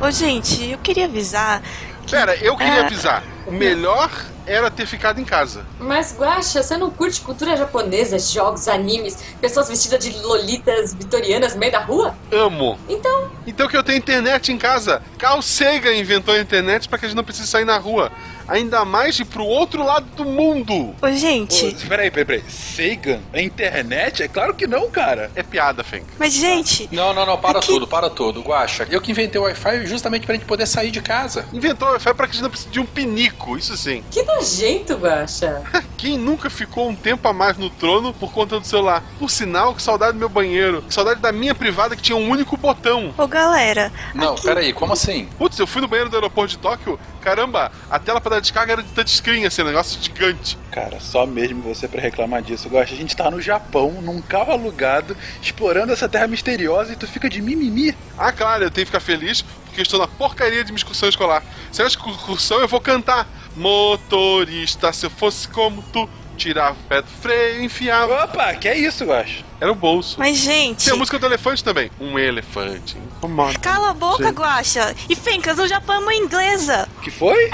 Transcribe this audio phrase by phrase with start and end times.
[0.00, 1.62] Ô, gente, eu queria avisar.
[2.06, 2.12] Que...
[2.12, 2.86] Pera, eu queria Ah.
[2.86, 3.22] avisar.
[3.46, 4.10] O melhor
[4.46, 5.64] era ter ficado em casa.
[5.78, 11.60] Mas, Guaxa, você não curte cultura japonesa, jogos, animes, pessoas vestidas de lolitas vitorianas no
[11.60, 12.14] meio da rua?
[12.32, 12.78] Amo.
[12.88, 15.02] Então, Então que eu tenho internet em casa.
[15.18, 18.10] Carl Sagan inventou a internet para que a gente não precise sair na rua.
[18.48, 20.94] Ainda mais ir pro outro lado do mundo.
[21.02, 21.72] Ô, gente.
[21.82, 22.44] Pô, peraí, peraí, peraí.
[22.50, 23.20] Sagan?
[23.32, 24.22] A internet?
[24.22, 25.30] É claro que não, cara.
[25.34, 26.04] É piada, Fenk.
[26.18, 26.88] Mas, gente.
[26.92, 28.40] Não, não, não, para Aqui- tudo, para tudo.
[28.40, 31.46] Guaxa, eu que inventei o Wi-Fi justamente pra gente poder sair de casa.
[31.52, 34.02] Inventou o Wi-Fi pra que a gente não precise de um pinico, isso sim.
[34.10, 35.62] que nojento, Guaxa.
[35.98, 39.02] Quem nunca ficou um tempo a mais no trono por conta do celular?
[39.18, 40.82] Por sinal, que saudade do meu banheiro.
[40.82, 43.12] Que saudade da minha privada que tinha um único botão.
[43.18, 43.92] Ô, galera.
[44.14, 45.28] Não, aqui- peraí, como assim?
[45.36, 46.98] Putz, eu fui no banheiro do aeroporto de Tóquio.
[47.28, 50.56] Caramba, a tela para dar descarga era de touchscreen, assim, um negócio gigante.
[50.72, 52.70] Cara, só mesmo você pra reclamar disso.
[52.70, 57.06] Gosta, a gente tá no Japão, num carro alugado, explorando essa terra misteriosa e tu
[57.06, 57.94] fica de mimimi.
[58.16, 61.44] Ah, claro, eu tenho que ficar feliz porque estou na porcaria de minha excursão escolar.
[61.70, 63.28] Se eu que excursão, eu vou cantar.
[63.54, 66.08] Motorista, se eu fosse como tu,
[66.38, 68.24] tirava o pé do freio enfiava.
[68.24, 69.44] Opa, que é isso, Gosta?
[69.60, 70.16] Era o bolso.
[70.18, 70.84] Mas, gente.
[70.84, 71.90] Tem a música do elefante também.
[72.00, 72.96] Um elefante.
[72.96, 73.58] incomoda.
[73.58, 74.36] Cala a boca, Gente.
[74.36, 74.94] Guaxa.
[75.08, 76.88] E Fencas, no Japão é uma inglesa.
[77.02, 77.50] Que foi?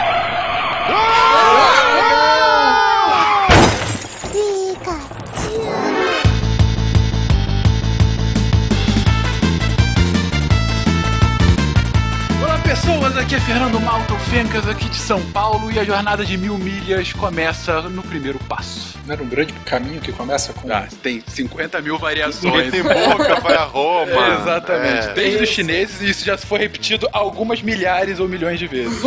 [0.88, 1.74] Olá
[12.74, 16.58] pessoas, aqui é Fernando Malta Fencas, aqui de São Paulo, e a jornada de mil
[16.58, 18.98] milhas começa no primeiro passo.
[19.06, 20.72] Não era um grande caminho que começa com.
[20.72, 22.70] Ah, tem 50 mil variações.
[22.70, 24.38] tem boca vai a Roma.
[24.40, 25.06] Exatamente.
[25.08, 25.12] É.
[25.14, 29.02] Desde os chineses, e isso já foi repetido algumas milhares ou milhões de vezes.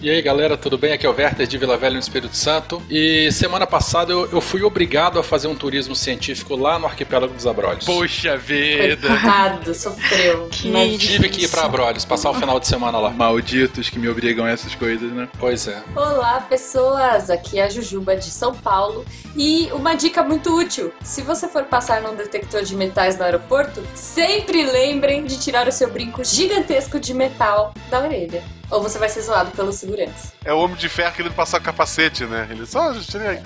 [0.00, 0.92] E aí galera, tudo bem?
[0.92, 2.82] Aqui é o Werther de Vila Velha no Espírito Santo.
[2.88, 7.34] E semana passada eu, eu fui obrigado a fazer um turismo científico lá no arquipélago
[7.34, 7.84] dos Abrolhos.
[7.84, 9.08] Poxa vida!
[9.08, 10.48] Coitado, sofreu.
[10.50, 10.98] Que Imagina.
[10.98, 13.10] Tive que ir pra Abrolhos, passar o final de semana lá.
[13.10, 15.28] Malditos que me obrigam a essas coisas, né?
[15.38, 15.82] Pois é.
[15.94, 17.28] Olá, pessoas!
[17.28, 19.04] Aqui é a Jujuba de São Paulo.
[19.36, 19.41] E
[19.72, 24.62] uma dica muito útil: se você for passar num detector de metais no aeroporto, sempre
[24.64, 28.42] lembrem de tirar o seu brinco gigantesco de metal da orelha.
[28.70, 30.32] Ou você vai ser zoado pelo segurança.
[30.42, 32.48] É o homem de ferro querendo passar o capacete, né?
[32.50, 33.42] Ele só, já tirei aqui.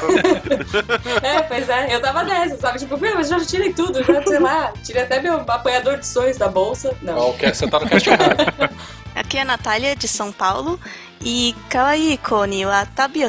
[0.00, 2.78] toda." É, pois é, eu tava nessa, sabe?
[2.78, 4.72] Tipo, meu, mas já tirei tudo, já sei lá.
[4.82, 6.96] Tirei até meu apanhador de sonhos da bolsa.
[7.02, 7.18] Não.
[7.18, 8.36] Ó, o que- Você tá no questionário.
[9.14, 10.80] Aqui é a Natália, de São Paulo.
[11.20, 13.20] E kawaii koni wa tabi.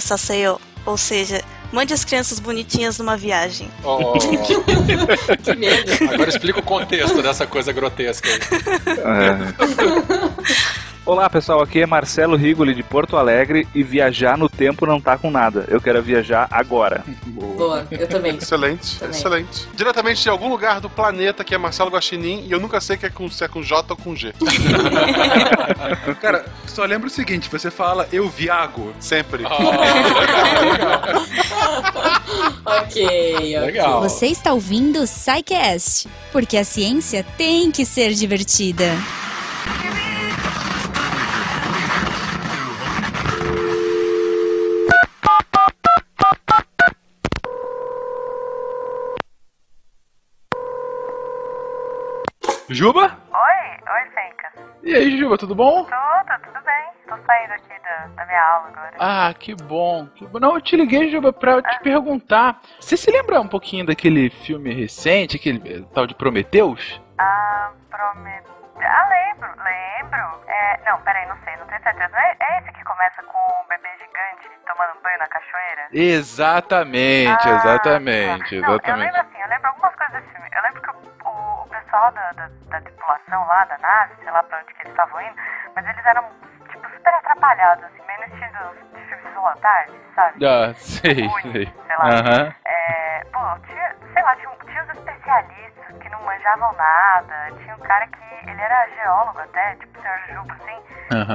[0.86, 1.44] Ou seja,
[1.76, 3.70] mande as crianças bonitinhas numa viagem.
[3.84, 4.14] Ó,
[5.44, 5.92] Que medo.
[6.14, 8.40] agora explica o contexto dessa coisa grotesca aí.
[11.06, 15.16] Olá pessoal, aqui é Marcelo Rigoli de Porto Alegre e viajar no tempo não tá
[15.16, 15.64] com nada.
[15.68, 17.04] Eu quero viajar agora.
[17.28, 18.36] Boa, eu também.
[18.36, 19.16] Excelente, Também.
[19.16, 19.68] excelente.
[19.76, 23.06] Diretamente de algum lugar do planeta que é Marcelo Guaxinim e eu nunca sei que
[23.06, 24.34] é com, se é com J ou com G.
[26.20, 28.92] Cara, só lembra o seguinte: você fala eu viago.
[29.00, 29.44] Sempre.
[32.68, 33.60] Ok, ok.
[33.60, 34.02] Legal.
[34.02, 38.86] Você está ouvindo o Psycast, porque a ciência tem que ser divertida.
[52.76, 53.04] Juba?
[53.32, 54.52] Oi, oi, Fencas.
[54.84, 55.86] E aí, Juba, tudo bom?
[55.86, 56.86] Tudo, tudo bem.
[57.08, 58.96] Tô saindo aqui da, da minha aula agora.
[59.00, 60.08] Ah, que bom.
[60.08, 60.40] que bom.
[60.40, 62.60] Não, eu te liguei, Juba, pra te perguntar.
[62.80, 67.02] Você se lembra um pouquinho daquele filme recente, aquele eh, tal de Prometeus?
[67.18, 68.52] Ah, prometo.
[68.78, 70.42] Ah, lembro, lembro.
[70.50, 72.10] É, não, peraí, não sei, não tenho certeza.
[72.12, 75.88] Não é, é esse que começa com um bebê gigante tomando banho na cachoeira?
[75.94, 78.68] Exatamente, Ah, exatamente, tá.
[78.68, 79.06] Não, eu exatamente.
[79.06, 80.50] lembro assim, eu lembro algumas coisas desse filme.
[80.54, 80.95] Eu lembro que o,
[81.96, 85.22] pessoal da, da, da tripulação lá, da nave, sei lá pra onde que eles estavam
[85.22, 85.36] indo,
[85.76, 86.30] mas eles eram,
[86.70, 90.46] tipo, super atrapalhados, assim, meio no estilo de filme da Tarde, sabe?
[90.46, 91.74] Ah, sei, Ruim, sei.
[91.88, 92.56] sei lá.
[92.66, 97.80] É, pô, tinha, sei lá, tinha, tinha os especialistas que não manjavam nada, tinha um
[97.80, 100.84] cara que, ele era geólogo até, tipo o senhor Juba, assim,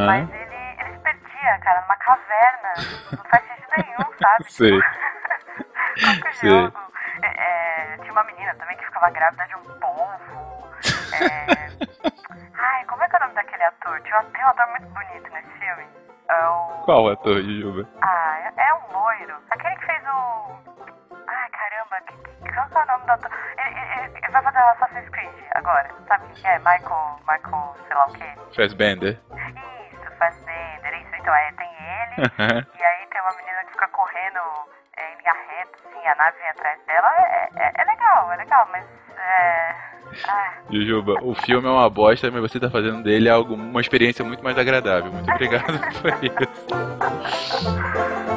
[0.06, 2.72] mas ele, ele se perdia, cara, numa caverna,
[3.16, 4.52] não faz sentido nenhum, sabe?
[4.52, 4.80] Sei.
[6.00, 6.50] Como que o Sei.
[6.50, 6.90] geólogo...
[7.22, 10.49] É, é, tinha uma menina também que ficava grávida de um polvo, é...
[12.58, 14.00] Ai, como é que é o nome daquele ator?
[14.02, 15.86] Tinha um, tem um ator muito bonito nesse filme.
[16.28, 16.82] É o...
[16.84, 17.88] Qual ator, Juba?
[18.02, 19.36] Ah, é, é um loiro.
[19.50, 20.60] Aquele que fez o.
[21.26, 23.30] Ai, caramba, que, que, qual é o nome do ator?
[23.58, 25.90] Ele, ele- ele vai fazer Assassin's Creed agora.
[26.08, 26.58] Sabe é?
[26.58, 27.16] Michael.
[27.28, 28.32] Michael, sei lá o quê.
[28.56, 29.20] Fassbender.
[29.92, 31.14] Isso, Fassbender, isso.
[31.16, 32.68] Então, é, tem ele.
[32.78, 34.40] E aí tem uma menina que fica correndo
[34.96, 37.08] é, em linha reta, assim, a nave vem atrás dela.
[37.16, 38.84] É, é, é legal, é legal, mas.
[39.20, 39.90] É.
[40.70, 44.42] Jujuba, o filme é uma bosta, mas você tá fazendo dele algo, uma experiência muito
[44.42, 45.12] mais agradável.
[45.12, 48.29] Muito obrigado por isso.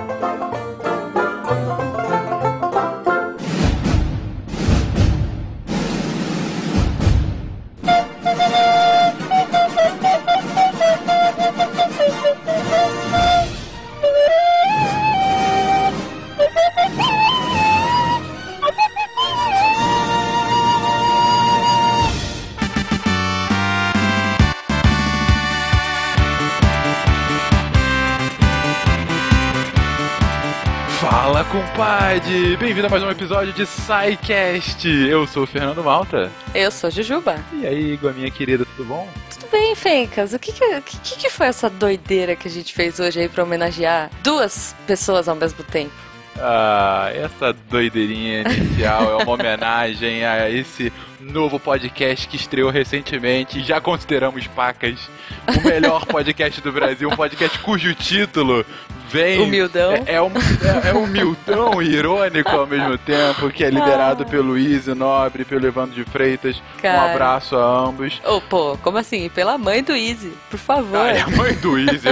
[31.53, 32.57] Compadre!
[32.57, 34.87] Bem-vindo a mais um episódio de SciCast.
[34.87, 36.31] Eu sou o Fernando Malta.
[36.55, 37.35] Eu sou Jujuba.
[37.53, 39.07] E aí, minha querida, tudo bom?
[39.29, 40.33] Tudo bem, Fencas?
[40.33, 43.43] O que que, que que foi essa doideira que a gente fez hoje aí pra
[43.43, 45.93] homenagear duas pessoas ao mesmo tempo?
[46.39, 53.63] Ah, essa doideirinha inicial é uma homenagem a esse novo podcast que estreou recentemente e
[53.63, 55.07] já consideramos pacas
[55.47, 58.65] o melhor podcast do Brasil, um podcast cujo título
[59.13, 59.93] vem Humildão.
[59.93, 64.57] é, é, um, é, é humildão e irônico ao mesmo tempo, que é liderado pelo
[64.57, 66.57] Easy Nobre, pelo Evandro de Freitas.
[66.79, 67.11] Um Cara.
[67.11, 68.19] abraço a ambos.
[68.25, 69.29] Ô, pô, como assim?
[69.29, 70.97] Pela mãe do Easy, por favor.
[70.97, 72.07] Ah, é a mãe do Easy,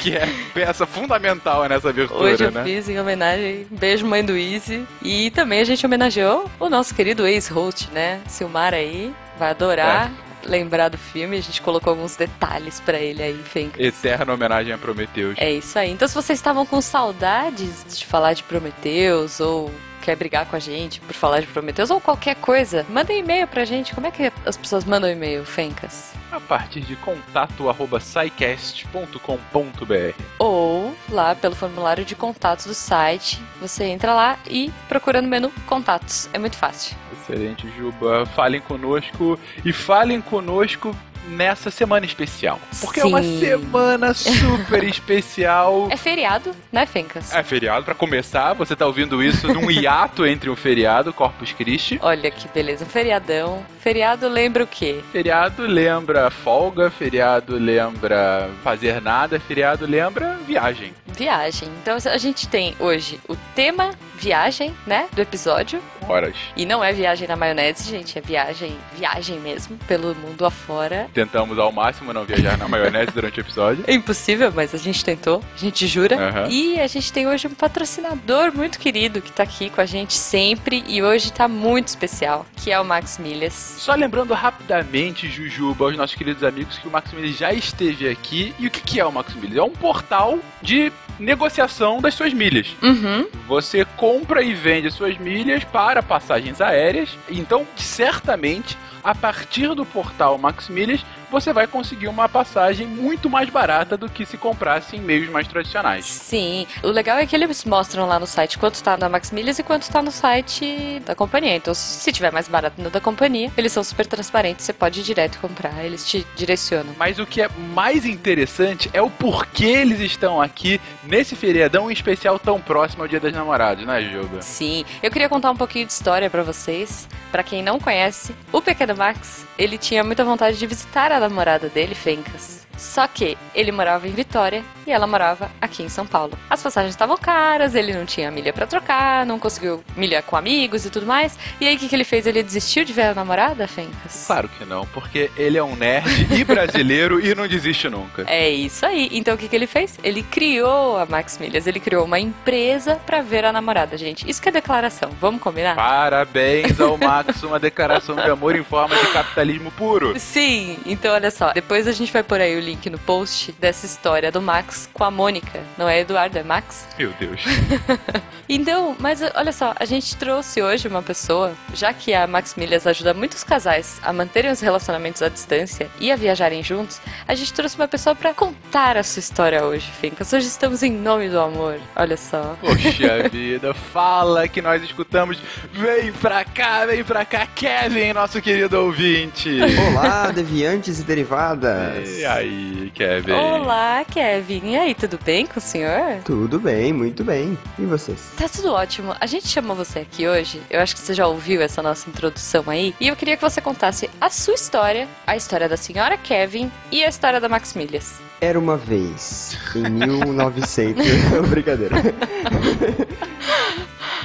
[0.00, 2.62] que é peça fundamental nessa abertura, Hoje eu né?
[2.62, 4.86] fiz em homenagem, beijo mãe do Easy.
[5.02, 8.20] E também a gente homenageou o nosso querido ex-host, né?
[8.28, 10.33] Silmar aí, vai adorar É.
[10.44, 11.36] lembrar do filme.
[11.36, 13.80] A gente colocou alguns detalhes pra ele aí, Fencas.
[13.80, 15.36] Eterna homenagem a Prometheus.
[15.38, 15.90] É isso aí.
[15.90, 19.70] Então, se vocês estavam com saudades de falar de Prometheus ou
[20.04, 23.48] quer brigar com a gente por falar de Prometheus ou qualquer coisa, manda um e-mail
[23.48, 23.94] pra gente.
[23.94, 26.12] Como é que as pessoas mandam e-mail, Fencas?
[26.30, 30.22] A partir de contato arroba scicast.com.br.
[30.38, 35.50] Ou lá pelo formulário de contatos do site, você entra lá e procura no menu
[35.66, 36.28] Contatos.
[36.32, 36.96] É muito fácil.
[37.12, 38.26] Excelente, Juba.
[38.26, 40.94] Falem conosco e falem conosco
[41.28, 42.60] nessa semana especial.
[42.80, 43.40] Porque é uma Sim.
[43.40, 45.88] semana super especial.
[45.90, 47.32] É feriado, né, Fencas?
[47.34, 51.98] É feriado, pra começar, você tá ouvindo isso num hiato entre um feriado, Corpus Christi.
[52.02, 53.64] Olha que beleza, um feriadão.
[53.80, 55.00] Feriado lembra o quê?
[55.12, 60.94] Feriado lembra folga, feriado lembra fazer nada, feriado lembra viagem.
[61.06, 61.68] Viagem.
[61.82, 65.80] Então a gente tem hoje o tema viagem, né, do episódio.
[66.08, 66.36] Horas.
[66.56, 71.08] E não é viagem na maionese, gente, é viagem, viagem mesmo, pelo mundo afora.
[71.14, 73.84] Tentamos ao máximo não viajar na maionese durante o episódio.
[73.86, 76.16] É impossível, mas a gente tentou, a gente jura.
[76.16, 76.48] Aham.
[76.50, 80.14] E a gente tem hoje um patrocinador muito querido que tá aqui com a gente
[80.14, 83.52] sempre e hoje tá muito especial, que é o Max Milhas.
[83.78, 88.54] Só lembrando rapidamente, Jujuba, aos nossos queridos amigos, que o Max Milhas já esteve aqui.
[88.58, 89.56] E o que que é o Max Milhas?
[89.56, 92.74] É um portal de negociação das suas milhas.
[92.82, 93.26] Uhum.
[93.46, 97.16] Você compra e vende suas milhas para passagens aéreas.
[97.28, 101.04] Então, certamente, a partir do portal Max Milhas,
[101.34, 105.48] você vai conseguir uma passagem muito mais barata do que se comprasse em meios mais
[105.48, 106.06] tradicionais.
[106.06, 109.58] Sim, o legal é que eles mostram lá no site quanto tá na Max Milhas
[109.58, 111.56] e quanto tá no site da companhia.
[111.56, 115.02] Então, se tiver mais barato no da companhia, eles são super transparentes, você pode ir
[115.02, 116.94] direto comprar, eles te direcionam.
[116.96, 122.38] Mas o que é mais interessante é o porquê eles estão aqui nesse feriadão especial
[122.38, 124.40] tão próximo ao Dia das Namoradas, né, Juba?
[124.40, 127.08] Sim, eu queria contar um pouquinho de história pra vocês.
[127.32, 131.68] Pra quem não conhece, o pequeno Max, ele tinha muita vontade de visitar a namorada
[131.68, 132.66] dele, Fencas.
[132.76, 136.32] Só que ele morava em Vitória e ela morava aqui em São Paulo.
[136.48, 140.84] As passagens estavam caras, ele não tinha milha pra trocar, não conseguiu milha com amigos
[140.84, 141.38] e tudo mais.
[141.60, 142.26] E aí o que, que ele fez?
[142.26, 144.24] Ele desistiu de ver a namorada, Fencas?
[144.26, 148.24] Claro que não, porque ele é um nerd e brasileiro e não desiste nunca.
[148.26, 149.08] É isso aí.
[149.12, 149.98] Então o que, que ele fez?
[150.02, 154.28] Ele criou a Max Milhas, ele criou uma empresa pra ver a namorada, gente.
[154.28, 155.76] Isso que é declaração, vamos combinar?
[155.76, 160.18] Parabéns ao Max, uma declaração de amor em forma de capitalismo puro.
[160.18, 163.86] Sim, então olha só, depois a gente vai pôr aí o link no post dessa
[163.86, 165.60] história do Max com a Mônica.
[165.78, 166.86] Não é Eduardo, é Max?
[166.98, 167.42] Meu Deus.
[168.48, 172.86] Então, mas olha só, a gente trouxe hoje uma pessoa, já que a Max Milhas
[172.86, 177.52] ajuda muitos casais a manterem os relacionamentos à distância e a viajarem juntos, a gente
[177.54, 180.30] trouxe uma pessoa pra contar a sua história hoje, Fincas.
[180.32, 182.56] Hoje estamos em nome do amor, olha só.
[182.60, 185.38] Poxa vida, fala que nós escutamos.
[185.72, 189.58] Vem pra cá, vem pra cá, Kevin, nosso querido ouvinte.
[189.88, 192.08] Olá, deviantes e derivadas.
[192.18, 192.53] E aí,
[192.94, 193.32] Kevin?
[193.32, 194.70] Olá, Kevin.
[194.70, 196.22] E aí, tudo bem com o senhor?
[196.24, 197.58] Tudo bem, muito bem.
[197.78, 198.32] E vocês?
[198.36, 199.14] Tá tudo ótimo.
[199.20, 200.60] A gente chamou você aqui hoje.
[200.70, 202.94] Eu acho que você já ouviu essa nossa introdução aí.
[203.00, 207.04] E eu queria que você contasse a sua história, a história da senhora Kevin e
[207.04, 208.20] a história da Max Milhas.
[208.40, 211.04] Era uma vez, em 1900.
[211.48, 211.96] Brincadeira.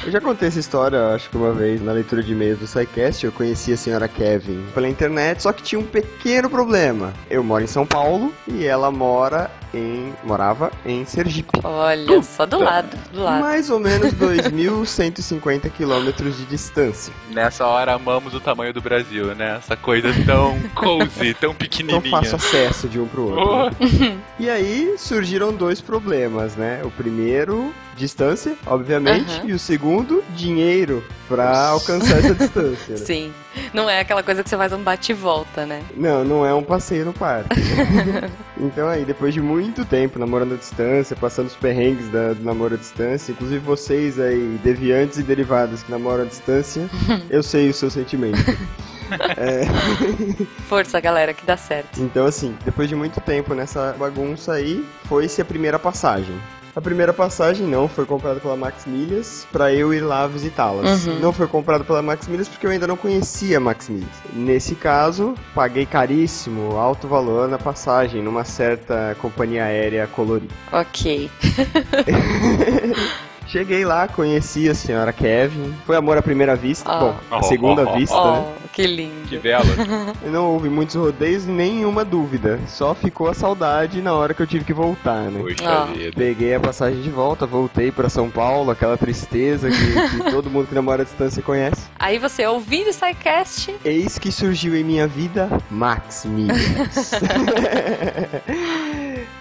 [0.10, 3.24] Eu já contei essa história, acho que uma vez, na leitura de e-mails do SciCast,
[3.24, 7.14] eu conheci a senhora Kevin pela internet, só que tinha um pequeno problema.
[7.30, 10.14] Eu moro em São Paulo e ela mora em...
[10.24, 11.60] morava em Sergipe.
[11.64, 13.42] Olha, só do lado, do lado.
[13.42, 17.14] Mais ou menos 2.150 quilômetros de distância.
[17.32, 19.58] Nessa hora amamos o tamanho do Brasil, né?
[19.58, 22.12] Essa coisa tão cozy, tão Não pequenininha.
[22.12, 23.78] faço acesso de um pro outro.
[24.40, 26.82] E aí surgiram dois problemas, né?
[26.84, 32.94] O primeiro, distância, obviamente, e o segundo, dinheiro pra alcançar essa distância.
[32.94, 32.98] né?
[33.06, 33.34] Sim.
[33.74, 35.82] Não é aquela coisa que você faz um bate e volta, né?
[35.96, 37.50] Não, não é um passeio no parque.
[38.60, 42.76] então aí, depois de muito tempo namorando à distância, passando os perrengues da- do namoro
[42.76, 46.90] à distância, inclusive vocês aí, deviantes e derivadas que namoram à distância,
[47.30, 48.38] eu sei o seu sentimento.
[49.38, 49.64] É,
[50.68, 52.00] Força, galera, que dá certo.
[52.00, 56.36] então assim, depois de muito tempo nessa bagunça aí, foi-se a primeira passagem.
[56.76, 61.06] A primeira passagem não foi comprada pela Max Milhas pra eu ir lá visitá-las.
[61.06, 61.20] Uhum.
[61.20, 64.10] Não foi comprada pela Max Milhas porque eu ainda não conhecia a Max Milhas.
[64.34, 70.54] Nesse caso, paguei caríssimo, alto valor na passagem, numa certa companhia aérea colorida.
[70.72, 71.30] Ok.
[73.50, 75.74] Cheguei lá, conheci a senhora Kevin.
[75.84, 76.88] Foi amor à primeira vista.
[76.92, 77.00] Ah.
[77.00, 78.46] Bom, a segunda vista, né?
[78.48, 79.28] Oh, que lindo.
[79.28, 79.66] Que bela.
[80.32, 82.60] Não houve muitos rodeios, nenhuma dúvida.
[82.68, 85.40] Só ficou a saudade na hora que eu tive que voltar, né?
[85.42, 85.86] Puxa Ah.
[85.86, 86.12] vida.
[86.16, 89.76] Peguei a passagem de volta, voltei pra São Paulo, aquela tristeza que,
[90.24, 91.82] que todo mundo que namora à distância conhece.
[91.98, 97.12] Aí você, ouvindo o SciCast, Eis que surgiu em minha vida Max Milhas.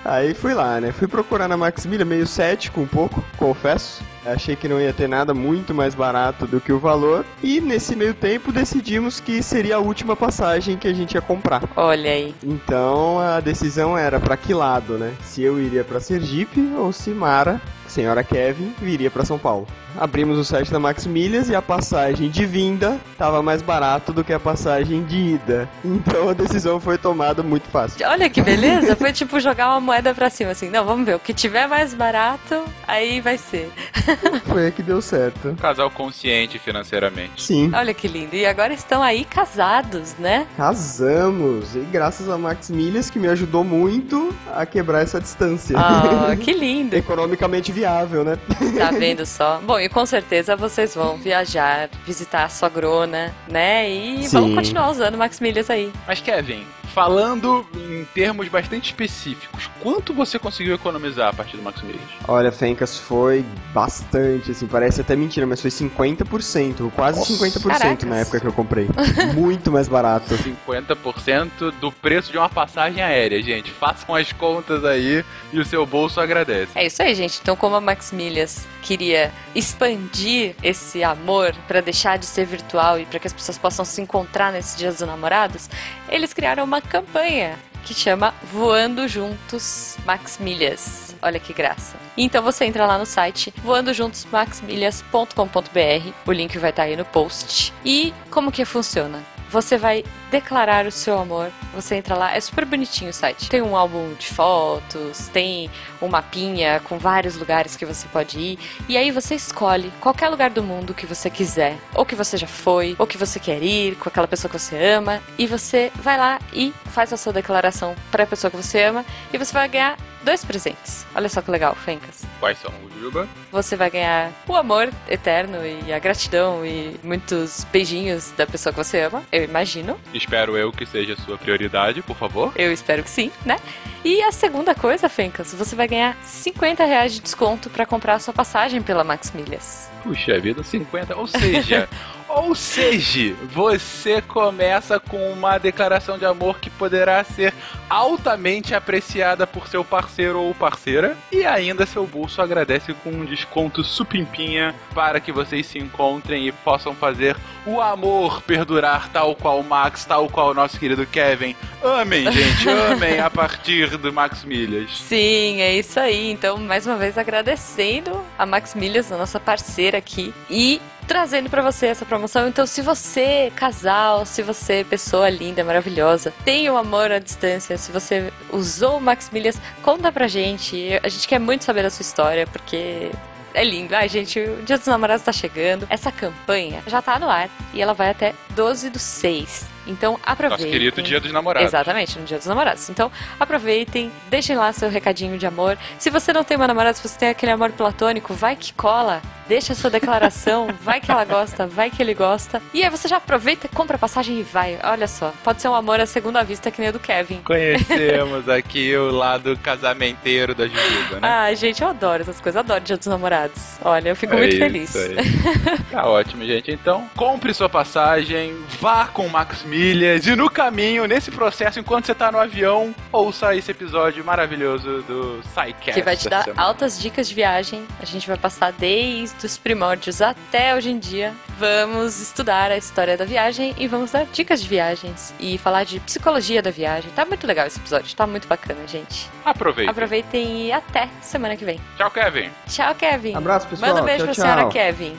[0.05, 0.93] Aí fui lá, né?
[0.93, 3.98] Fui procurar na Max Milha, meio cético um pouco, confesso.
[4.25, 7.25] Achei que não ia ter nada muito mais barato do que o valor.
[7.43, 11.63] E nesse meio tempo decidimos que seria a última passagem que a gente ia comprar.
[11.77, 12.35] olha aí.
[12.43, 15.13] Então a decisão era pra que lado, né?
[15.23, 19.67] Se eu iria pra Sergipe ou se Mara, senhora Kevin, viria pra São Paulo.
[19.99, 24.23] Abrimos o site da Max Milhas e a passagem de vinda tava mais barato do
[24.23, 25.69] que a passagem de ida.
[25.85, 28.07] Então a decisão foi tomada muito fácil.
[28.07, 28.95] Olha que beleza.
[28.99, 30.69] Foi tipo jogar uma moeda pra cima, assim.
[30.71, 31.17] Não, vamos ver.
[31.17, 33.71] O que tiver mais barato, aí vai ser.
[34.47, 35.49] Foi aí que deu certo.
[35.49, 37.43] Um casal consciente financeiramente.
[37.43, 38.37] Sim, Olha que lindo.
[38.37, 40.47] E agora estão aí casados, né?
[40.57, 41.75] casamos.
[41.75, 45.77] E graças a Max Milhas que me ajudou muito a quebrar essa distância.
[45.79, 46.95] Ah, que lindo.
[46.97, 48.39] Economicamente viável, né?
[48.77, 49.61] Tá vendo só?
[49.63, 53.89] Bom, e com certeza vocês vão viajar, visitar a sogrona, né?
[53.89, 54.41] E Sim.
[54.41, 55.93] vão continuar usando Max Milhas aí.
[56.07, 56.67] Mas Kevin,
[56.99, 62.01] falando em termos bastante específicos, quanto você conseguiu economizar a partir do Max Milhas?
[62.27, 67.33] Olha, Fencas, foi bastante, assim, parece até mentira, mas foi 50%, quase Nossa.
[67.33, 68.09] 50% Caracas.
[68.09, 68.89] na época que eu comprei.
[69.33, 70.35] Muito mais barato.
[70.35, 73.71] 50% do preço de uma passagem aérea, gente.
[73.71, 76.73] Façam as contas aí e o seu bolso agradece.
[76.75, 77.39] É isso aí, gente.
[77.41, 83.07] Então, como a Max Milhas queria expandir esse amor pra deixar de ser virtual e
[83.07, 85.69] pra que as pessoas possam se encontrar nesses dias dos namorados,
[86.09, 91.17] eles criaram uma campanha que chama Voando Juntos Max Milhas.
[91.23, 91.97] Olha que graça.
[92.17, 96.13] Então você entra lá no site voandojuntosmaxmilhas.com.br.
[96.27, 97.73] O link vai estar aí no post.
[97.85, 99.23] E como que funciona?
[99.51, 101.51] Você vai declarar o seu amor.
[101.75, 103.49] Você entra lá, é super bonitinho o site.
[103.49, 105.71] Tem um álbum de fotos, tem
[106.03, 108.59] um mapinha com vários lugares que você pode ir.
[108.89, 112.47] E aí você escolhe qualquer lugar do mundo que você quiser, ou que você já
[112.47, 115.23] foi, ou que você quer ir com aquela pessoa que você ama.
[115.39, 119.05] E você vai lá e faz a sua declaração para a pessoa que você ama.
[119.33, 121.07] E você vai ganhar dois presentes.
[121.15, 122.25] Olha só que legal, Fencas.
[122.41, 123.29] Quais são, Juba?
[123.51, 128.83] Você vai ganhar o amor eterno e a gratidão e muitos beijinhos da pessoa que
[128.83, 129.99] você ama, eu imagino.
[130.13, 132.53] Espero eu que seja a sua prioridade, por favor.
[132.57, 133.59] Eu espero que sim, né?
[134.05, 138.19] E a segunda coisa, Fencas, você vai ganhar 50 reais de desconto para comprar a
[138.19, 139.91] sua passagem pela Max Milhas.
[140.03, 141.17] Puxa vida, 50.
[141.17, 141.89] Ou seja,
[142.29, 147.55] ou seja, você começa com uma declaração de amor que poderá ser
[147.89, 153.83] altamente apreciada por seu parceiro ou parceira e ainda seu bolso agradece com um desconto
[153.83, 159.65] supimpinha para que vocês se encontrem e possam fazer o amor perdurar tal qual o
[159.65, 161.57] Max, tal qual o nosso querido Kevin.
[161.83, 164.91] Amem, gente, amem a partir do Max Milhas.
[164.99, 166.31] Sim, é isso aí.
[166.31, 171.63] Então, mais uma vez agradecendo a Max Milhas, a nossa parceira aqui, e trazendo pra
[171.63, 172.47] você essa promoção.
[172.47, 177.91] Então, se você, casal, se você, pessoa linda, maravilhosa, tem um amor à distância, se
[177.91, 181.01] você usou o Max Milhas, conta pra gente.
[181.03, 183.11] A gente quer muito saber da sua história, porque
[183.55, 183.97] é lindo.
[183.97, 185.87] Ai, gente, o Dia dos Namorados tá chegando.
[185.89, 189.78] Essa campanha já tá no ar e ela vai até 12 do 6.
[189.89, 190.67] Então aproveitem.
[190.67, 191.69] Nosso querido Dia dos Namorados.
[191.69, 192.89] Exatamente, no Dia dos Namorados.
[192.91, 195.77] Então aproveitem, deixem lá seu recadinho de amor.
[195.99, 199.21] Se você não tem uma namorada, se você tem aquele amor platônico, vai que cola.
[199.49, 202.61] Deixa a sua declaração, vai que ela gosta, vai que ele gosta.
[202.75, 204.79] E aí você já aproveita, compra a passagem e vai.
[204.85, 207.41] Olha só, pode ser um amor à segunda vista que nem o do Kevin.
[207.43, 211.29] Conhecemos aqui o lado casamenteiro da Jujuba, né?
[211.29, 213.79] Ah, gente, eu adoro essas coisas, adoro Dia dos Namorados.
[213.83, 214.97] Olha, eu fico É muito isso feliz.
[214.97, 215.79] aí.
[215.91, 216.71] Tá ótimo, gente.
[216.71, 222.07] Então, compre sua passagem, vá com o Max Milhas e no caminho, nesse processo, enquanto
[222.07, 225.93] você tá no avião, ouça esse episódio maravilhoso do SciCast.
[225.93, 227.87] que vai te da dar altas dicas de viagem.
[228.03, 231.33] A gente vai passar desde os primórdios até hoje em dia.
[231.57, 236.01] Vamos estudar a história da viagem e vamos dar dicas de viagens e falar de
[236.01, 237.13] psicologia da viagem.
[237.13, 239.31] Tá muito legal esse episódio, tá muito bacana, gente.
[239.45, 239.93] Aproveita.
[239.93, 241.81] Aproveitem e até semana que vem.
[241.97, 242.51] Tchau, Kevin.
[242.67, 243.37] Tchau, Kevin.
[243.37, 243.91] Abraço, pessoal.
[243.93, 244.71] Manda um beijo Tchau, pra senhora tchau.
[244.71, 245.17] Kevin.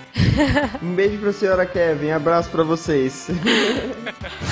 [0.81, 3.29] Um beijo pra senhora Kevin, abraço pra vocês.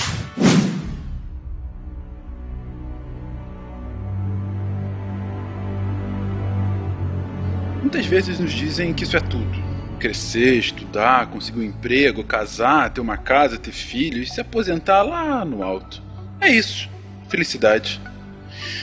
[7.82, 9.64] Muitas vezes nos dizem que isso é tudo.
[9.98, 15.64] Crescer, estudar, conseguir um emprego, casar, ter uma casa, ter filhos, se aposentar lá no
[15.64, 16.04] alto.
[16.42, 16.90] É isso.
[17.30, 18.02] Felicidade.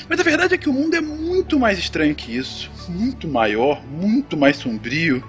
[0.09, 2.71] Mas a verdade é que o mundo é muito mais estranho que isso.
[2.89, 5.23] Muito maior, muito mais sombrio,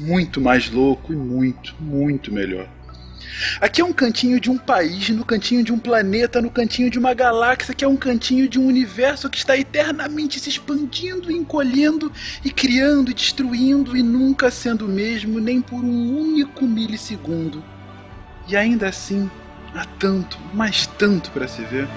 [0.00, 2.68] muito mais louco e muito, muito melhor.
[3.60, 6.98] Aqui é um cantinho de um país, no cantinho de um planeta, no cantinho de
[6.98, 12.12] uma galáxia, que é um cantinho de um universo que está eternamente se expandindo, encolhendo
[12.44, 17.64] e criando e destruindo e nunca sendo o mesmo nem por um único milissegundo.
[18.46, 19.30] E ainda assim,
[19.74, 21.88] há tanto, mas tanto para se ver.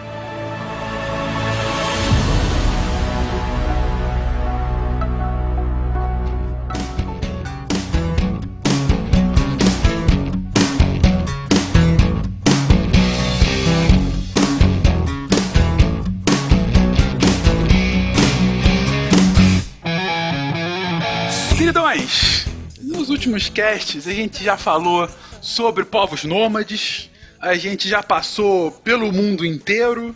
[23.38, 25.08] Últimos casts a gente já falou
[25.42, 30.16] sobre povos nômades, a gente já passou pelo mundo inteiro,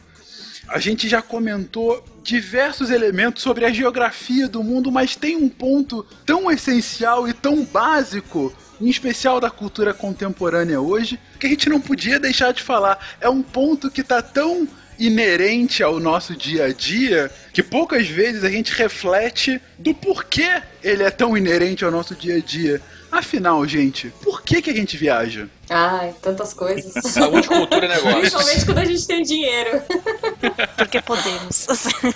[0.67, 6.03] a gente já comentou diversos elementos sobre a geografia do mundo, mas tem um ponto
[6.25, 11.79] tão essencial e tão básico, em especial da cultura contemporânea hoje, que a gente não
[11.79, 12.97] podia deixar de falar.
[13.21, 18.43] É um ponto que tá tão inerente ao nosso dia a dia que poucas vezes
[18.43, 22.81] a gente reflete do porquê ele é tão inerente ao nosso dia a dia.
[23.11, 25.47] Afinal, gente, por que, que a gente viaja?
[25.69, 26.91] Ai, tantas coisas.
[27.11, 28.13] Saúde, cultura e negócios.
[28.19, 29.81] Principalmente quando a gente tem dinheiro.
[30.77, 31.67] Porque podemos.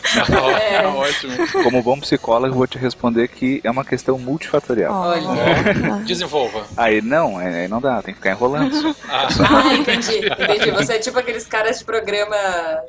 [0.59, 0.81] É.
[0.81, 1.33] Tá ótimo.
[1.63, 4.93] Como bom psicólogo, eu vou te responder que é uma questão multifatorial.
[4.93, 6.03] Olha.
[6.05, 6.65] Desenvolva.
[6.75, 8.95] Aí não, aí não dá, tem que ficar enrolando.
[9.07, 10.71] Ah, Ah, entendi, entendi.
[10.71, 12.35] Você é tipo aqueles caras de programa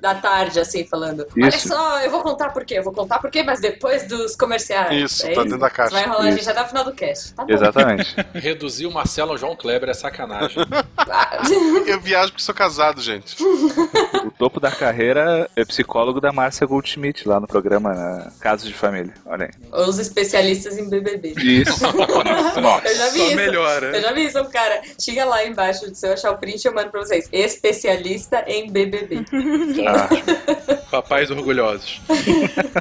[0.00, 1.26] da tarde, assim, falando.
[1.36, 1.68] Olha Isso.
[1.68, 4.92] só, eu vou contar por quê, eu vou contar por quê, mas depois dos comerciais.
[5.12, 5.90] Isso, é tá dentro da caixa.
[5.90, 6.38] Você vai enrolar a Isso.
[6.38, 7.34] gente até o final do cast.
[7.34, 7.52] Tá bom.
[8.00, 8.26] Exatamente.
[8.46, 10.56] reduzir o Marcelo ao João Kleber é sacanagem.
[11.86, 13.36] Eu viajo porque sou casado, gente.
[13.42, 18.74] o topo da carreira é psicólogo da Márcia Goldschmidt, lá no programa né, Casos de
[18.74, 19.14] Família.
[19.24, 19.82] Olha aí.
[19.86, 21.34] Os especialistas em BBB.
[21.38, 21.80] Isso.
[22.60, 22.86] Nossa.
[22.88, 23.36] Eu já vi Só isso.
[23.36, 23.96] melhora.
[23.96, 24.82] Eu já vi isso, um cara.
[25.00, 27.28] Chega lá embaixo, se eu achar o print, eu mando pra vocês.
[27.32, 29.24] Especialista em BBB.
[29.86, 32.00] Ah, Papais orgulhosos.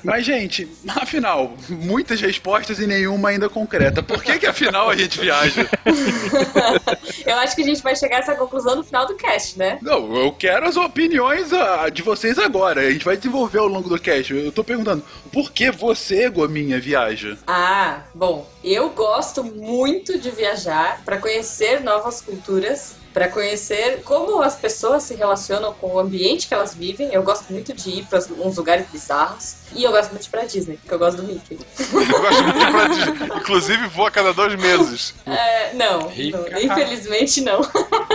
[0.04, 4.01] Mas, gente, afinal, muitas respostas e nenhuma ainda concreta.
[4.01, 5.70] Por que, que afinal a gente viaja?
[7.26, 9.78] eu acho que a gente vai chegar a essa conclusão no final do cast, né?
[9.82, 12.82] Não, eu quero as opiniões ah, de vocês agora.
[12.82, 14.34] A gente vai desenvolver ao longo do cast.
[14.34, 17.38] Eu tô perguntando, por que você, Gominha, viaja?
[17.48, 24.58] Ah, bom, eu gosto muito de viajar para conhecer novas culturas, para conhecer como as
[24.58, 27.13] pessoas se relacionam com o ambiente que elas vivem.
[27.13, 30.32] Eu gosto muito de ir para uns lugares bizarros e eu gosto muito de ir
[30.32, 31.58] pra Disney, porque eu gosto do Mickey.
[31.80, 33.38] Eu gosto muito de ir pra Disney.
[33.38, 35.13] Inclusive, vou a cada dois meses.
[35.25, 37.62] É, não, não, infelizmente não.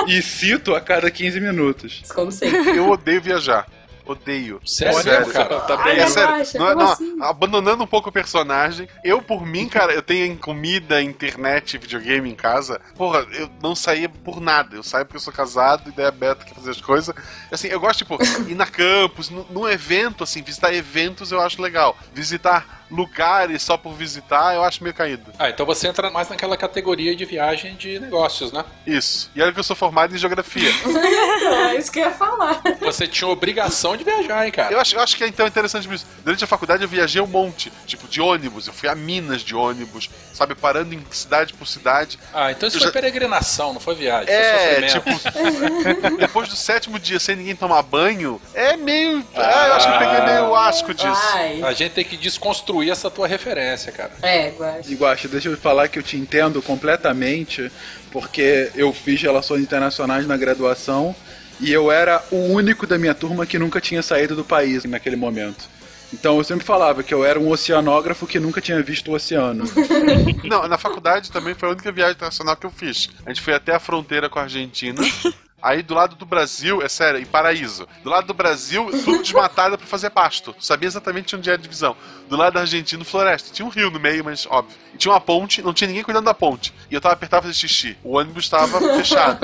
[0.06, 2.02] E cito a cada 15 minutos.
[2.14, 2.76] Como sempre.
[2.76, 3.66] Eu odeio viajar.
[4.10, 4.60] Odeio.
[4.64, 5.60] Sério, Sério, cara?
[5.60, 7.16] Tá Ai, bem É sério, não, é- como não, assim?
[7.20, 12.34] abandonando um pouco o personagem, eu por mim, cara, eu tenho comida, internet, videogame em
[12.34, 12.80] casa.
[12.96, 14.74] Porra, eu não saía por nada.
[14.74, 17.14] Eu saio porque eu sou casado, ideia beta, quer fazer as coisas.
[17.52, 18.18] Assim, eu gosto, tipo,
[18.48, 21.96] ir na campus, num evento, assim, visitar eventos eu acho legal.
[22.12, 25.32] Visitar lugares só por visitar, eu acho meio caído.
[25.38, 28.64] Ah, então você entra mais naquela categoria de viagem de negócios, né?
[28.86, 29.30] Isso.
[29.34, 30.70] E olha que eu sou formado em geografia.
[31.70, 32.60] é isso que eu ia falar.
[32.80, 34.72] Você tinha obrigação de viajar, hein, cara?
[34.72, 36.06] Eu acho, eu acho que é então interessante isso.
[36.24, 38.66] Durante a faculdade eu viajei um monte, tipo, de ônibus.
[38.66, 42.18] Eu fui a Minas de ônibus, sabe, parando em cidade por cidade.
[42.34, 44.32] Ah, então isso Eu foi já- peregrinação, não foi viagem.
[44.32, 49.24] É, foi tipo, depois do sétimo dia sem ninguém tomar banho, é meio.
[49.36, 51.30] Ah, eu acho que eu peguei meio asco disso.
[51.34, 51.62] Ai.
[51.62, 54.12] A gente tem que desconstruir essa tua referência, cara.
[54.22, 54.94] É, Guaxa.
[54.94, 57.70] Guaxa, deixa eu falar que eu te entendo completamente,
[58.10, 61.14] porque eu fiz relações internacionais na graduação
[61.60, 65.16] e eu era o único da minha turma que nunca tinha saído do país naquele
[65.16, 65.68] momento.
[66.12, 69.64] Então eu sempre falava que eu era um oceanógrafo que nunca tinha visto o oceano.
[70.42, 73.10] Não, na faculdade também foi a única viagem internacional que eu fiz.
[73.24, 75.00] A gente foi até a fronteira com a Argentina.
[75.62, 77.86] Aí do lado do Brasil, é sério, em Paraíso.
[78.02, 80.54] Do lado do Brasil, tudo desmatado pra fazer pasto.
[80.58, 81.96] Sabia exatamente onde era a divisão.
[82.28, 83.52] Do lado da Argentina, floresta.
[83.52, 84.76] Tinha um rio no meio, mas óbvio.
[84.94, 86.72] E tinha uma ponte, não tinha ninguém cuidando da ponte.
[86.90, 87.96] E eu tava apertado pra fazer xixi.
[88.02, 89.40] O ônibus estava fechado.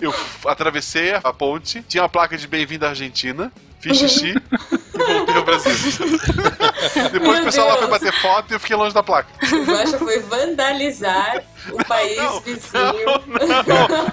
[0.00, 0.14] Eu
[0.46, 5.44] atravessei a ponte, tinha uma placa de bem-vindo à Argentina, fiz xixi e voltei ao
[5.44, 5.72] Brasil.
[7.12, 7.90] Depois Meu o pessoal lá foi Deus.
[8.00, 9.28] bater foto e eu fiquei longe da placa.
[9.52, 13.22] O Guaxa foi vandalizar o país vizinho.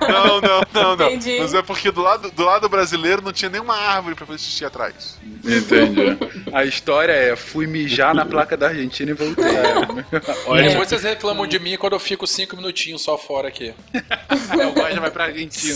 [0.07, 1.07] Não, não, não, não.
[1.07, 1.37] Entendi.
[1.39, 4.65] Mas é porque do lado, do lado brasileiro não tinha nenhuma árvore pra fazer xixi
[4.65, 5.17] atrás.
[5.43, 6.17] Entendi.
[6.53, 9.45] A história é: fui mijar na placa da Argentina e voltei.
[9.45, 13.73] E depois vocês reclamam de mim quando eu fico cinco minutinhos só fora aqui.
[13.93, 15.73] É, o Guaxa vai pra Argentina.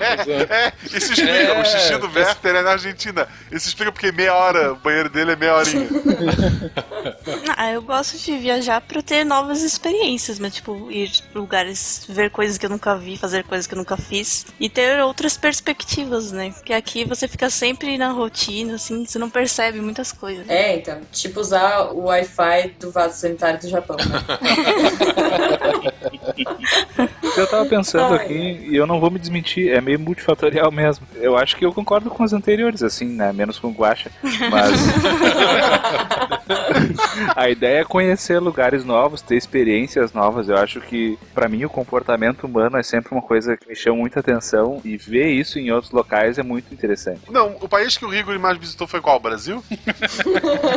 [0.00, 1.32] É, isso explica.
[1.32, 1.60] É.
[1.60, 3.28] O xixi do Werther é na Argentina.
[3.50, 5.88] Isso explica porque meia hora, o banheiro dele é meia horinha.
[7.56, 12.58] Ah, eu gosto de viajar pra ter novas experiências, mas tipo, ir lugares, ver coisas
[12.58, 16.50] que eu nunca vi, fazer coisas que eu nunca fiz e ter outras perspectivas, né?
[16.50, 20.48] Porque aqui você fica sempre na rotina, assim, você não percebe muitas coisas.
[20.48, 24.04] É, então, tipo usar o Wi-Fi do vaso sanitário do Japão, né?
[27.36, 31.06] Eu tava pensando aqui, e eu não vou me desmentir, é meio multifatorial mesmo.
[31.16, 33.32] Eu acho que eu concordo com os anteriores, assim, né?
[33.32, 34.10] Menos com o Guacha.
[34.50, 34.80] Mas.
[37.34, 40.48] a ideia é conhecer lugares novos, ter experiências novas.
[40.48, 43.98] Eu acho que, pra mim, o comportamento humano é sempre uma coisa que me chama
[43.98, 44.80] muita atenção.
[44.84, 47.20] E ver isso em outros locais é muito interessante.
[47.30, 49.16] Não, o país que o Rigor mais visitou foi qual?
[49.16, 49.62] O Brasil?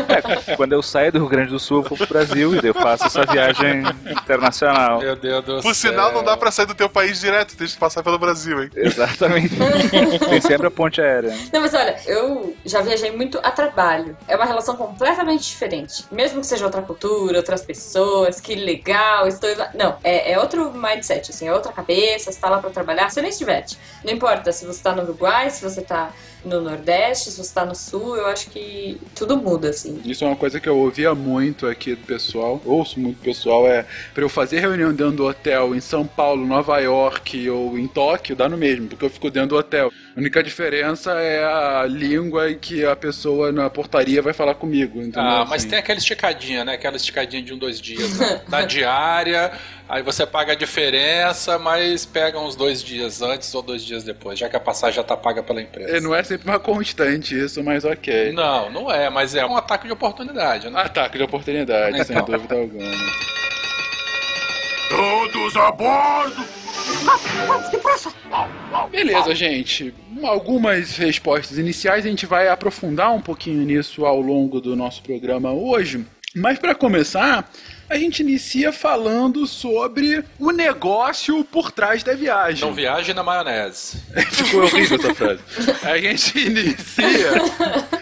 [0.09, 2.69] É, quando eu saio do Rio Grande do Sul, eu vou pro Brasil e daí
[2.69, 4.99] eu faço essa viagem internacional.
[4.99, 7.77] Meu Deus do Por sinal, não dá pra sair do teu país direto, tem que
[7.77, 8.69] passar pelo Brasil, hein?
[8.75, 9.55] Exatamente.
[10.29, 11.35] Tem sempre a ponte aérea.
[11.51, 14.17] Não, mas olha, eu já viajei muito a trabalho.
[14.27, 16.05] É uma relação completamente diferente.
[16.11, 19.69] Mesmo que seja outra cultura, outras pessoas, que legal, estou lá.
[19.73, 23.21] Não, é, é outro mindset, assim, é outra cabeça, você tá lá pra trabalhar, você
[23.21, 23.77] nem se diverte.
[24.03, 26.11] Não importa se você tá no Uruguai, se você tá
[26.43, 29.99] no Nordeste, se você tá no Sul, eu acho que tudo muda, assim.
[30.05, 33.67] Isso é uma coisa que eu ouvia muito aqui do pessoal, ouço muito do pessoal,
[33.67, 37.87] é pra eu fazer reunião dentro do hotel em São Paulo, Nova York ou em
[37.87, 39.91] Tóquio, dá no mesmo, porque eu fico dentro do hotel.
[40.19, 44.99] A única diferença é a língua em que a pessoa na portaria vai falar comigo,
[44.99, 45.21] entendeu?
[45.21, 45.69] Ah, mas Assim.
[45.69, 46.73] tem aquela esticadinha, né?
[46.73, 48.19] Aquela esticadinha de um, dois dias.
[48.19, 48.41] Né?
[48.49, 49.49] Da diária,
[49.87, 54.37] aí você paga a diferença, mas pega uns dois dias antes ou dois dias depois,
[54.37, 55.95] já que a passagem já tá paga pela empresa.
[55.95, 58.33] É, não é sempre uma constante isso, mas ok.
[58.33, 60.81] Não, não é, mas é um ataque de oportunidade, né?
[60.81, 62.25] Ataque de oportunidade, sem Então.
[62.25, 62.91] dúvida alguma.
[64.89, 66.58] Todos a bordo!
[67.47, 68.11] Vamos, depressa!
[68.91, 69.93] Beleza, gente.
[70.23, 75.51] Algumas respostas iniciais, a gente vai aprofundar um pouquinho nisso ao longo do nosso programa
[75.51, 76.05] hoje.
[76.35, 77.49] Mas para começar,
[77.89, 82.63] a gente inicia falando sobre o negócio por trás da viagem.
[82.67, 83.97] Não viaje na maionese.
[84.31, 85.41] Ficou horrível essa frase.
[85.83, 87.31] A gente inicia,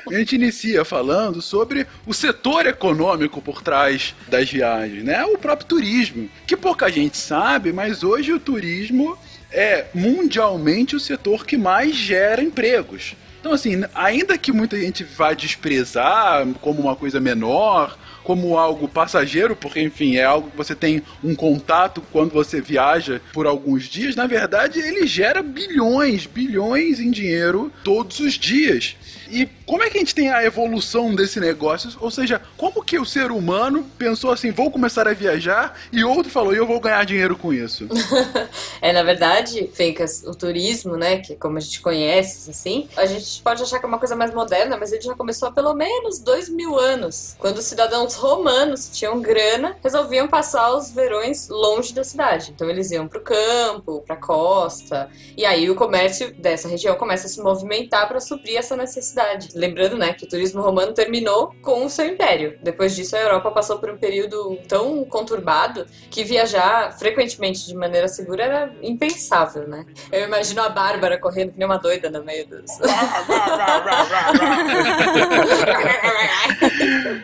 [0.09, 5.23] a gente inicia falando sobre o setor econômico por trás das viagens, né?
[5.23, 9.17] O próprio turismo, que pouca gente sabe, mas hoje o turismo
[9.49, 13.15] é mundialmente o setor que mais gera empregos.
[13.39, 19.55] Então, assim, ainda que muita gente vá desprezar como uma coisa menor, como algo passageiro,
[19.55, 24.17] porque, enfim, é algo que você tem um contato quando você viaja por alguns dias,
[24.17, 28.97] na verdade, ele gera bilhões, bilhões em dinheiro todos os dias.
[29.29, 31.91] E como é que a gente tem a evolução desse negócio?
[31.99, 36.31] Ou seja, como que o ser humano pensou assim, vou começar a viajar, e outro
[36.31, 37.87] falou, eu vou ganhar dinheiro com isso?
[38.79, 43.05] É, na verdade, Fencas, o turismo, né, que é como a gente conhece, assim, a
[43.05, 45.73] gente pode achar que é uma coisa mais moderna, mas ele já começou há pelo
[45.73, 51.93] menos dois mil anos, quando os cidadãos romanos tinham grana resolviam passar os verões longe
[51.93, 52.51] da cidade.
[52.55, 57.29] Então eles iam pro campo, pra costa, e aí o comércio dessa região começa a
[57.29, 59.16] se movimentar para suprir essa necessidade.
[59.55, 62.57] Lembrando, né, que o turismo romano terminou com o seu império.
[62.61, 68.07] Depois disso, a Europa passou por um período tão conturbado que viajar frequentemente de maneira
[68.07, 69.85] segura era impensável, né?
[70.11, 72.77] Eu imagino a Bárbara correndo que nem uma doida no meio dos.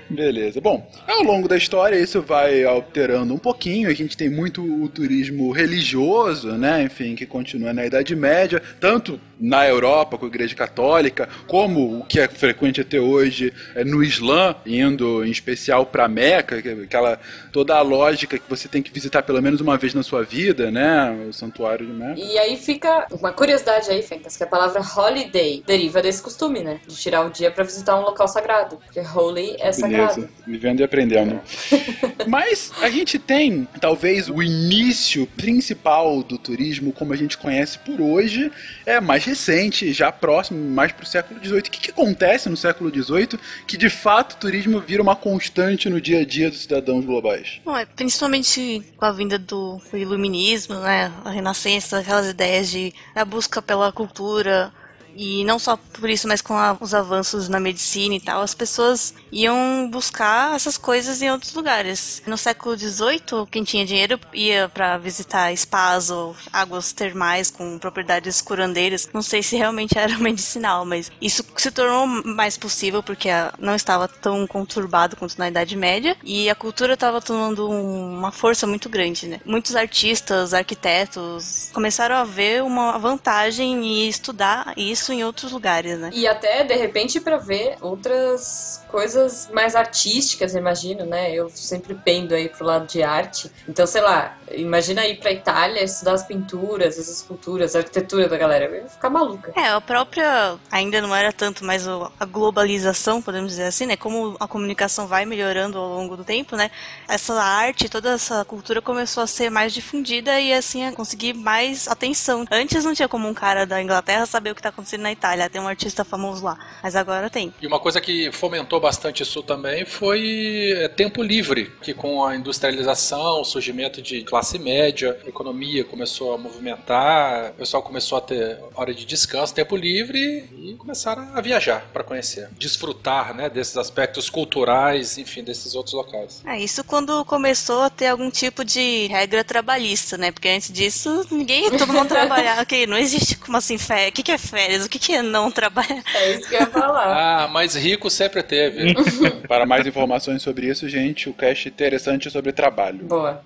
[0.10, 0.60] Beleza.
[0.62, 3.90] Bom, ao longo da história isso vai alterando um pouquinho.
[3.90, 6.84] A gente tem muito o turismo religioso, né?
[6.84, 12.06] Enfim, que continua na Idade Média, tanto na Europa com a Igreja Católica, como o
[12.06, 17.20] que é frequente até hoje é no Islã, indo em especial para Meca, é aquela
[17.52, 20.72] toda a lógica que você tem que visitar pelo menos uma vez na sua vida,
[20.72, 21.12] né?
[21.28, 22.18] O santuário de Meca.
[22.18, 26.80] E aí fica uma curiosidade aí, Fencas, que a palavra holiday deriva desse costume, né?
[26.88, 28.78] De tirar o dia para visitar um local sagrado.
[28.78, 30.22] Porque holy é sagrado.
[30.22, 31.42] Beleza, vivendo e aprendendo.
[32.28, 38.00] Mas a gente tem, talvez, o início principal do turismo, como a gente conhece por
[38.00, 38.50] hoje,
[38.86, 41.60] é mais recente, já próximo, mais pro século XVIII.
[41.60, 45.90] O que, que acontece no século XVIII que, de fato, o turismo vira uma constante
[45.90, 47.60] no dia a dia dos cidadãos globais?
[47.66, 51.12] Bom, é principalmente com a vinda do iluminismo, né?
[51.26, 54.72] A renascença, aquelas ideias de a busca pela cultura,
[55.16, 58.54] e não só por isso, mas com a, os avanços na medicina e tal, as
[58.54, 62.22] pessoas iam buscar essas coisas em outros lugares.
[62.26, 68.42] No século XVIII, quem tinha dinheiro ia para visitar spas ou águas termais com propriedades
[68.42, 69.10] curandeiras.
[69.14, 74.08] Não sei se realmente era medicinal, mas isso se tornou mais possível porque não estava
[74.08, 78.90] tão conturbado quanto na Idade Média e a cultura estava tomando um, uma força muito
[78.90, 79.42] grande, né?
[79.46, 86.10] Muitos artistas, arquitetos começaram a ver uma vantagem em estudar isso em outros lugares, né?
[86.14, 91.32] E até, de repente, para ver outras coisas mais artísticas, imagino, né?
[91.34, 93.52] Eu sempre pendo aí pro lado de arte.
[93.68, 98.38] Então, sei lá, imagina ir pra Itália estudar as pinturas, as esculturas, a arquitetura da
[98.38, 98.66] galera.
[98.66, 99.52] Eu ia ficar maluca.
[99.56, 100.58] É, a própria.
[100.72, 103.98] Ainda não era tanto mais o- a globalização, podemos dizer assim, né?
[103.98, 106.70] Como a comunicação vai melhorando ao longo do tempo, né?
[107.08, 111.88] Essa arte, toda essa cultura começou a ser mais difundida e assim a conseguir mais
[111.88, 112.46] atenção.
[112.52, 115.50] Antes não tinha como um cara da Inglaterra saber o que tá acontecendo na Itália.
[115.50, 116.58] Tem um artista famoso lá.
[116.82, 117.54] Mas agora tem.
[117.62, 122.36] E uma coisa que fomentou bastante isso também foi é, tempo livre, que com a
[122.36, 128.22] industrialização, o surgimento de classe média, a economia começou a movimentar, o pessoal começou a
[128.22, 133.78] ter hora de descanso, tempo livre e começaram a viajar para conhecer, desfrutar, né, desses
[133.78, 136.42] aspectos culturais, enfim, desses outros locais.
[136.46, 140.32] É, isso quando começou a ter algum tipo de regra trabalhista, né?
[140.32, 142.54] Porque antes disso, ninguém, todo mundo trabalhava.
[142.64, 144.10] Ok, não existe como assim férias.
[144.10, 144.83] O que, que é férias?
[144.86, 146.04] O que, que é não trabalhar?
[146.16, 147.04] É isso que eu ia falar.
[147.34, 148.94] Ah, mas rico sempre teve.
[149.48, 153.06] Para mais informações sobre isso, gente, o cast interessante sobre trabalho.
[153.06, 153.42] Boa.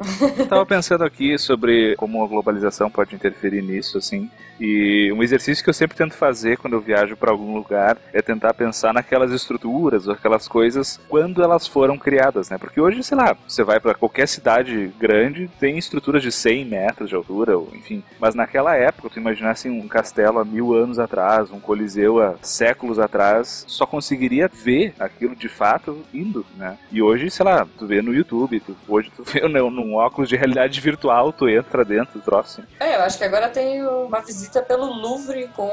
[0.49, 4.29] Tava pensando aqui sobre como a globalização pode interferir nisso, assim.
[4.59, 8.21] E um exercício que eu sempre tento fazer quando eu viajo para algum lugar é
[8.21, 12.57] tentar pensar naquelas estruturas aquelas coisas quando elas foram criadas, né?
[12.57, 17.09] Porque hoje, sei lá, você vai para qualquer cidade grande, tem estruturas de 100 metros
[17.09, 18.03] de altura, ou, enfim.
[18.19, 22.99] Mas naquela época, tu imaginasse um castelo há mil anos atrás, um coliseu há séculos
[22.99, 26.77] atrás, só conseguiria ver aquilo de fato indo, né?
[26.91, 30.29] E hoje, sei lá, tu vê no YouTube, tu, hoje tu vê num, num óculos
[30.29, 32.61] de realidade virtual, tu entra dentro do troço.
[32.79, 35.67] É, eu acho que agora tem uma visita pelo Louvre com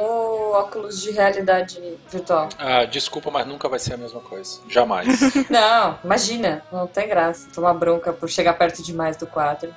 [0.52, 2.48] óculos de realidade virtual.
[2.58, 4.60] Ah, desculpa, mas nunca vai ser a mesma coisa.
[4.68, 5.06] Jamais.
[5.50, 7.48] Não, imagina, não tem graça.
[7.54, 9.72] Tomar bronca por chegar perto demais do quadro.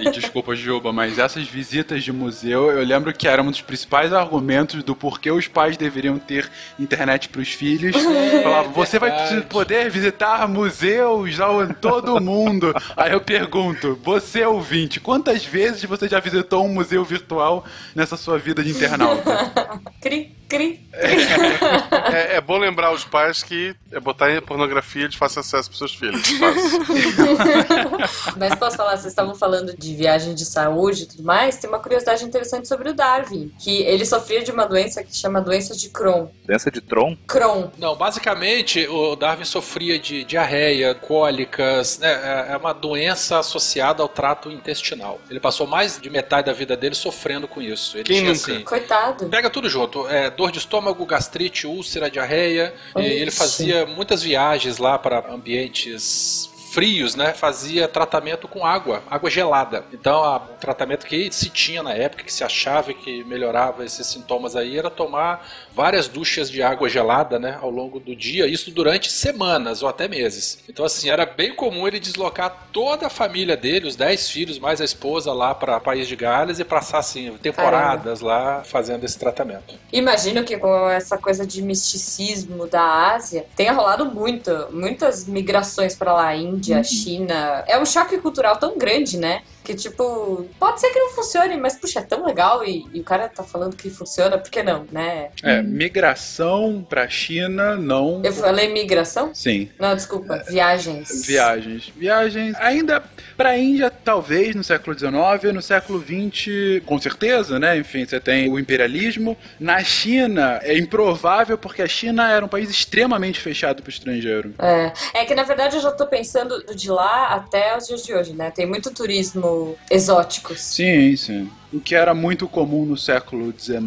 [0.00, 4.12] E desculpa, Juba, mas essas visitas de museu, eu lembro que era um dos principais
[4.12, 7.94] argumentos do porquê os pais deveriam ter internet para os filhos.
[8.42, 9.10] Falava, você vai
[9.42, 12.74] poder visitar museus ao- em todo o mundo.
[12.96, 18.38] Aí eu pergunto, você ouvinte, quantas vezes você já visitou um museu virtual nessa sua
[18.42, 19.50] vida de internauta?
[20.02, 20.80] Cri, cri.
[20.92, 25.78] É, é bom lembrar os pais que é botar em pornografia de fácil acesso para
[25.78, 26.20] seus filhos.
[28.36, 31.78] Mas posso falar, vocês estavam falando de viagem de saúde e tudo mais, tem uma
[31.78, 35.88] curiosidade interessante sobre o Darwin, que ele sofria de uma doença que chama doença de
[35.88, 36.26] Crohn.
[36.44, 37.16] Doença de Tron?
[37.26, 37.68] Crohn.
[37.78, 42.48] Não, basicamente o Darwin sofria de diarreia, cólicas, né?
[42.50, 45.20] É uma doença associada ao trato intestinal.
[45.30, 47.96] Ele passou mais de metade da vida dele sofrendo com isso.
[47.96, 48.31] Ele Quem?
[48.32, 49.26] Assim, Coitado.
[49.26, 50.06] Pega tudo junto.
[50.08, 52.74] É, dor de estômago, gastrite, úlcera, diarreia.
[52.96, 59.28] E ele fazia muitas viagens lá para ambientes frios, né, fazia tratamento com água, água
[59.28, 59.84] gelada.
[59.92, 64.06] Então, a- o tratamento que se tinha na época, que se achava que melhorava esses
[64.06, 68.70] sintomas aí, era tomar várias duchas de água gelada, né, ao longo do dia, isso
[68.70, 70.64] durante semanas ou até meses.
[70.66, 74.80] Então, assim, era bem comum ele deslocar toda a família dele, os 10 filhos, mais
[74.80, 79.74] a esposa lá para País de Gales e passar, assim, temporadas lá fazendo esse tratamento.
[79.92, 86.14] Imagino que com essa coisa de misticismo da Ásia, tenha rolado muito, muitas migrações pra
[86.14, 87.64] lá, Índia, China.
[87.66, 89.42] É um choque cultural tão grande, né?
[89.64, 93.04] Que tipo, pode ser que não funcione, mas puxa, é tão legal e, e o
[93.04, 95.28] cara tá falando que funciona, por que não, né?
[95.42, 98.20] É, migração pra China, não.
[98.24, 99.34] Eu falei migração?
[99.34, 99.68] Sim.
[99.78, 101.24] Não, desculpa, viagens.
[101.26, 101.92] Viagens.
[101.96, 102.56] Viagens.
[102.56, 103.02] Ainda
[103.36, 107.78] pra Índia, talvez no século XIX, no século XX, com certeza, né?
[107.78, 109.36] Enfim, você tem o imperialismo.
[109.60, 114.54] Na China, é improvável porque a China era um país extremamente fechado pro estrangeiro.
[114.58, 118.14] É, é que na verdade eu já tô pensando de lá até os dias de
[118.14, 118.50] hoje, né?
[118.50, 119.51] Tem muito turismo
[119.90, 120.54] exótico.
[120.56, 121.50] Sim, sim.
[121.72, 123.80] O que era muito comum no século XIX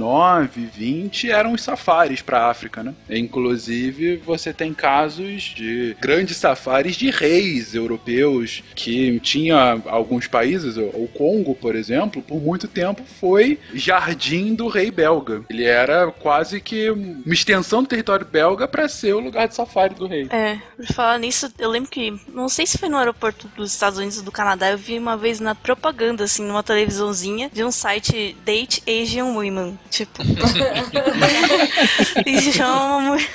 [1.12, 2.93] XX eram os safaris para a África, né?
[3.10, 11.06] Inclusive, você tem casos de grandes safaris de reis europeus que tinha alguns países, o
[11.06, 15.43] o Congo, por exemplo, por muito tempo foi jardim do rei belga.
[15.50, 19.93] Ele era quase que uma extensão do território belga para ser o lugar de safari
[19.93, 20.28] do rei.
[20.32, 24.00] É, por falar nisso, eu lembro que, não sei se foi no aeroporto dos Estados
[24.00, 27.71] Unidos ou do Canadá, eu vi uma vez na propaganda, assim, numa televisãozinha, de um
[27.75, 29.77] site Date Asian Women.
[29.89, 30.23] Tipo.
[32.25, 33.29] e chama uma mulher,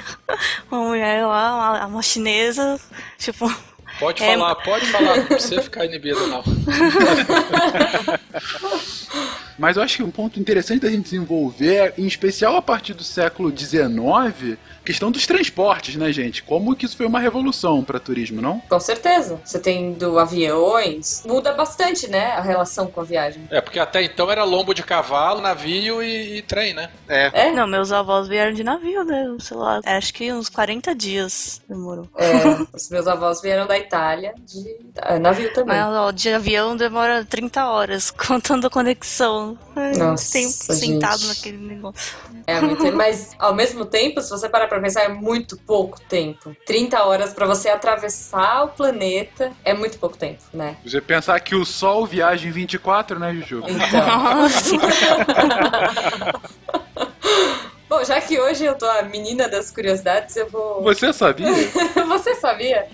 [0.70, 2.81] uma mulher lá, uma, uma chinesa,
[3.18, 3.53] tipo.
[3.98, 6.42] Pode É, falar, pode falar, não precisa ficar inibido, não.
[9.59, 13.05] Mas eu acho que um ponto interessante da gente desenvolver, em especial a partir do
[13.05, 16.43] século XIX, questão dos transportes, né, gente?
[16.43, 18.61] Como que isso foi uma revolução para turismo, não?
[18.61, 19.40] Com certeza.
[19.45, 21.23] Você tem do aviões.
[21.27, 22.33] Muda bastante, né?
[22.33, 23.47] A relação com a viagem.
[23.51, 26.90] É, porque até então era lombo de cavalo, navio e, e trem, né?
[27.09, 27.51] É.
[27.53, 29.37] Não, meus avós vieram de navio, né?
[29.40, 32.09] Sei lá, acho que uns 40 dias demorou.
[32.16, 35.77] É, os meus avós vieram da Itália de ah, navio também.
[35.77, 39.59] Mas ó, de avião demora 30 horas, contando a conexão.
[39.77, 41.29] Ai, Nossa, tempo sentado gente.
[41.29, 42.16] naquele negócio.
[42.47, 46.56] É muito, mas ao mesmo tempo, se você parar pra pensar, é muito pouco tempo.
[46.64, 50.76] 30 horas pra você atravessar o planeta é muito pouco tempo, né?
[50.85, 53.62] Você pensar que o Sol viaja em 24, né, Juju?
[57.90, 60.81] Bom, já que hoje eu tô a menina das curiosidades, eu vou.
[60.81, 61.48] Você sabia?
[62.07, 62.87] Você sabia?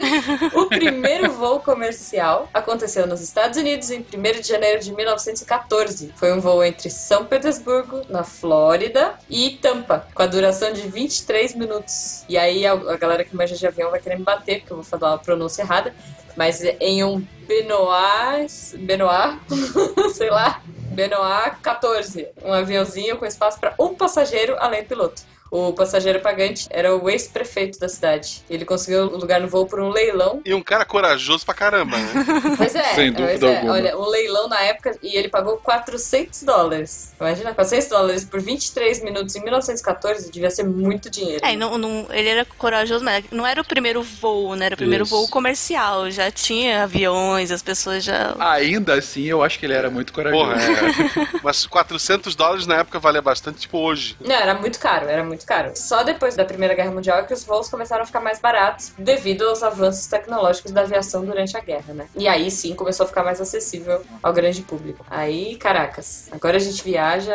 [0.55, 6.15] O primeiro voo comercial aconteceu nos Estados Unidos em 1 de janeiro de 1914.
[6.17, 11.55] Foi um voo entre São Petersburgo, na Flórida, e Tampa, com a duração de 23
[11.57, 12.25] minutos.
[12.27, 14.85] E aí a, galera que manja de avião vai querer me bater, porque eu vou
[14.85, 15.95] falar a pronúncia errada.
[16.35, 19.39] Mas em um Benoit, Benoit,
[20.15, 20.63] sei lá,
[20.97, 25.21] Benoit 14, um aviãozinho com espaço para um passageiro além do piloto.
[25.51, 28.43] O passageiro pagante era o ex-prefeito da cidade.
[28.51, 30.41] Ele conseguiu o lugar no voo por um leilão.
[30.45, 32.13] E um cara corajoso pra caramba, né?
[32.57, 33.57] Pois é, Sem pois dúvida é.
[33.57, 33.73] alguma.
[33.75, 37.13] Olha, um leilão na época e ele pagou 400 dólares.
[37.21, 41.45] Imagina, 400 dólares por 23 minutos em 1914 devia ser muito dinheiro.
[41.45, 44.67] É, e não, não- ele era corajoso, mas não era o primeiro voo, né?
[44.67, 45.15] Era o primeiro Isso.
[45.15, 46.11] voo comercial.
[46.11, 48.35] Já tinha aviões, as pessoas já.
[48.39, 50.45] Ainda assim, eu acho que ele era muito corajoso.
[50.45, 51.39] Porra, é.
[51.43, 54.17] Mas 400 dólares na época valia bastante, tipo hoje.
[54.21, 55.73] Não, era muito caro, era muito caro.
[55.75, 58.93] Só depois da Primeira Guerra Mundial é que os voos começaram a ficar mais baratos
[58.99, 62.07] devido aos avanços tecnológicos da aviação durante a guerra, né?
[62.15, 65.05] E aí sim começou a ficar mais acessível ao grande público.
[65.11, 67.35] Aí, caracas, agora a gente viaja.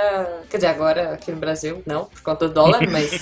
[0.49, 3.11] Quer dizer, agora aqui no Brasil, não, por conta do dólar, mas.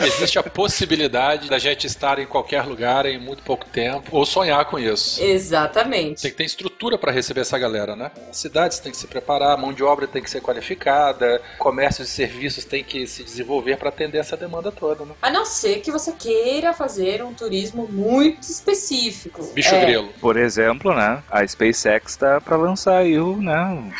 [0.00, 4.64] Existe a possibilidade da gente estar em qualquer lugar em muito pouco tempo, ou sonhar
[4.64, 5.22] com isso.
[5.22, 6.22] Exatamente.
[6.22, 8.10] Tem que ter estrutura para receber essa galera, né?
[8.30, 12.08] As cidades têm que se preparar, a mão de obra tem que ser qualificada, comércios
[12.08, 15.12] e serviços têm que se desenvolver para atender essa demanda toda, né?
[15.22, 19.44] A não ser que você queira fazer um turismo muito específico.
[19.54, 20.08] Bicho É, grilo.
[20.20, 21.22] Por exemplo, né?
[21.30, 23.92] A SpaceX tá pra lançar aí o, né,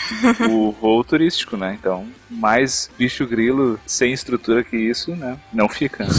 [0.50, 1.76] o voo turístico, né?
[1.78, 5.38] Então, mais bicho grilo sem estrutura que isso, né?
[5.52, 6.06] Não fica.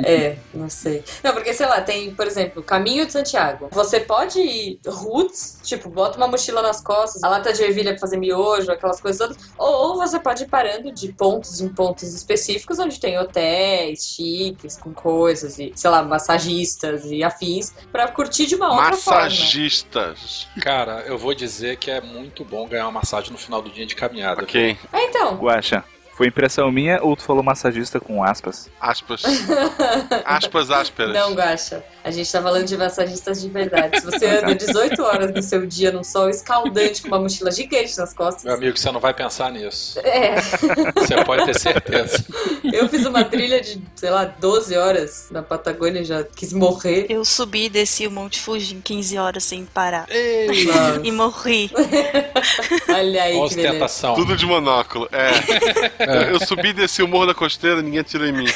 [0.00, 1.02] É, não sei.
[1.22, 3.68] Não, porque sei lá, tem, por exemplo, Caminho de Santiago.
[3.72, 8.00] Você pode ir roots, tipo, bota uma mochila nas costas, a lata de ervilha pra
[8.00, 9.50] fazer miojo, aquelas coisas todas.
[9.58, 14.92] Ou você pode ir parando de pontos em pontos específicos, onde tem hotéis chiques, com
[14.92, 19.22] coisas, e, sei lá, massagistas e afins, pra curtir de uma outra forma.
[19.24, 20.46] Massagistas.
[20.60, 23.86] Cara, eu vou dizer que é muito bom ganhar uma massagem no final do dia
[23.86, 24.37] de caminhada.
[24.38, 24.76] Ok.
[24.92, 25.36] É, então.
[25.36, 25.84] Guaxa,
[26.18, 28.68] Foi impressão minha ou tu falou massagista com aspas?
[28.80, 29.22] Aspas.
[30.26, 31.14] Aspas ásperas.
[31.14, 31.84] Não, Gacha.
[32.02, 34.00] A gente tá falando de massagistas de verdade.
[34.00, 37.96] Se você anda 18 horas do seu dia num sol escaldante com uma mochila gigante
[37.96, 38.42] nas costas.
[38.42, 40.00] Meu amigo, você não vai pensar nisso.
[40.00, 40.40] É.
[40.40, 42.24] Você pode ter certeza.
[42.64, 47.06] Eu fiz uma trilha de, sei lá, 12 horas na Patagônia, já quis morrer.
[47.08, 50.08] Eu subi e desci o Monte Fuji em 15 horas sem parar.
[50.08, 51.00] Nossa.
[51.04, 51.70] E morri.
[52.88, 53.68] Olha aí que beleza.
[53.68, 54.14] Ostentação.
[54.16, 55.08] Tudo de monóculo.
[55.12, 56.07] É.
[56.30, 58.46] Eu subi e desci o morro da costeira, ninguém atirou em mim.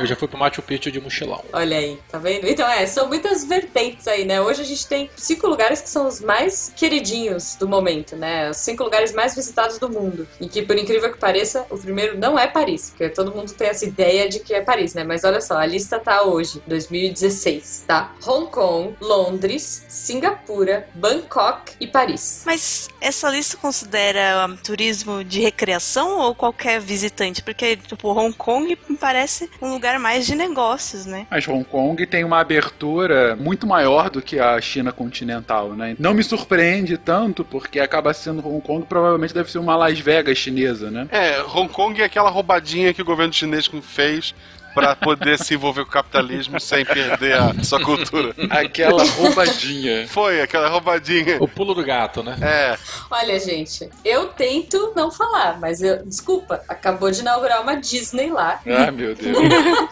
[0.00, 1.44] Eu já fui pro Machu Picchu de mochilão.
[1.52, 2.46] Olha aí, tá vendo?
[2.46, 4.40] Então é, são muitas vertentes aí, né?
[4.40, 8.50] Hoje a gente tem cinco lugares que são os mais queridinhos do momento, né?
[8.50, 10.26] Os cinco lugares mais visitados do mundo.
[10.40, 13.68] E que, por incrível que pareça, o primeiro não é Paris, porque todo mundo tem
[13.68, 15.04] essa ideia de que é Paris, né?
[15.04, 18.12] Mas olha só, a lista tá hoje, 2016, tá?
[18.26, 22.42] Hong Kong, Londres, Singapura, Bangkok e Paris.
[22.46, 24.79] Mas essa lista considera um, turismo
[25.26, 27.42] de recreação ou qualquer visitante?
[27.42, 31.26] Porque, tipo, Hong Kong me parece um lugar mais de negócios, né?
[31.30, 35.96] Mas Hong Kong tem uma abertura muito maior do que a China continental, né?
[35.98, 40.38] Não me surpreende tanto, porque acaba sendo Hong Kong, provavelmente deve ser uma Las Vegas
[40.38, 41.06] chinesa, né?
[41.10, 44.34] É, Hong Kong é aquela roubadinha que o governo chinês fez
[44.74, 48.34] pra poder se envolver com o capitalismo sem perder a sua cultura.
[48.50, 50.06] Aquela roubadinha.
[50.08, 51.38] Foi, aquela roubadinha.
[51.40, 52.36] O pulo do gato, né?
[52.40, 52.78] É.
[53.10, 56.04] Olha, gente, eu tento não falar, mas eu.
[56.04, 58.60] Desculpa, acabou de inaugurar uma Disney lá.
[58.66, 59.36] Ah, meu Deus.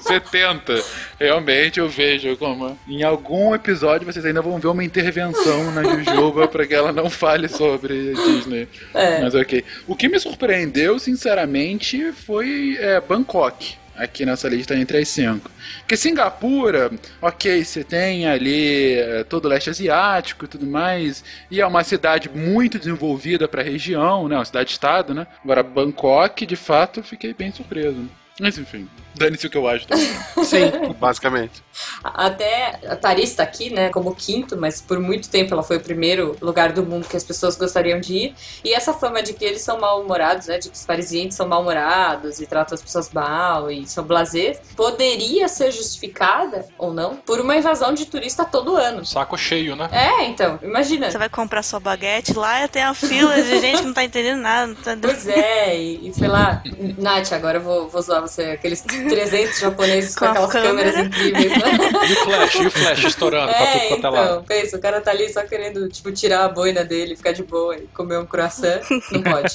[0.01, 0.83] Você tenta.
[1.19, 2.79] Realmente eu vejo como.
[2.87, 7.11] Em algum episódio vocês ainda vão ver uma intervenção na Jujuba pra que ela não
[7.11, 8.69] fale sobre a Disney.
[8.95, 9.21] É.
[9.21, 9.65] Mas ok.
[9.87, 13.77] O que me surpreendeu, sinceramente, foi é, Bangkok.
[13.99, 15.51] Aqui nessa lista entre as cinco.
[15.81, 16.91] Porque Singapura,
[17.21, 21.83] ok, você tem ali é, todo o leste asiático e tudo mais, e é uma
[21.83, 24.37] cidade muito desenvolvida para a região, né?
[24.37, 25.27] Uma cidade-estado, né?
[25.43, 28.09] Agora, Bangkok, de fato, eu fiquei bem surpreso.
[28.41, 30.09] Mas enfim, dane-se o que eu acho também.
[30.45, 31.63] Sim, basicamente.
[32.03, 35.81] Até a Paris tá aqui, né, como quinto, mas por muito tempo ela foi o
[35.81, 38.35] primeiro lugar do mundo que as pessoas gostariam de ir.
[38.65, 42.41] E essa fama de que eles são mal-humorados, né, de que os parisienses são mal-humorados
[42.41, 47.57] e tratam as pessoas mal e são blasés, poderia ser justificada, ou não, por uma
[47.57, 49.05] invasão de turista todo ano.
[49.05, 49.89] Saco cheio, né?
[49.93, 51.11] É, então, imagina.
[51.11, 54.05] Você vai comprar sua baguete lá e tem uma fila de gente que não tá
[54.05, 54.67] entendendo nada.
[54.69, 54.97] Não tá...
[55.01, 56.63] Pois é, e, e sei lá,
[56.97, 61.09] Nath, agora eu vou, vou zoar você, aqueles 300 japoneses com, Com aquelas câmeras câmera.
[61.09, 61.79] incríveis, né?
[62.09, 64.25] E o flash, e o flash estourando pra tudo É, quanto é lado.
[64.33, 67.43] então, pensa, o cara tá ali só querendo, tipo, tirar a boina dele, ficar de
[67.43, 68.81] boa e comer um croissant.
[69.11, 69.55] Não pode.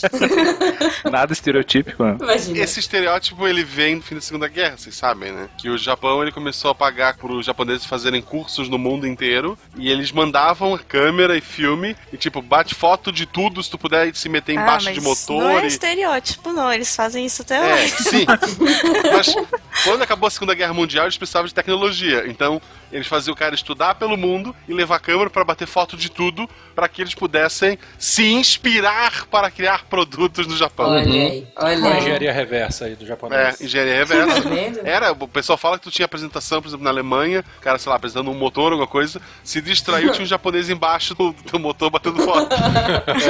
[1.12, 2.18] Nada estereotípico, né?
[2.20, 2.60] Imagina.
[2.60, 5.50] Esse estereótipo ele vem no fim da Segunda Guerra, vocês sabem, né?
[5.58, 9.58] Que o Japão ele começou a pagar para os japoneses fazerem cursos no mundo inteiro
[9.78, 14.14] e eles mandavam câmera e filme e tipo bate foto de tudo se tu puder
[14.16, 15.44] se meter Ah, embaixo mas de motor.
[15.44, 15.68] Não é e...
[15.68, 16.72] estereótipo, não.
[16.72, 17.96] Eles fazem isso até É, hoje.
[18.04, 18.26] sim.
[19.12, 19.36] Mas
[19.84, 22.26] quando acabou a Segunda Guerra Mundial, eles precisavam de tecnologia.
[22.28, 22.62] Então,
[22.94, 26.48] eles faziam o cara estudar pelo mundo e levar câmera para bater foto de tudo,
[26.76, 30.92] para que eles pudessem se inspirar para criar produtos no Japão.
[30.92, 31.98] Olha aí, olha Uma aí.
[32.00, 33.62] engenharia reversa aí do É, japonês.
[33.62, 34.42] engenharia reversa.
[34.42, 34.50] Tá?
[34.84, 37.90] Era, o pessoal fala que tu tinha apresentação, por exemplo, na Alemanha, o cara, sei
[37.90, 41.90] lá, apresentando um motor, alguma coisa, se distraiu, tinha um japonês embaixo do, do motor
[41.90, 42.54] batendo foto.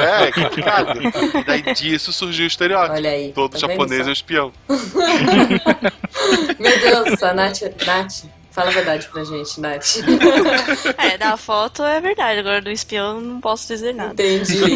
[0.02, 1.00] é, é complicado.
[1.04, 2.94] E daí disso surgiu o estereótipo.
[2.96, 4.52] Olha aí, Todo tá japonês é um espião.
[6.60, 8.24] Meu Deus, a Nath, Nath,
[8.54, 9.98] fala a verdade pra gente, Nath.
[10.98, 12.40] É, da foto é verdade.
[12.40, 14.14] Agora do espião eu não posso dizer nada.
[14.14, 14.62] Entendi.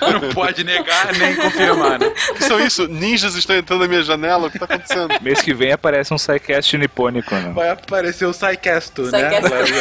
[0.00, 2.12] Não pode negar nem confirmar, né?
[2.30, 2.86] O que são isso?
[2.88, 4.46] Ninjas estão entrando na minha janela?
[4.46, 5.14] O que tá acontecendo?
[5.20, 7.52] Mês que vem aparece um sidecast nipônico, né?
[7.54, 9.40] Vai aparecer o Psycast, né?
[9.40, 9.72] Psycast.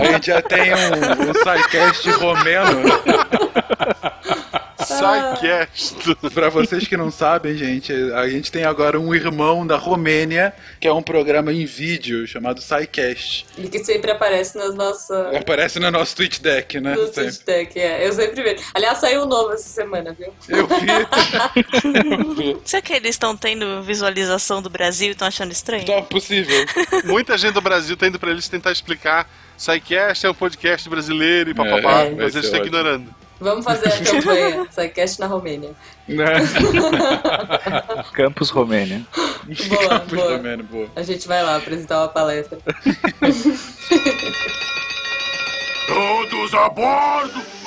[0.00, 2.80] A gente já tem um, um Psycast romeno.
[4.98, 5.96] Psycast.
[6.34, 10.86] Pra vocês que não sabem, gente, a gente tem agora um irmão da Romênia, que
[10.88, 13.46] é um programa em vídeo chamado Psycast.
[13.56, 15.34] E que sempre aparece nas nossas.
[15.34, 16.94] Aparece no nosso Twitch Deck, né?
[16.94, 17.22] No Sempre.
[17.24, 18.06] Twitch Deck, é.
[18.06, 18.64] Eu sempre vejo.
[18.74, 20.32] Aliás, saiu um novo essa semana, viu?
[20.48, 22.56] Eu vi.
[22.64, 25.84] Será que eles estão tendo visualização do Brasil e estão achando estranho?
[25.86, 26.64] Tá possível.
[27.04, 29.28] Muita gente do Brasil tá indo pra eles tentar explicar.
[29.56, 33.14] Psycast é um podcast brasileiro e papapá, É, mas eles estão ignorando.
[33.40, 35.70] Vamos fazer a campanha Psycast na Romênia.
[38.12, 39.00] Campus Romênia.
[39.68, 40.36] Boa, Campos boa.
[40.36, 40.88] Romeno, boa.
[40.94, 42.58] A gente vai lá apresentar uma palestra.
[45.88, 47.59] Todos a bordo!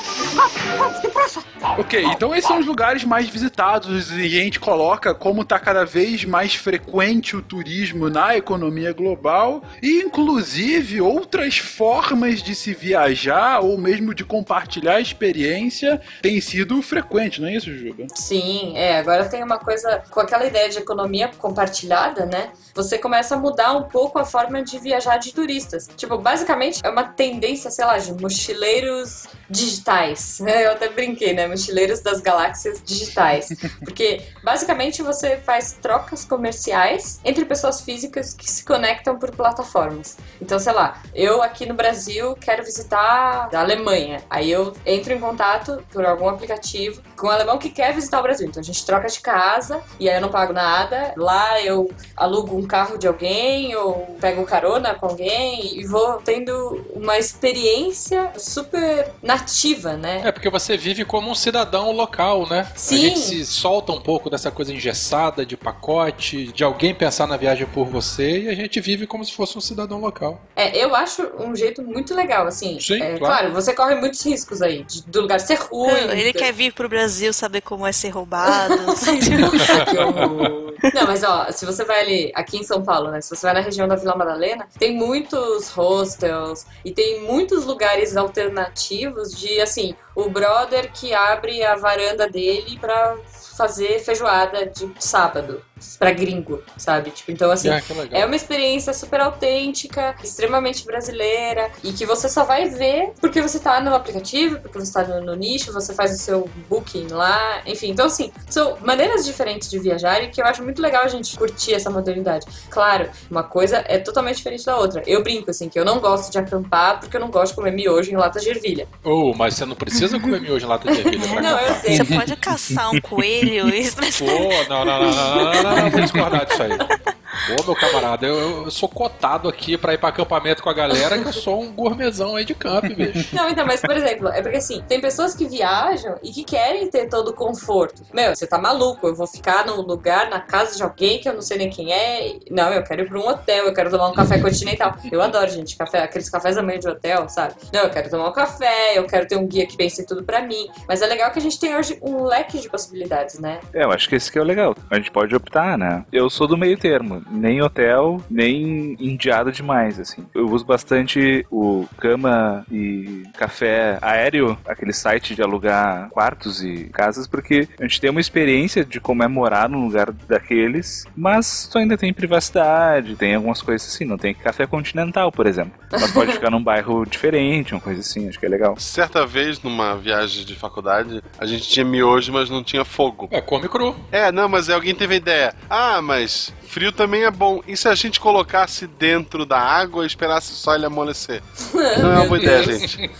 [0.77, 1.43] Vamos, depressa!
[1.77, 5.85] Ok, então esses são os lugares mais visitados e a gente coloca como está cada
[5.85, 13.61] vez mais frequente o turismo na economia global e inclusive outras formas de se viajar
[13.61, 18.05] ou mesmo de compartilhar a experiência tem sido frequente, não é isso, Juba?
[18.13, 18.99] Sim, é.
[18.99, 22.51] Agora tem uma coisa com aquela ideia de economia compartilhada, né?
[22.73, 25.89] Você começa a mudar um pouco a forma de viajar de turistas.
[25.95, 30.39] Tipo, basicamente é uma tendência, sei lá, de mochileiros digitais.
[30.41, 31.47] Eu até brinquei, né?
[31.47, 33.49] Mochileiros das galáxias digitais.
[33.83, 40.17] Porque basicamente você faz trocas comerciais entre pessoas físicas que se conectam por plataformas.
[40.41, 44.23] Então, sei lá, eu aqui no Brasil quero visitar a Alemanha.
[44.29, 48.23] Aí eu entro em contato por algum aplicativo com um alemão que quer visitar o
[48.23, 48.47] Brasil.
[48.47, 51.13] Então a gente troca de casa e aí eu não pago nada.
[51.17, 56.85] Lá eu alugo um carro de alguém ou pego carona com alguém e vou tendo
[56.93, 60.21] uma experiência super nativa, né?
[60.25, 62.67] É, porque você vive como um cidadão local, né?
[62.75, 62.95] Sim.
[62.95, 67.37] A gente se solta um pouco dessa coisa engessada, de pacote, de alguém pensar na
[67.37, 70.41] viagem por você e a gente vive como se fosse um cidadão local.
[70.55, 72.79] É, eu acho um jeito muito legal, assim.
[72.79, 73.19] Sim, É, claro.
[73.19, 75.91] claro, você corre muitos riscos aí, de- do lugar ser ruim.
[76.11, 78.73] Ele do- quer vir pro Brasil saber como é ser roubado.
[80.93, 83.21] Não, mas ó, se você vai ali, aqui em São Paulo, né?
[83.21, 88.15] Se você vai na região da Vila Madalena, tem muitos hostels e tem muitos lugares
[88.15, 93.17] alternativos de, assim, o brother que abre a varanda dele pra
[93.57, 95.63] fazer feijoada de sábado
[95.99, 97.11] pra gringo, sabe?
[97.11, 97.81] Tipo, então assim, Ah,
[98.11, 103.59] é uma experiência super autêntica, extremamente brasileira e que você só vai ver porque você
[103.59, 107.61] tá no aplicativo, porque você tá no, no nicho, você faz o seu booking lá,
[107.65, 107.89] enfim.
[107.91, 111.37] Então, assim, são maneiras diferentes de viajar e que eu acho muito legal a gente
[111.37, 112.45] curtir essa modernidade.
[112.69, 115.03] Claro, uma coisa é totalmente diferente da outra.
[115.05, 117.71] Eu brinco, assim, que eu não gosto de acampar porque eu não gosto de comer
[117.71, 118.87] miojo em lata de ervilha.
[119.03, 121.81] Oh, mas você não precisa comer miojo em lata de ervilha pra Não, eu acampar.
[121.81, 121.97] sei.
[121.97, 124.25] Você pode caçar um coelho e Pô,
[124.69, 127.22] não, não, não, não, não, não, não, vou discordar disso aí.
[127.59, 131.17] Ô, meu camarada, eu, eu sou cotado aqui pra ir pra acampamento com a galera
[131.17, 133.35] que eu sou um gourmetzão aí de camp, bicho.
[133.35, 136.89] Não, então, mas por exemplo, é porque assim, tem pessoas que viajam e que querem
[136.89, 138.03] ter todo o conforto.
[138.13, 141.33] Meu, você tá maluco, eu vou ficar num lugar, na casa de alguém que eu
[141.33, 142.37] não sei nem quem é.
[142.49, 144.95] Não, eu quero ir pra um hotel, eu quero tomar um café continental.
[145.11, 147.55] Eu adoro, gente, café, aqueles cafés da manhã de hotel, sabe?
[147.73, 150.41] Não, eu quero tomar um café, eu quero ter um guia que pense tudo pra
[150.41, 150.67] mim.
[150.87, 153.59] Mas é legal que a gente tem hoje um leque de possibilidades, né?
[153.73, 154.75] É, eu acho que esse que é o legal.
[154.89, 156.05] A gente pode optar, né?
[156.11, 157.22] Eu sou do meio termo.
[157.29, 160.25] Nem hotel, nem indiado demais, assim.
[160.33, 167.27] Eu uso bastante o cama e café aéreo, aquele site de alugar quartos e casas,
[167.27, 171.77] porque a gente tem uma experiência de como é morar num lugar daqueles, mas tu
[171.77, 174.05] ainda tem privacidade, tem algumas coisas assim.
[174.05, 175.73] Não tem café continental, por exemplo.
[175.91, 178.27] Mas pode ficar num bairro diferente, uma coisa assim.
[178.27, 178.75] Acho que é legal.
[178.77, 183.27] Certa vez, numa viagem de faculdade, a gente tinha miojo, mas não tinha fogo.
[183.31, 183.95] É, come cru.
[184.11, 185.53] É, não, mas alguém teve a ideia.
[185.69, 187.61] Ah, mas frio também é bom.
[187.67, 191.41] E se a gente colocasse dentro da água e esperasse só ele amolecer?
[191.73, 193.11] Não é uma boa ideia, gente.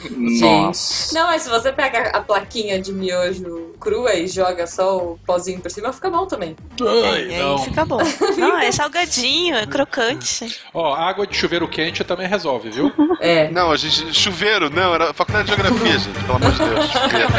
[0.42, 1.14] Nossa.
[1.14, 5.60] Não, mas se você pega a plaquinha de miojo crua e joga só o pozinho
[5.60, 6.56] por cima, fica bom também.
[6.82, 7.58] Ai, E não.
[7.58, 8.00] aí fica bom.
[8.38, 10.60] Não, é salgadinho, é crocante.
[10.74, 12.92] Ó, água de chuveiro quente também resolve, viu?
[13.20, 13.50] É.
[13.52, 14.14] Não, a gente.
[14.14, 16.90] Chuveiro, não, era faculdade de geografia, gente, pelo amor de Deus.
[16.92, 17.34] Chuveiro.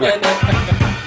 [0.00, 1.01] É, né?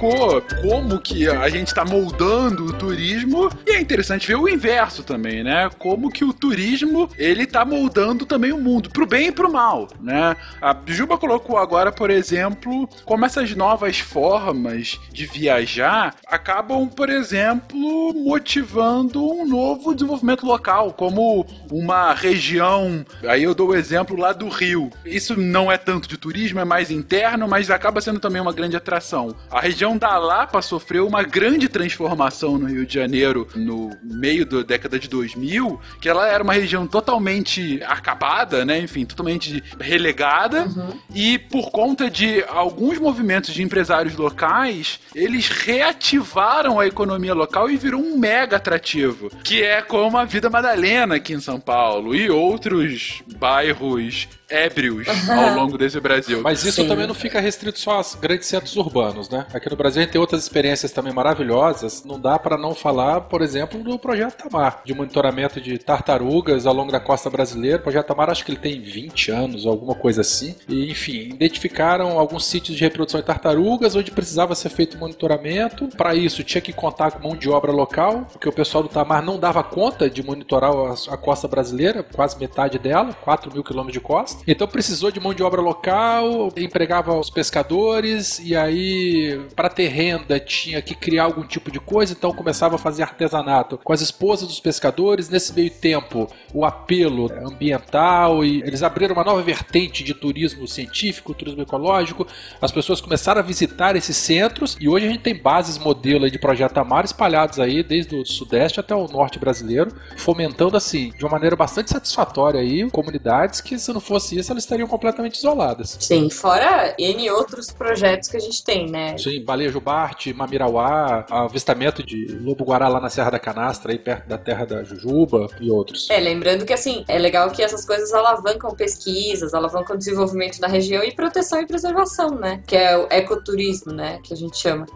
[0.00, 5.44] Como que a gente está moldando o turismo e é interessante ver o inverso também,
[5.44, 5.68] né?
[5.78, 9.88] Como que o turismo ele tá moldando também o mundo, pro bem e pro mal,
[10.00, 10.34] né?
[10.60, 18.14] A Juba colocou agora, por exemplo, como essas novas formas de viajar acabam, por exemplo,
[18.14, 23.04] motivando um novo desenvolvimento local, como uma região.
[23.28, 24.90] Aí eu dou o exemplo lá do Rio.
[25.04, 28.76] Isso não é tanto de turismo, é mais interno, mas acaba sendo também uma grande
[28.76, 29.34] atração.
[29.50, 34.62] A região da Lapa sofreu uma grande transformação no Rio de Janeiro no meio da
[34.62, 38.78] década de 2000, que ela era uma região totalmente acabada, né?
[38.78, 40.68] Enfim, totalmente relegada.
[41.14, 47.76] E por conta de alguns movimentos de empresários locais, eles reativaram a economia local e
[47.76, 52.30] virou um mega atrativo, que é como a Vida Madalena aqui em São Paulo e
[52.30, 56.40] outros bairros ébrios ao longo desse Brasil.
[56.42, 56.88] Mas isso Sim.
[56.88, 59.46] também não fica restrito só aos grandes centros urbanos, né?
[59.54, 62.04] Aqui no Brasil a gente tem outras experiências também maravilhosas.
[62.04, 66.74] Não dá para não falar, por exemplo, do Projeto Tamar, de monitoramento de tartarugas ao
[66.74, 67.78] longo da costa brasileira.
[67.78, 70.54] O Projeto Tamar acho que ele tem 20 anos, alguma coisa assim.
[70.68, 75.88] E, enfim, identificaram alguns sítios de reprodução de tartarugas onde precisava ser feito monitoramento.
[75.96, 79.22] Para isso, tinha que contar com mão de obra local, porque o pessoal do Tamar
[79.22, 83.92] não dava conta de monitorar a, a costa brasileira, quase metade dela, 4 mil quilômetros
[83.92, 84.39] de costa.
[84.46, 90.40] Então precisou de mão de obra local, empregava os pescadores, e aí, para ter renda,
[90.40, 94.48] tinha que criar algum tipo de coisa, então começava a fazer artesanato com as esposas
[94.48, 95.28] dos pescadores.
[95.28, 101.34] Nesse meio tempo, o apelo ambiental, e eles abriram uma nova vertente de turismo científico,
[101.34, 102.26] turismo ecológico.
[102.60, 106.38] As pessoas começaram a visitar esses centros, e hoje a gente tem bases modelo de
[106.38, 111.32] Projeto Amar espalhados aí, desde o sudeste até o norte brasileiro, fomentando assim, de uma
[111.32, 115.96] maneira bastante satisfatória aí, comunidades que se não fosse isso, elas estariam completamente isoladas.
[116.00, 119.16] Sim, fora N outros projetos que a gente tem, né?
[119.18, 124.38] Sim, Baleia Jubarte, Mamirauá, avistamento de lobo-guará lá na Serra da Canastra, aí perto da
[124.38, 126.08] terra da Jujuba e outros.
[126.10, 130.68] É, lembrando que assim, é legal que essas coisas alavancam pesquisas, alavancam o desenvolvimento da
[130.68, 132.62] região e proteção e preservação, né?
[132.66, 134.18] Que é o ecoturismo, né?
[134.22, 134.86] Que a gente chama.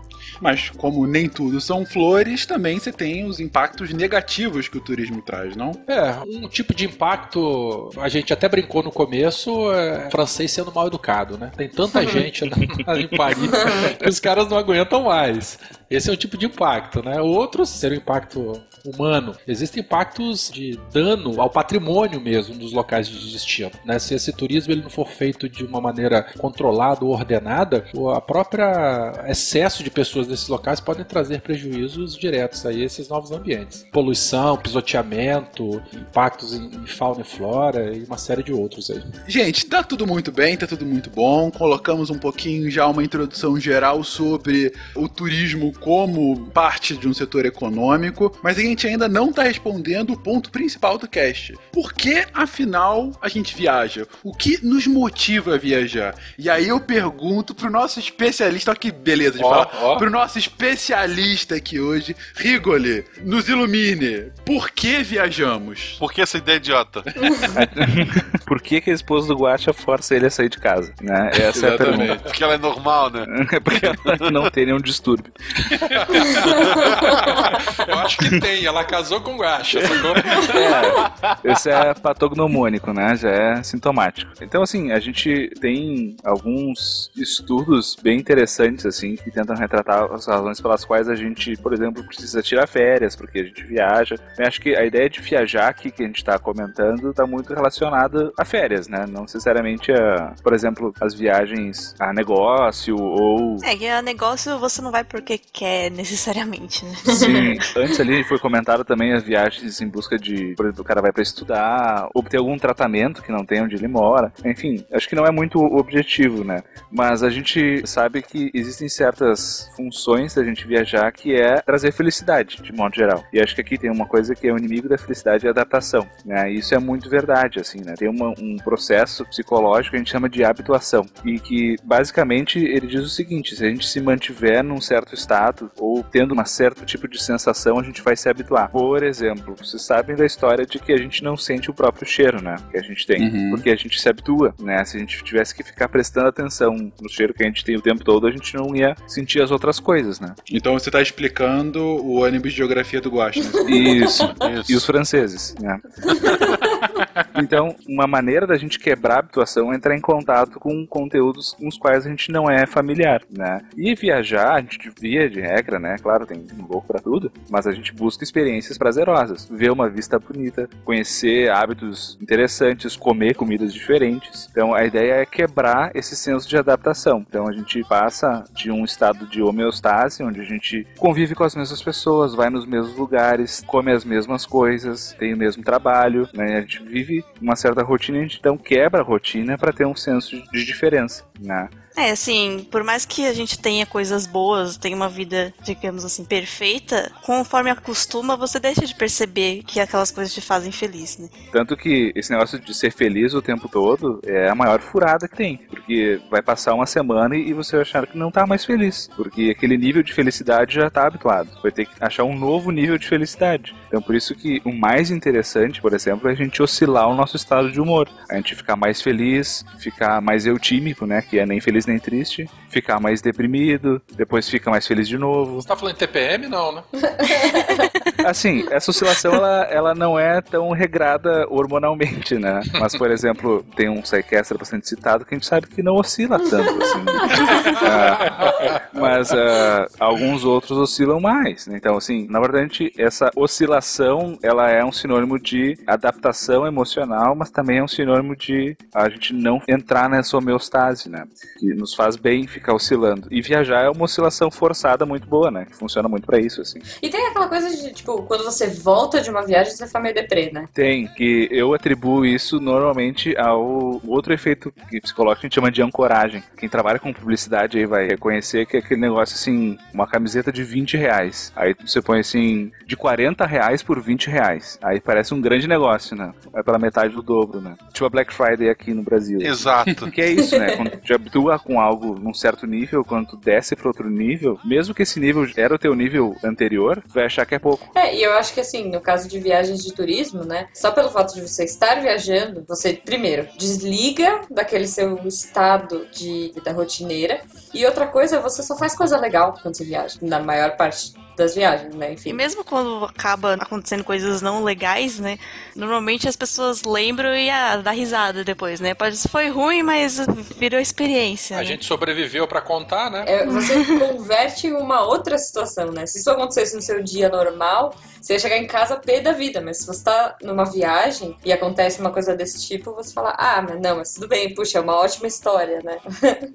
[0.40, 5.22] Mas como nem tudo são flores, também você tem os impactos negativos que o turismo
[5.22, 5.72] traz, não?
[5.86, 10.86] É, um tipo de impacto, a gente até brincou no começo, é francês sendo mal
[10.86, 11.50] educado, né?
[11.56, 13.50] Tem tanta gente em Paris
[13.98, 15.58] que os caras não aguentam mais.
[15.90, 17.20] Esse é um tipo de impacto, né?
[17.20, 19.34] Outros seria o impacto humano.
[19.46, 23.98] Existem impactos de dano ao patrimônio mesmo dos locais de destino, né?
[23.98, 28.20] Se esse turismo ele não for feito de uma maneira controlada ou ordenada, o a
[28.20, 33.86] própria excesso de pessoas nesses locais podem trazer prejuízos diretos a esses novos ambientes.
[33.92, 39.02] Poluição, pisoteamento, impactos em fauna e flora e uma série de outros aí.
[39.26, 41.50] Gente, tá tudo muito bem, tá tudo muito bom.
[41.50, 47.46] Colocamos um pouquinho já uma introdução geral sobre o turismo como parte de um setor
[47.46, 51.54] econômico, mas a gente ainda não tá respondendo o ponto principal do cast.
[51.72, 54.06] Por que, afinal, a gente viaja?
[54.22, 56.14] O que nos motiva a viajar?
[56.36, 59.96] E aí eu pergunto pro nosso especialista, olha que beleza de Ó, falar, ó.
[59.96, 64.32] pro nosso especialista aqui hoje, Rigoli, nos ilumine.
[64.44, 65.96] Por que viajamos?
[65.98, 67.02] Por que essa ideia idiota?
[68.46, 70.92] Por que, que a esposa do Guacha força ele a sair de casa?
[71.00, 71.30] Né?
[71.34, 72.16] Essa é a pergunta.
[72.16, 73.24] Porque ela é normal, né?
[73.52, 75.32] É porque ela não tem nenhum distúrbio.
[77.86, 80.14] Eu acho que tem, ela casou com Guacha, sacou?
[80.16, 83.16] É, esse é patognomônico, né?
[83.16, 84.32] Já é sintomático.
[84.40, 90.60] Então, assim, a gente tem alguns estudos bem interessantes, assim, que tentam retratar as razões
[90.60, 94.16] pelas quais a gente, por exemplo, precisa tirar férias, porque a gente viaja.
[94.38, 97.54] Eu acho que a ideia de viajar aqui que a gente está comentando está muito
[97.54, 99.06] relacionada a férias, né?
[99.08, 104.80] Não necessariamente a, por exemplo, as viagens a negócio ou É, que a negócio você
[104.82, 106.94] não vai porque quer necessariamente, né?
[107.14, 111.00] Sim, antes ali foi comentado também as viagens em busca de, por exemplo, o cara
[111.02, 114.32] vai pra estudar, obter algum tratamento que não tem onde ele mora.
[114.44, 116.62] Enfim, acho que não é muito o objetivo, né?
[116.90, 122.62] Mas a gente sabe que existem certas funções da gente viajar que é trazer felicidade,
[122.62, 123.24] de modo geral.
[123.32, 125.50] E acho que aqui tem uma coisa que é o inimigo da felicidade e a
[125.50, 126.50] adaptação, né?
[126.50, 127.94] Isso é muito verdade, assim, né?
[127.96, 132.86] Tem uma- um processo psicológico que a gente chama de habituação e que basicamente ele
[132.86, 136.84] diz o seguinte: se a gente se mantiver num certo estado ou tendo um certo
[136.84, 138.70] tipo de sensação, a gente vai se habituar.
[138.70, 142.42] Por exemplo, vocês sabem da história de que a gente não sente o próprio cheiro,
[142.42, 142.56] né?
[142.70, 143.50] Que a gente tem, Uhum.
[143.50, 144.84] porque a gente se habitua, né?
[144.84, 147.80] Se a gente tivesse que ficar prestando atenção no cheiro que a gente tem o
[147.80, 150.34] tempo todo, a gente não ia sentir as outras coisas, né?
[150.50, 153.70] Então você tá explicando o ônibus de geografia do Guacha, né?
[153.70, 154.22] Isso.
[154.68, 155.80] E os franceses, né?
[157.36, 161.68] Então, uma maneira da gente quebrar a habituação é entrar em contato com conteúdos com
[161.68, 163.60] os quais a gente não é familiar, né?
[163.76, 165.96] E viajar, a gente via de regra, né?
[166.02, 170.18] Claro, tem um pouco pra tudo, mas a gente busca experiências prazerosas, ver uma vista
[170.18, 174.48] bonita, conhecer hábitos interessantes, comer comidas diferentes.
[174.50, 177.24] Então, a ideia é quebrar esse senso de adaptação.
[177.28, 181.54] Então, a gente passa de um estado de homeostase, onde a gente convive com as
[181.54, 186.58] mesmas pessoas, vai nos mesmos lugares, come as mesmas coisas, tem o mesmo trabalho, né?
[186.58, 187.03] A gente vive
[187.40, 191.24] uma certa rotina, a gente então quebra a rotina para ter um senso de diferença,
[191.40, 191.68] né?
[191.96, 196.24] É, assim, por mais que a gente tenha coisas boas, tenha uma vida, digamos assim,
[196.24, 201.28] perfeita, conforme acostuma, você deixa de perceber que aquelas coisas te fazem feliz, né?
[201.52, 205.36] Tanto que esse negócio de ser feliz o tempo todo é a maior furada que
[205.36, 205.56] tem.
[205.56, 209.08] Porque vai passar uma semana e você vai achar que não tá mais feliz.
[209.16, 211.48] Porque aquele nível de felicidade já tá habituado.
[211.62, 213.74] Vai ter que achar um novo nível de felicidade.
[213.86, 217.36] Então por isso que o mais interessante, por exemplo, é a gente oscilar o nosso
[217.36, 218.08] estado de humor.
[218.28, 221.22] A gente ficar mais feliz, ficar mais eutímico, né?
[221.22, 222.48] Que é nem feliz nem triste.
[222.68, 225.56] Ficar mais deprimido, depois fica mais feliz de novo.
[225.56, 226.48] Você tá falando de TPM?
[226.48, 226.82] Não, né?
[228.24, 232.60] Assim, essa oscilação ela, ela não é tão regrada hormonalmente, né?
[232.80, 236.38] Mas, por exemplo, tem um psychiatra bastante citado que a gente sabe que não oscila
[236.38, 237.04] tanto, assim.
[237.86, 241.66] Ah, mas ah, alguns outros oscilam mais.
[241.66, 241.76] né?
[241.76, 247.78] Então, assim, na verdade, essa oscilação ela é um sinônimo de adaptação emocional, mas também
[247.78, 251.24] é um sinônimo de a gente não entrar nessa homeostase, né?
[251.58, 253.28] Que nos faz bem ficar oscilando.
[253.30, 255.66] E viajar é uma oscilação forçada muito boa, né?
[255.66, 256.80] Que funciona muito pra isso, assim.
[257.02, 260.14] E tem aquela coisa de, tipo, quando você volta de uma viagem, você fica meio
[260.14, 260.68] deprê, né?
[260.72, 265.82] Tem, que eu atribuo isso normalmente ao outro efeito que psicológico a gente chama de
[265.82, 266.42] ancoragem.
[266.56, 270.62] Quem trabalha com publicidade aí vai reconhecer que é aquele negócio assim, uma camiseta de
[270.62, 271.52] 20 reais.
[271.54, 274.78] Aí você põe assim, de 40 reais por 20 reais.
[274.82, 276.32] Aí parece um grande negócio, né?
[276.54, 277.76] É pela metade do dobro, né?
[277.92, 279.40] Tipo a Black Friday aqui no Brasil.
[279.40, 280.10] Exato.
[280.10, 280.74] Que é isso, né?
[280.76, 284.94] Quando tu habitua com algo num certo nível, quando tu desce pra outro nível, mesmo
[284.94, 287.90] que esse nível era o teu nível anterior, tu vai achar que é pouco.
[287.94, 290.68] É, e eu acho que assim, no caso de viagens de turismo, né?
[290.74, 296.72] Só pelo fato de você estar viajando, você, primeiro, desliga daquele seu estado de vida
[296.72, 297.40] rotineira.
[297.74, 301.54] E outra coisa, você só faz coisa legal quando você viaja, na maior parte das
[301.54, 302.10] viagens, né?
[302.10, 302.32] E Enfim.
[302.32, 305.38] mesmo quando acaba acontecendo coisas não legais, né?
[305.74, 308.94] Normalmente as pessoas lembram e ah, dá risada depois, né?
[308.94, 310.24] Pode foi ruim, mas
[310.56, 311.56] virou experiência.
[311.56, 311.66] A né?
[311.66, 313.24] gente sobreviveu pra contar, né?
[313.26, 316.06] É, você converte em uma outra situação, né?
[316.06, 319.60] Se isso acontecesse no seu dia normal, você ia chegar em casa pé da vida,
[319.60, 323.60] mas se você tá numa viagem e acontece uma coisa desse tipo, você fala, ah,
[323.60, 325.98] mas não, mas tudo bem, puxa, é uma ótima história, né?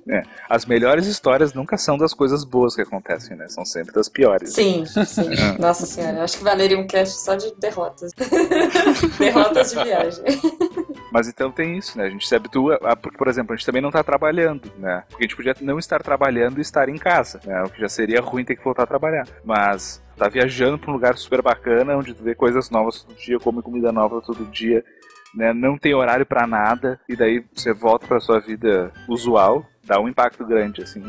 [0.09, 3.47] É, as melhores histórias nunca são das coisas boas que acontecem, né?
[3.49, 4.53] São sempre das piores.
[4.53, 5.29] Sim, sim.
[5.59, 8.13] Nossa senhora, acho que valeria um cast só de derrotas.
[9.19, 10.23] derrotas de viagem.
[11.11, 12.05] Mas então tem isso, né?
[12.05, 15.03] A gente se habitua, a, porque, por exemplo, a gente também não tá trabalhando, né?
[15.09, 17.63] Porque a gente podia não estar trabalhando e estar em casa, né?
[17.63, 19.27] O que já seria ruim ter que voltar a trabalhar.
[19.43, 23.39] Mas tá viajando pra um lugar super bacana, onde tu vê coisas novas todo dia,
[23.39, 24.83] come comida nova todo dia,
[25.33, 25.53] né?
[25.53, 30.07] Não tem horário pra nada, e daí você volta pra sua vida usual, dá um
[30.07, 31.03] impacto grande, assim.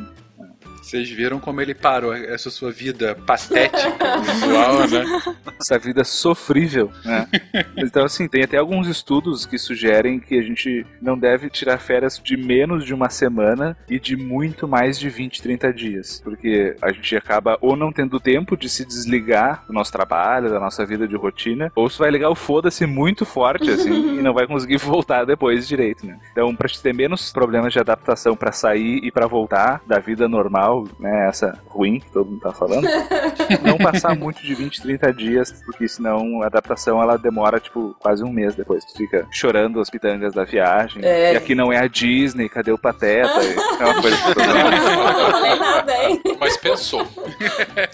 [0.83, 5.35] Vocês viram como ele parou essa sua vida patética, visual, né?
[5.61, 7.29] essa vida sofrível, né?
[7.77, 12.21] Então, assim, tem até alguns estudos que sugerem que a gente não deve tirar férias
[12.23, 16.21] de menos de uma semana e de muito mais de 20, 30 dias.
[16.25, 20.59] Porque a gente acaba ou não tendo tempo de se desligar do nosso trabalho, da
[20.59, 24.33] nossa vida de rotina, ou se vai ligar o foda-se muito forte, assim, e não
[24.33, 26.19] vai conseguir voltar depois direito, né?
[26.33, 30.29] Então, pra te ter menos problemas de adaptação pra sair e pra voltar da vida
[30.29, 31.29] normal, né?
[31.29, 32.87] Essa ruim que todo mundo tá falando,
[33.63, 38.25] não passar muito de 20, 30 dias, porque senão a adaptação ela demora, tipo, quase
[38.25, 38.85] um mês depois.
[38.85, 41.05] Tu fica chorando as pitangas da viagem.
[41.05, 41.35] É.
[41.35, 43.31] E aqui não é a Disney, cadê o Pateta?
[43.81, 45.21] é uma coisa que todo mundo...
[45.21, 46.23] Não falei nada, hein?
[46.39, 47.07] Mas pensou.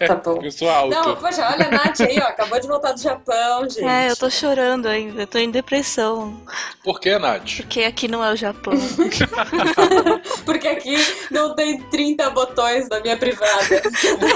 [0.07, 0.41] Tá bom.
[0.43, 0.95] Eu sou alto.
[0.95, 3.85] Não, poxa, olha a Nath aí, ó, acabou de voltar do Japão, gente.
[3.85, 6.41] É, eu tô chorando ainda, eu tô em depressão.
[6.85, 7.57] Por que, Nath?
[7.57, 8.75] Porque aqui não é o Japão.
[10.45, 10.97] Porque aqui
[11.31, 13.83] não tem 30 botões da minha privada.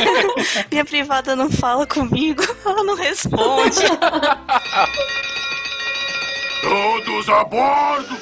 [0.70, 3.80] Minha privada não fala comigo, ela não responde.
[6.62, 8.16] Todos a bordo!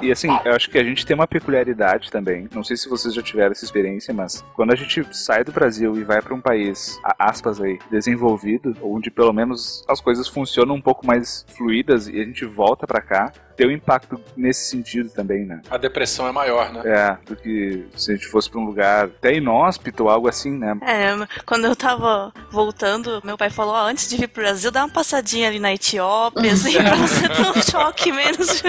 [0.00, 2.48] E assim, eu acho que a gente tem uma peculiaridade também.
[2.52, 5.96] Não sei se vocês já tiveram essa experiência, mas quando a gente sai do Brasil
[5.96, 10.80] e vai para um país, aspas aí, desenvolvido, onde pelo menos as coisas funcionam um
[10.80, 15.44] pouco mais fluídas e a gente volta para cá, tem um impacto nesse sentido também,
[15.44, 15.60] né?
[15.70, 16.82] A depressão é maior, né?
[16.84, 20.50] É, do que se a gente fosse pra um lugar até inóspito ou algo assim,
[20.50, 20.76] né?
[20.82, 24.84] É, quando eu tava voltando, meu pai falou, ó, antes de vir pro Brasil, dá
[24.84, 28.62] uma passadinha ali na Etiópia, assim, pra você ter um choque menos.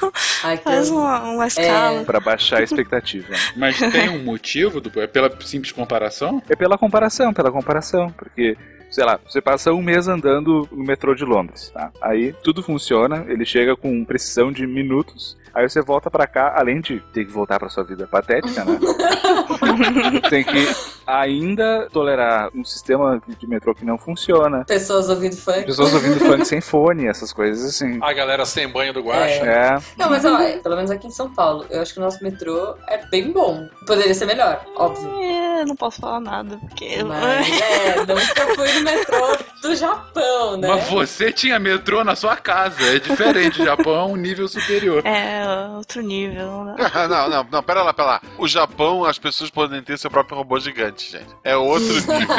[0.00, 0.12] Não,
[0.44, 2.04] Ai, que faz uma, uma escala.
[2.04, 3.32] Pra baixar a expectativa.
[3.56, 4.80] Mas tem um motivo?
[4.80, 6.42] Do, é pela simples comparação?
[6.48, 8.56] É pela comparação, pela comparação, porque
[8.90, 11.90] sei lá, você passa um mês andando no metrô de Londres, tá?
[12.00, 15.36] Aí tudo funciona, ele chega com precisão de minutos.
[15.54, 18.78] Aí você volta pra cá, além de ter que voltar pra sua vida patética, né?
[20.28, 20.68] tem que
[21.06, 24.66] ainda tolerar um sistema de metrô que não funciona.
[24.66, 25.64] Pessoas ouvindo funk.
[25.64, 27.98] Pessoas ouvindo funk sem fone, essas coisas assim.
[28.02, 29.46] A galera sem banho do guacha.
[29.46, 29.78] É.
[29.96, 32.76] Não, mas ó, pelo menos aqui em São Paulo, eu acho que o nosso metrô
[32.86, 33.66] é bem bom.
[33.86, 35.08] Poderia ser melhor, óbvio.
[35.22, 37.02] É, não posso falar nada, porque.
[37.02, 40.68] Mas é, nunca fui no metrô do Japão, né?
[40.68, 42.82] Mas você tinha metrô na sua casa.
[42.94, 43.60] É diferente.
[43.62, 45.04] O Japão é um nível superior.
[45.06, 45.44] É,
[45.76, 46.64] outro nível.
[46.64, 46.76] né?
[47.08, 48.20] não, não, não, pera lá, pera lá.
[48.38, 51.28] O Japão, as pessoas podem ter seu próprio robô gigante, gente.
[51.42, 52.36] É outro nível.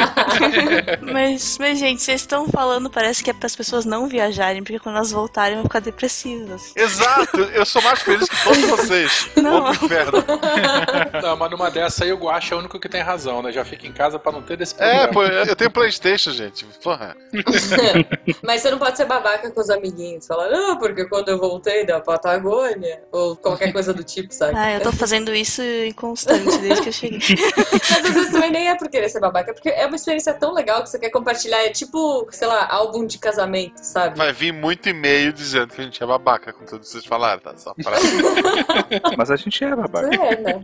[1.12, 4.78] Mas, mas, gente, vocês estão falando, parece que é para as pessoas não viajarem, porque
[4.78, 6.72] quando elas voltarem vão ficar depressivas.
[6.76, 9.28] Exato, eu sou mais feliz que todos vocês.
[9.36, 9.62] Não.
[9.64, 10.24] Vou pro inferno.
[11.22, 13.52] Não, mas numa dessa aí o Guacha é o único que tem razão, né?
[13.52, 15.12] Já fica em casa pra não ter desse É, problema.
[15.12, 16.64] pô, eu tenho Playstation, gente.
[16.82, 17.16] Porra.
[18.42, 20.26] Mas você não pode ser babaca com os amiguinhos.
[20.26, 24.56] Falar, não, porque quando eu voltei da Patagônia, ou qualquer coisa do tipo, sabe?
[24.56, 27.18] Ah, eu tô fazendo isso inconstante desde que eu cheguei.
[27.90, 30.34] Mas às vezes também nem é por querer ser babaca, é porque é uma experiência
[30.34, 31.64] tão legal que você quer compartilhar.
[31.64, 34.16] É tipo, sei lá, álbum de casamento, sabe?
[34.16, 37.40] Vai vir muito e-mail dizendo que a gente é babaca com tudo que vocês falaram,
[37.40, 37.56] tá?
[37.56, 37.96] Só pra...
[39.16, 40.14] Mas a gente é babaca.
[40.14, 40.60] É, né?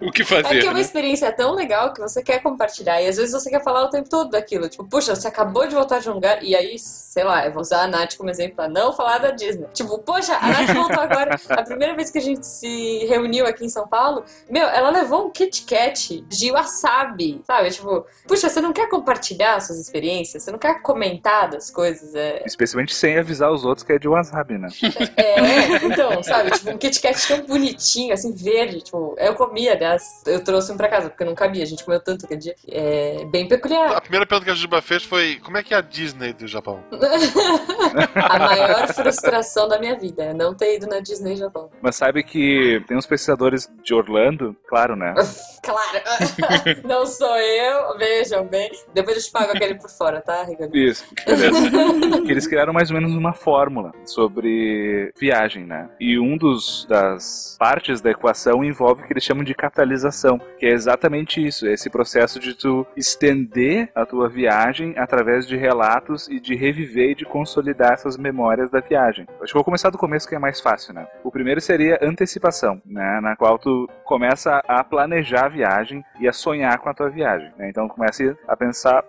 [0.00, 0.80] O que É fazer, que é uma né?
[0.80, 3.00] experiência tão legal que você quer compartilhar.
[3.00, 4.68] E às vezes você quer falar o tempo todo daquilo.
[4.68, 6.42] Tipo, puxa, você acabou de voltar de um lugar.
[6.42, 9.30] E aí, sei lá, eu vou usar a Nath como exemplo pra não falar da
[9.30, 9.66] Disney.
[9.72, 11.38] Tipo, poxa, a Nath voltou agora.
[11.48, 15.26] A primeira vez que a gente se reuniu aqui em São Paulo, meu, ela levou
[15.26, 17.42] um Kit Kat de wasabi.
[17.46, 17.70] Sabe?
[17.70, 20.42] Tipo, puxa, você não quer compartilhar suas experiências?
[20.42, 22.14] Você não quer comentar das coisas?
[22.14, 24.68] É, Especialmente sem avisar os outros que é de wasabi, né?
[25.16, 30.22] É, então, sabe, tipo, um Kit Kat tão bonitinho, assim, verde, tipo, eu comia, aliás,
[30.26, 32.54] eu trouxe um pra casa, porque não cabia, a gente comeu tanto aquele dia.
[32.68, 33.92] É bem peculiar.
[33.96, 36.46] A primeira pergunta que a Juba fez foi: como é que é a Disney do
[36.46, 36.82] Japão?
[38.14, 41.70] A maior frustração da minha vida é não ter ido na Disney Japão.
[41.80, 45.14] Mas sabe que tem uns pesquisadores de Orlando, claro, né?
[45.66, 45.98] Claro,
[46.86, 48.70] não sou eu, vejam bem.
[48.94, 50.76] Depois eu te pago aquele por fora, tá, Ricardo?
[50.76, 52.22] Isso, beleza.
[52.24, 55.88] que eles criaram mais ou menos uma fórmula sobre viagem, né?
[55.98, 60.66] E um dos das partes da equação envolve o que eles chamam de catalisação, que
[60.66, 66.28] é exatamente isso, é esse processo de tu estender a tua viagem através de relatos
[66.28, 69.26] e de reviver e de consolidar essas memórias da viagem.
[69.40, 71.06] Acho que vou começar do começo que é mais fácil, né?
[71.24, 73.20] O primeiro seria antecipação, né?
[73.20, 77.52] Na qual tu começa a planejar a viagem e a sonhar com a tua viagem,
[77.56, 77.68] né?
[77.68, 79.04] Então começa a pensar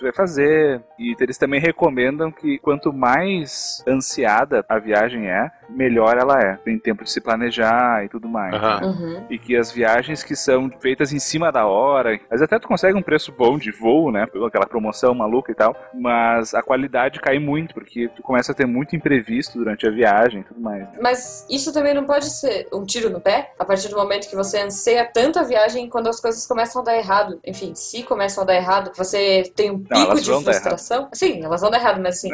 [0.00, 0.82] tu vai fazer.
[0.98, 6.56] E eles também recomendam que quanto mais ansiada a viagem é, melhor ela é.
[6.56, 8.52] Tem tempo de se planejar e tudo mais.
[8.52, 8.80] Né?
[8.82, 9.26] Uhum.
[9.30, 12.98] E que as viagens que são feitas em cima da hora, mas até tu consegue
[12.98, 14.26] um preço bom de voo, né?
[14.26, 18.54] Pela aquela promoção maluca e tal, mas a qualidade cai muito, porque tu começa a
[18.54, 20.88] ter muito imprevisto durante a viagem e tudo mais.
[21.00, 24.34] Mas isso também não pode ser um tiro no pé a partir do momento que
[24.34, 27.38] você anseia tanto a viagem quando as coisas começam a dar errado.
[27.44, 31.08] Enfim, se começam a dar errado, você tem um Não, pico de frustração.
[31.12, 32.30] Sim, elas vão dar errado, mas assim,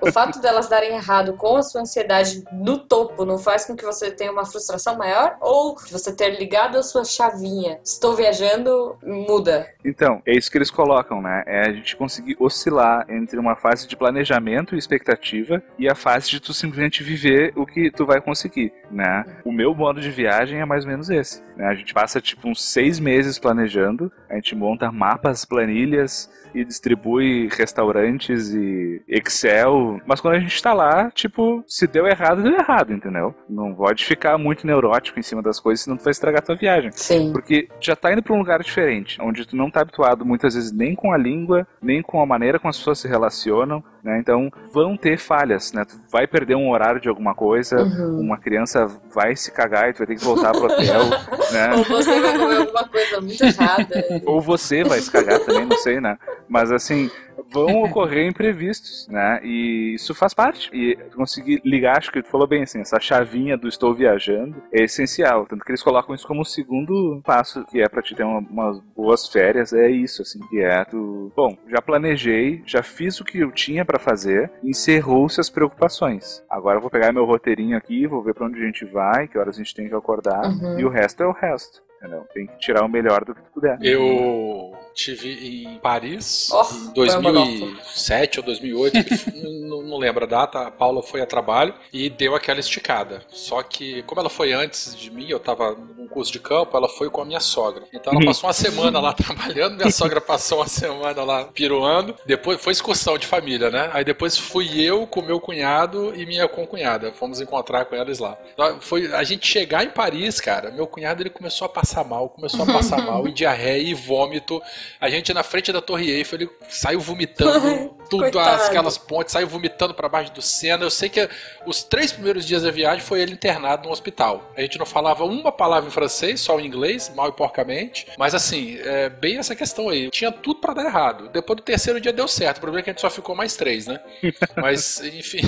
[0.00, 3.84] o fato delas darem errado com a sua ansiedade no topo não faz com que
[3.84, 5.36] você tenha uma frustração maior?
[5.40, 9.68] Ou de você ter ligado a sua chavinha, estou viajando, muda?
[9.84, 11.42] Então, é isso que eles colocam, né?
[11.46, 16.30] É a gente conseguir oscilar entre uma fase de planejamento e expectativa e a fase
[16.30, 19.24] de tu simplesmente viver o que tu vai conseguir, né?
[19.44, 21.42] O meu modo de viagem é mais ou menos esse.
[21.56, 21.66] Né?
[21.66, 27.48] A gente passa tipo uns seis meses planejando, a gente monta mapas, planilhas e distribui
[27.48, 32.92] restaurantes e Excel, mas quando a gente tá lá, tipo, se deu errado, deu errado,
[32.92, 33.34] entendeu?
[33.48, 36.92] Não pode ficar muito neurótico em cima das coisas, senão tu vai estragar tua viagem.
[36.92, 37.32] Sim.
[37.32, 40.72] Porque já tá indo pra um lugar diferente, onde tu não tá habituado muitas vezes
[40.72, 44.18] nem com a língua, nem com a maneira como as pessoas se relacionam, né?
[44.20, 45.84] Então vão ter falhas, né?
[45.84, 48.20] Tu vai perder um horário de alguma coisa, Uhum.
[48.20, 51.02] uma criança vai se cagar e tu vai ter que voltar pro hotel,
[51.52, 51.74] né?
[51.76, 54.04] Ou você vai comer alguma coisa muito errada.
[54.26, 56.18] Ou você vai se cagar também, não sei, né?
[56.48, 57.10] Mas assim,
[57.50, 59.40] vão ocorrer imprevistos, né?
[59.42, 60.68] E isso faz parte.
[60.72, 64.82] E conseguir ligar, acho que tu falou bem assim, essa chavinha do estou viajando é
[64.84, 65.46] essencial.
[65.46, 68.40] Tanto que eles colocam isso como o segundo passo, que é pra te ter uma-
[68.40, 71.32] umas boas férias, é isso, assim, que é tu.
[71.36, 76.42] Bom, já planejei, já fiz o que eu tinha pra fazer, encerrou-se as preocupações.
[76.48, 79.38] Agora eu vou pegar meu roteirinho aqui, vou ver pra onde a gente vai, que
[79.38, 80.78] horas a gente tem que acordar, Uhum.
[80.78, 81.82] e o resto é o resto.
[81.98, 82.24] Entendeu?
[82.34, 83.78] Tem que tirar o melhor do que tu puder.
[83.80, 88.96] Eu tive em Paris Oh, em foi uma 2007 ou 2008,
[89.34, 90.60] não, não lembro a data.
[90.66, 93.22] A Paula foi a trabalho e deu aquela esticada.
[93.30, 96.88] Só que, como ela foi antes de mim, eu tava num curso de campo, ela
[96.88, 97.84] foi com a minha sogra.
[97.92, 98.26] Então ela Uhum.
[98.26, 102.14] passou uma semana lá trabalhando, minha sogra passou uma semana lá piruando.
[102.26, 103.90] Depois foi excursão de família, né?
[103.92, 107.12] Aí depois fui eu com meu cunhado e minha concunhada.
[107.12, 108.38] Fomos encontrar com eles lá.
[108.80, 110.70] Foi a gente chegar em Paris, cara.
[110.70, 114.62] Meu cunhado ele começou a passar mal, começou a passar mal, e diarreia e vômito.
[115.00, 118.62] A gente na frente da Torre Eiffel, ele saiu vomitando tudo, Coitado.
[118.62, 120.84] as- aquelas pontes, saiu vomitando pra baixo do Sena.
[120.84, 121.28] Eu sei que
[121.66, 124.50] os três primeiros dias da viagem foi ele internado no hospital.
[124.56, 128.06] A gente não falava uma palavra em francês, só em inglês, mal e porcamente.
[128.18, 130.10] Mas assim, é bem essa questão aí.
[130.10, 131.28] Tinha tudo pra dar errado.
[131.28, 132.58] Depois do terceiro dia deu certo.
[132.58, 134.00] O problema é que a gente só ficou mais três, né?
[134.56, 135.40] Mas, enfim,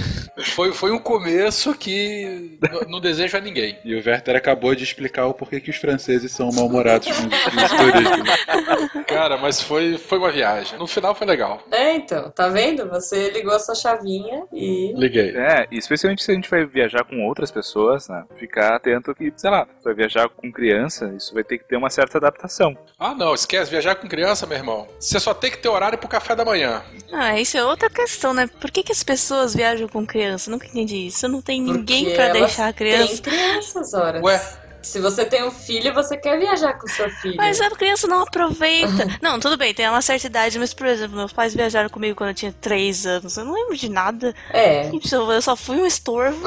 [0.55, 2.59] foi, foi um começo que
[2.89, 3.79] não desejo a ninguém.
[3.85, 7.71] E o Werther acabou de explicar o porquê que os franceses são mal-humorados com os
[7.71, 9.05] turistas.
[9.07, 10.79] Cara, mas foi, foi uma viagem.
[10.79, 11.63] No final foi legal.
[11.71, 12.56] É, então, tá vendo?
[12.89, 14.93] Você ligou a sua chavinha e.
[14.97, 15.37] Liguei.
[15.37, 18.25] É, e especialmente se a gente vai viajar com outras pessoas, né?
[18.39, 21.77] Ficar atento que, sei lá, se vai viajar com criança, isso vai ter que ter
[21.77, 22.77] uma certa adaptação.
[22.99, 23.71] Ah, não, esquece.
[23.71, 24.89] Viajar com criança, meu irmão.
[24.99, 26.83] Você só tem que ter horário pro café da manhã.
[27.13, 28.49] Ah, isso é outra questão, né?
[28.61, 30.51] Por que, que as pessoas viajam com criança?
[30.51, 31.29] Nunca entendi isso.
[31.29, 33.23] Não tem ninguém Porque pra elas deixar a criança.
[33.23, 34.23] Tem crianças, horas.
[34.23, 34.66] Ué?
[34.87, 37.37] Se você tem um filho, você quer viajar com seu filho.
[37.37, 39.05] Mas a criança não aproveita.
[39.21, 42.31] não, tudo bem, tem uma certa idade, mas, por exemplo, meus pais viajaram comigo quando
[42.31, 43.37] eu tinha 3 anos.
[43.37, 44.33] Eu não lembro de nada.
[44.51, 44.89] É.
[44.89, 46.41] Eu só fui um estorvo.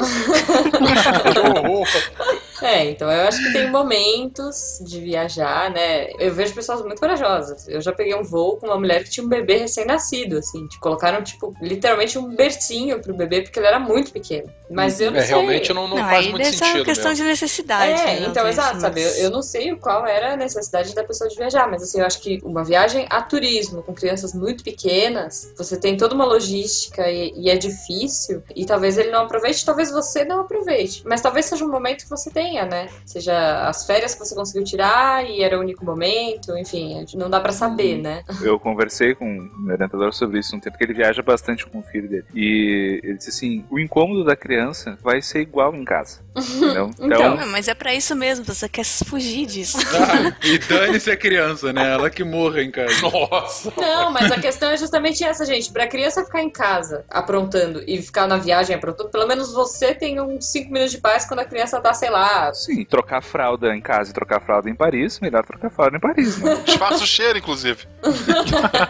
[2.62, 6.10] É, então eu acho que tem momentos de viajar, né?
[6.18, 7.66] Eu vejo pessoas muito corajosas.
[7.68, 10.66] Eu já peguei um voo com uma mulher que tinha um bebê recém-nascido, assim.
[10.68, 14.50] Tipo, colocaram, tipo, literalmente um bercinho pro bebê, porque ele era muito pequeno.
[14.70, 15.30] Mas eu não É, sei.
[15.30, 17.24] realmente não, não, faz aí muito sentido uma questão mesmo.
[17.24, 18.00] de necessidade.
[18.02, 19.02] É, né, então, exato, mas- sabe?
[19.02, 22.06] Eu, eu não sei qual era a necessidade da pessoa de viajar, mas assim, eu
[22.06, 27.10] acho que uma viagem a turismo com crianças muito pequenas, você tem toda uma logística
[27.10, 31.02] e, e é difícil, e talvez ele não aproveite, talvez você não aproveite.
[31.04, 32.88] Mas talvez seja um momento que você tenha, né?
[33.06, 37.40] Seja as férias que você conseguiu tirar e era o único momento, enfim, não dá
[37.40, 38.24] pra saber, né?
[38.42, 41.78] Eu conversei com o meu orientador sobre isso um tempo, que ele viaja bastante com
[41.78, 42.24] o filho dele.
[42.34, 46.20] E ele disse assim: o incômodo da criança vai ser igual em casa.
[46.36, 46.90] Entendeu?
[47.00, 47.38] Então.
[47.38, 49.78] Ah, mas é pra isso mesmo, você quer fugir disso.
[50.00, 51.92] Ah, e dane-se a criança, né?
[51.92, 52.94] Ela que morra em casa.
[53.02, 53.72] Nossa.
[53.76, 55.70] Não, mas a questão é justamente essa, gente.
[55.70, 60.18] Pra criança ficar em casa aprontando e ficar na viagem aprontando, pelo menos você tem
[60.18, 63.80] uns 5 minutos de paz quando a criança tá, sei lá, Sim, trocar fralda em
[63.80, 66.56] casa e trocar fralda em Paris, melhor trocar fralda em Paris, né?
[66.64, 67.86] Disfarça o cheiro, inclusive.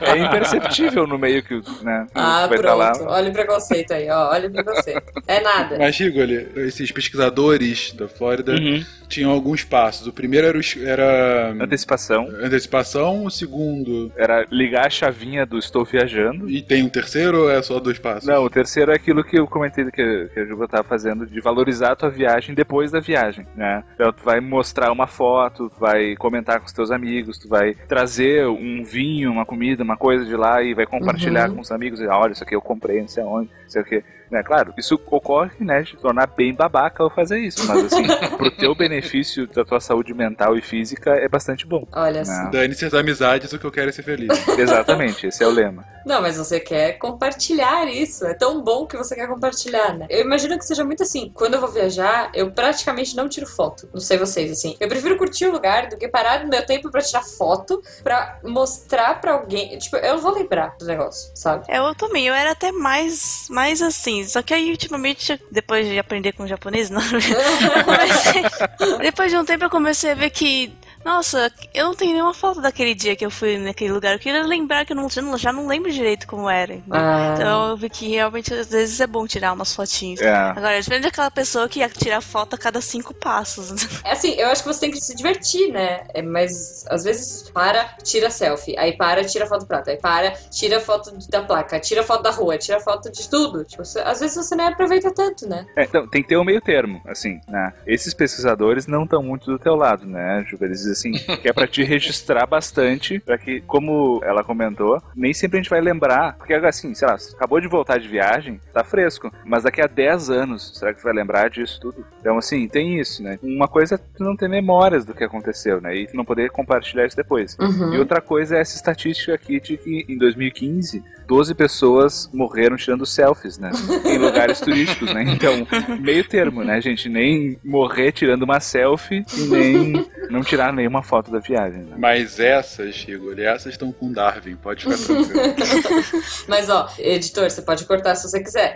[0.00, 2.92] É imperceptível no meio que, o- né, que Ah, vai estar lá.
[2.92, 3.10] pronto.
[3.10, 4.30] Olha o preconceito aí, ó.
[4.30, 5.02] Olha o preconceito.
[5.26, 5.76] É nada.
[5.78, 8.84] Mas, Rigoli, esses pesquisadores da Flórida Uhum.
[9.08, 10.06] tinham alguns passos.
[10.06, 14.12] O primeiro era, os- era Antecipação antecipação, o segundo.
[14.16, 16.48] era ligar a chavinha do estou viajando.
[16.48, 18.24] E tem um terceiro ou é só dois passos?
[18.26, 21.40] Não, o terceiro é aquilo que eu comentei que, que a Juba tava fazendo, de
[21.40, 23.82] valorizar a tua viagem depois da viagem, né?
[23.94, 27.74] Então tu vai mostrar uma foto, tu vai comentar com os teus amigos, tu vai
[27.74, 31.56] trazer um vinho, uma comida, uma coisa de lá e vai compartilhar Uhum.
[31.56, 32.00] com os amigos.
[32.00, 34.04] E, ah, olha, isso aqui eu comprei, não sei aonde, não sei o que.
[34.30, 38.04] Né, claro, isso ocorre, né, de tornar bem babaca ao fazer isso, mas assim,
[38.38, 41.84] pro teu benefício da tua saúde mental e física é bastante bom.
[41.90, 42.24] Olha Né?
[42.24, 42.48] só.
[42.48, 44.46] Dane-se as amizades, o que eu quero é ser feliz.
[44.56, 45.84] Exatamente, esse é o lema.
[46.04, 48.26] Não, mas você quer compartilhar isso.
[48.26, 50.06] É tão bom que você quer compartilhar, né?
[50.08, 51.30] Eu imagino que seja muito assim.
[51.34, 53.88] Quando eu vou viajar, eu praticamente não tiro foto.
[53.92, 54.76] Não sei vocês, assim.
[54.80, 58.38] Eu prefiro curtir o lugar do que parar no meu tempo pra tirar foto, pra
[58.44, 59.78] mostrar pra alguém.
[59.78, 61.64] Tipo, eu vou lembrar do negócio, sabe?
[61.68, 64.24] É, Eu também, eu era até mais, mais assim.
[64.24, 67.00] Só que aí, ultimamente, depois de aprender com o japonês, não,
[67.84, 70.72] comecei- depois de um tempo eu comecei a ver que,
[71.04, 74.12] nossa, eu não tenho nenhuma foto daquele dia que eu fui naquele lugar.
[74.12, 76.74] Eu queria lembrar que eu não, já, não, já não lembro direito como era.
[76.74, 77.00] entendeu?
[77.00, 77.34] Ah.
[77.36, 80.20] Então eu vi que realmente às vezes é bom tirar umas fotinhas.
[80.20, 80.30] É.
[80.30, 83.70] Agora, depende daquela pessoa que ia tirar foto a cada cinco passos.
[84.04, 86.06] É assim, eu acho que você tem que se divertir, né?
[86.14, 88.76] É, mas às vezes para, tira selfie.
[88.78, 89.88] Aí para, tira foto do prato.
[89.90, 91.80] Aí para, tira foto da placa.
[91.80, 92.58] Tira foto da rua.
[92.58, 93.64] Tira foto de tudo.
[93.64, 95.66] Tipo, você- às vezes você nem aproveita tanto, né?
[95.76, 97.72] É, então, tem que ter um meio termo, assim, né?
[97.86, 100.44] Esses pesquisadores não estão muito do teu lado, né?
[100.60, 105.58] Eles assim, que é pra te registrar bastante, pra que, como ela comentou, nem sempre
[105.58, 109.32] a gente vai lembrar, porque assim, sei lá, acabou de voltar de viagem, tá fresco,
[109.44, 112.04] mas daqui a 10 anos, será que tu vai lembrar disso tudo?
[112.20, 113.38] Então, assim, tem isso, né?
[113.42, 115.96] Uma coisa é tu não ter memórias do que aconteceu, né?
[115.96, 117.56] E tu não poder compartilhar isso depois.
[117.58, 117.94] Uhum.
[117.94, 123.06] E outra coisa é essa estatística aqui de que em 2015 12 pessoas morreram tirando
[123.06, 123.70] selfies, né?
[124.04, 125.22] Em lugares turísticos, né?
[125.28, 125.64] Então,
[126.00, 127.08] meio termo, né, gente?
[127.08, 131.82] Nem morrer tirando uma selfie e nem não tirar nenhuma foto da viagem.
[131.82, 131.94] Né?
[131.96, 136.22] Mas essas, Igor, essas estão com Darwin, pode ficar tranquilo.
[136.48, 138.74] Mas ó, editor, você pode cortar se você quiser.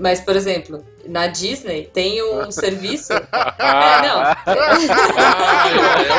[0.00, 3.12] Mas, por exemplo, na Disney tem um serviço.
[3.62, 4.22] É, não.
[4.22, 4.36] É,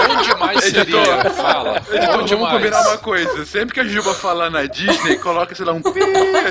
[0.10, 1.30] onde mais seria?
[1.32, 1.82] Fala.
[1.92, 2.54] Então, Onde vamos mais?
[2.54, 3.46] combinar uma coisa.
[3.46, 6.00] Sempre que a Juba falar na Disney, coloca, sei lá, um pi,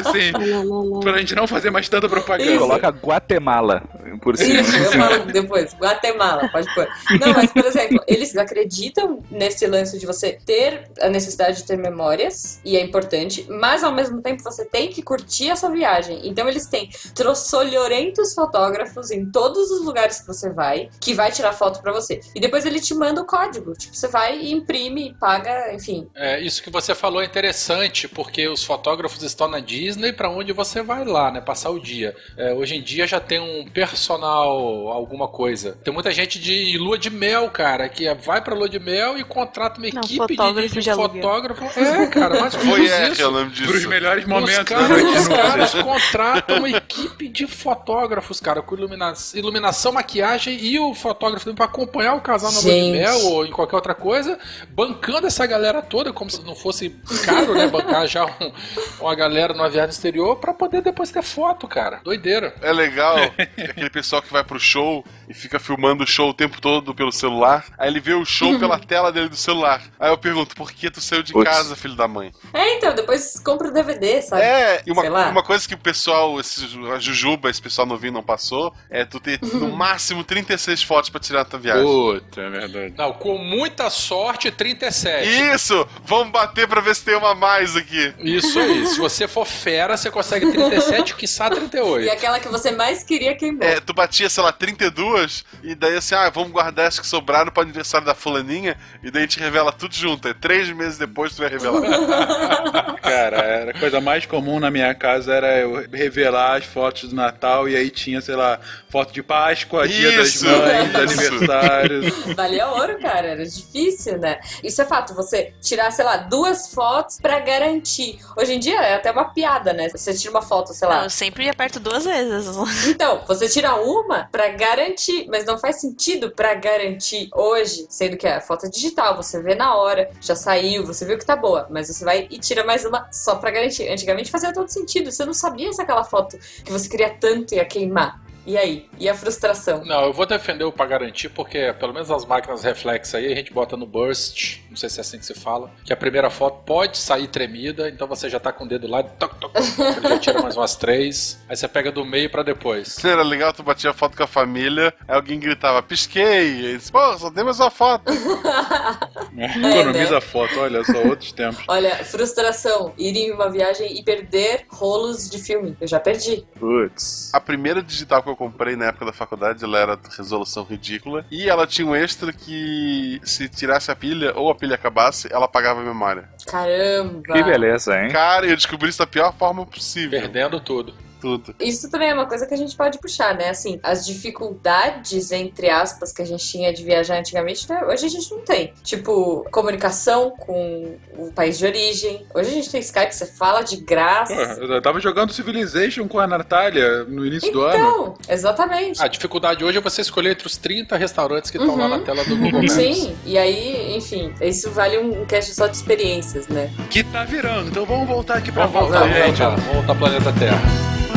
[0.06, 0.32] assim,
[1.00, 2.58] pra gente não fazer mais tanta propaganda.
[2.58, 3.82] Coloca Guatemala
[4.20, 4.60] por cima.
[4.60, 5.74] Isso, eu falo depois.
[5.74, 6.88] Guatemala, pode pôr.
[7.20, 11.76] Não, mas, por exemplo, eles acreditam nesse lance de você ter a necessidade de ter
[11.76, 16.20] memórias, e é importante, mas ao mesmo tempo você tem que curtir a sua viagem.
[16.24, 21.52] Então eles têm trossolhorentos fotógrafos em todos os lugares que você vai, que vai tirar
[21.52, 22.20] foto pra você.
[22.34, 23.72] E depois ele te manda o código.
[23.74, 26.08] Tipo, você vai e imprime, paga, enfim.
[26.14, 30.52] É, isso que você falou é interessante, porque os fotógrafos estão na Disney para onde
[30.52, 31.40] você vai lá, né?
[31.40, 32.14] Passar o dia.
[32.36, 35.78] É, hoje em dia já tem um personal alguma coisa.
[35.84, 39.24] Tem muita gente de lua de mel, cara, que vai pra lua de mel e
[39.24, 41.22] contrata uma Não, equipe de- fotógrafo de, de aluguel.
[41.22, 41.80] fotógrafo.
[41.80, 43.22] É, cara, mas Foi é, isso.
[43.22, 43.68] eu disso.
[43.70, 48.74] Pros melhores Os momentos da caras, os caras contratam uma equipe de fotógrafos, cara, com
[48.76, 53.46] ilumina- iluminação, maquiagem e o fotógrafo pra acompanhar o casal na lua de mel ou
[53.46, 54.38] em qualquer outra coisa,
[54.70, 56.90] bancando essa galera toda, como se não fosse
[57.24, 57.66] caro, né?
[57.66, 58.52] Bancar já um-
[59.00, 62.00] uma galera numa viagem exterior pra poder depois ter foto, cara.
[62.04, 62.54] Doideira.
[62.62, 66.60] É legal aquele pessoal que vai pro show e fica filmando o show o tempo
[66.60, 67.64] todo pelo celular.
[67.78, 69.82] Aí ele vê o show pela tela dele do celular.
[69.98, 71.48] Aí eu pergunto, por que tu saiu de Putz.
[71.50, 72.32] casa, filho da mãe?
[72.52, 74.42] É, então, depois compra o DVD, sabe?
[74.42, 75.28] É, e uma, Sei lá.
[75.30, 79.18] uma coisa que o pessoal, esse, a Jujuba, esse pessoal novinho não passou, é tu
[79.18, 81.84] ter no máximo 36 fotos pra tirar na tua viagem.
[81.84, 82.94] Puta, é verdade.
[82.96, 85.26] Não, com muita sorte, 37.
[85.54, 85.86] Isso!
[86.04, 88.14] Vamos bater pra ver se tem uma a mais aqui.
[88.18, 88.71] Isso aí.
[88.86, 92.06] Se você for fera, você consegue 37, quiçá 38.
[92.06, 93.62] E aquela que você mais queria queimou.
[93.66, 97.50] É, tu batia, sei lá, 32, e daí assim, ah, vamos guardar as que sobraram
[97.52, 100.28] pro aniversário da fulaninha, e daí a gente revela tudo junto.
[100.28, 101.82] É três meses depois tu vai revelar.
[103.02, 107.16] Cara, era a coisa mais comum na minha casa era eu revelar as fotos do
[107.16, 108.58] Natal e aí tinha, sei lá,
[108.88, 110.96] foto de Páscoa, Dia das Isso, Mães, isso.
[110.98, 112.14] aniversários.
[112.36, 113.28] Valia ouro, cara.
[113.28, 114.38] Era difícil, né?
[114.62, 115.14] Isso é fato.
[115.14, 118.18] Você tirar, sei lá, duas fotos pra garantir.
[118.36, 119.88] Hoje em dia é até uma piada, né?
[119.90, 121.04] Você tira uma foto, sei lá.
[121.04, 122.46] Eu sempre aperto duas vezes.
[122.92, 128.26] Então, você tira uma pra garantir, mas não faz sentido pra garantir hoje, sendo que
[128.26, 131.66] a foto é digital, você vê na hora, já saiu, você viu que tá boa,
[131.70, 133.88] mas você vai e tira mais uma só pra garantir.
[133.88, 137.64] Antigamente fazia todo sentido, você não sabia se aquela foto que você queria tanto ia
[137.64, 138.20] queimar.
[138.46, 138.88] E aí?
[138.98, 139.84] E a frustração?
[139.84, 143.36] Não, eu vou defender o pra garantir, porque pelo menos as máquinas reflex aí a
[143.36, 146.28] gente bota no burst, não sei se é assim que se fala, que a primeira
[146.30, 149.78] foto pode sair tremida, então você já tá com o dedo lá, toc, toc, toc,
[149.96, 153.02] ele já tira mais umas três, aí você pega do meio pra depois.
[153.04, 157.18] Era legal, tu batia foto com a família, aí alguém gritava, pisquei, e disse, pô,
[157.18, 158.10] só tem mais uma foto.
[159.36, 161.64] Economiza a foto, olha só, outros tempos.
[161.68, 165.76] Olha, frustração, ir em uma viagem e perder rolos de filme.
[165.80, 166.44] Eu já perdi.
[166.58, 167.32] Putz.
[167.32, 171.48] A primeira digital que eu comprei na época da faculdade, ela era resolução ridícula, e
[171.48, 175.80] ela tinha um extra que se tirasse a pilha ou a pilha acabasse, ela apagava
[175.80, 176.28] a memória.
[176.46, 177.32] Caramba!
[177.32, 178.10] Que beleza, hein?
[178.10, 180.18] Cara, eu descobri isso da pior forma possível.
[180.20, 180.94] Perdendo tudo.
[181.22, 181.54] Tudo.
[181.60, 183.48] Isso também é uma coisa que a gente pode puxar, né?
[183.50, 187.80] Assim, as dificuldades, entre aspas, que a gente tinha de viajar antigamente, né?
[187.84, 188.72] hoje a gente não tem.
[188.82, 192.26] Tipo, comunicação com o país de origem.
[192.34, 194.56] Hoje a gente tem Skype, você fala de graça.
[194.58, 197.76] Pô, eu tava jogando Civilization com a Natália no início do ano.
[197.76, 199.00] Então, exatamente.
[199.02, 201.80] A dificuldade hoje é você escolher entre os 30 restaurantes que estão Uhum.
[201.80, 202.72] lá na tela do Google Maps.
[202.72, 206.68] Sim, e aí, enfim, isso vale um cast só de experiências, né?
[206.90, 209.38] Que tá virando, então vamos voltar aqui pra Vamos volta, voltar, vamos gente.
[209.38, 211.11] voltar, vamos voltar ao planeta Terra.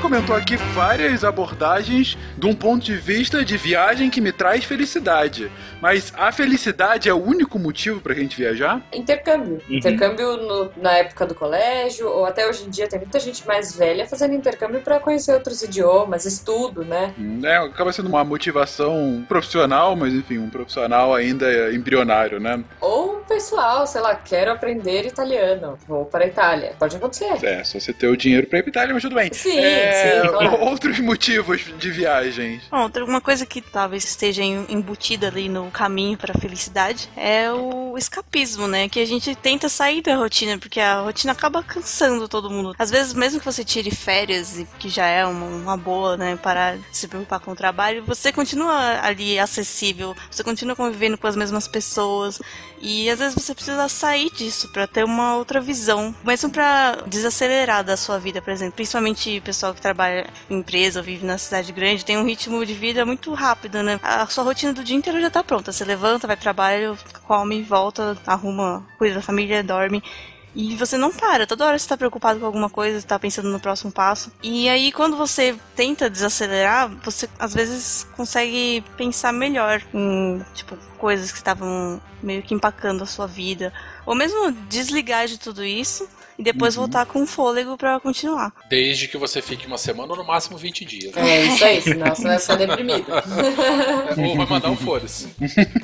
[0.00, 5.50] Comentou aqui várias abordagens de um ponto de vista de viagem que me traz felicidade.
[5.80, 8.80] Mas a felicidade é o único motivo pra gente viajar?
[8.92, 9.60] Intercâmbio.
[9.68, 9.76] Uhum.
[9.76, 13.74] Intercâmbio no- na época do colégio, ou até hoje em dia tem muita gente mais
[13.76, 17.14] velha fazendo intercâmbio pra conhecer outros idiomas, estudo, né?
[17.44, 22.62] É, acaba sendo uma motivação profissional, mas enfim, um profissional ainda embrionário, né?
[22.80, 26.72] Ou pessoal, sei lá, quero aprender italiano, vou para a Itália.
[26.78, 27.30] Pode acontecer.
[27.44, 29.30] É, só você ter o dinheiro pra ir pra Itália, mas tudo bem.
[29.32, 30.60] Sim, É, sim, claro.
[30.60, 32.62] Outros motivos de viagens.
[32.70, 37.08] Bom, outra uma coisa que talvez esteja em- embutida ali no caminho para a felicidade
[37.16, 38.88] é o escapismo, né?
[38.88, 42.74] Que a gente tenta sair da rotina, porque a rotina acaba cansando todo mundo.
[42.78, 46.36] Às vezes, mesmo que você tire férias, e que já é uma, uma boa, né?
[46.36, 51.26] Parar de se preocupar com o trabalho, você continua ali acessível, você continua convivendo com
[51.26, 52.40] as mesmas pessoas.
[52.82, 57.84] E às vezes você precisa sair disso para ter uma outra visão, mesmo para desacelerar
[57.84, 58.72] da sua vida, por exemplo.
[58.74, 62.74] Principalmente o pessoal que trabalha em empresa vive na cidade grande, tem um ritmo de
[62.74, 63.98] vida muito rápido, né?
[64.02, 65.72] A sua rotina do dia inteiro já tá pronta.
[65.72, 70.02] Você levanta, vai trabalho, come, volta, arruma, cuida da família, dorme.
[70.54, 73.60] E você não para, toda hora você tá preocupado com alguma coisa, está pensando no
[73.60, 74.32] próximo passo.
[74.42, 81.30] E aí, quando você tenta desacelerar, você às vezes consegue pensar melhor em, tipo, coisas
[81.30, 83.72] que estavam meio que empacando a sua vida.
[84.04, 86.08] Ou mesmo desligar de tudo isso
[86.40, 86.82] e depois Uhum.
[86.84, 88.52] voltar com fôlego para continuar.
[88.70, 91.14] Desde que você fique uma semana ou no máximo 20 dias.
[91.16, 93.04] É isso aí, senão você vai ficar deprimido.
[94.26, 95.28] Ou vai mandar um foda-se.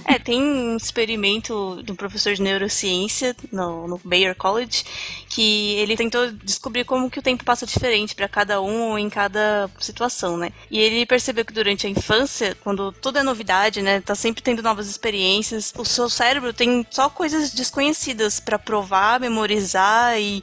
[0.07, 4.84] É, tem um experimento do professor de neurociência no, no Bayer College
[5.28, 9.11] que ele tentou descobrir como que o tempo passa diferente para cada um ou em
[9.11, 10.50] cada situação, né?
[10.70, 14.62] E ele percebeu que durante a infância, quando tudo é novidade, né, tá sempre tendo
[14.62, 20.42] novas experiências, o seu cérebro tem só coisas desconhecidas para provar, memorizar e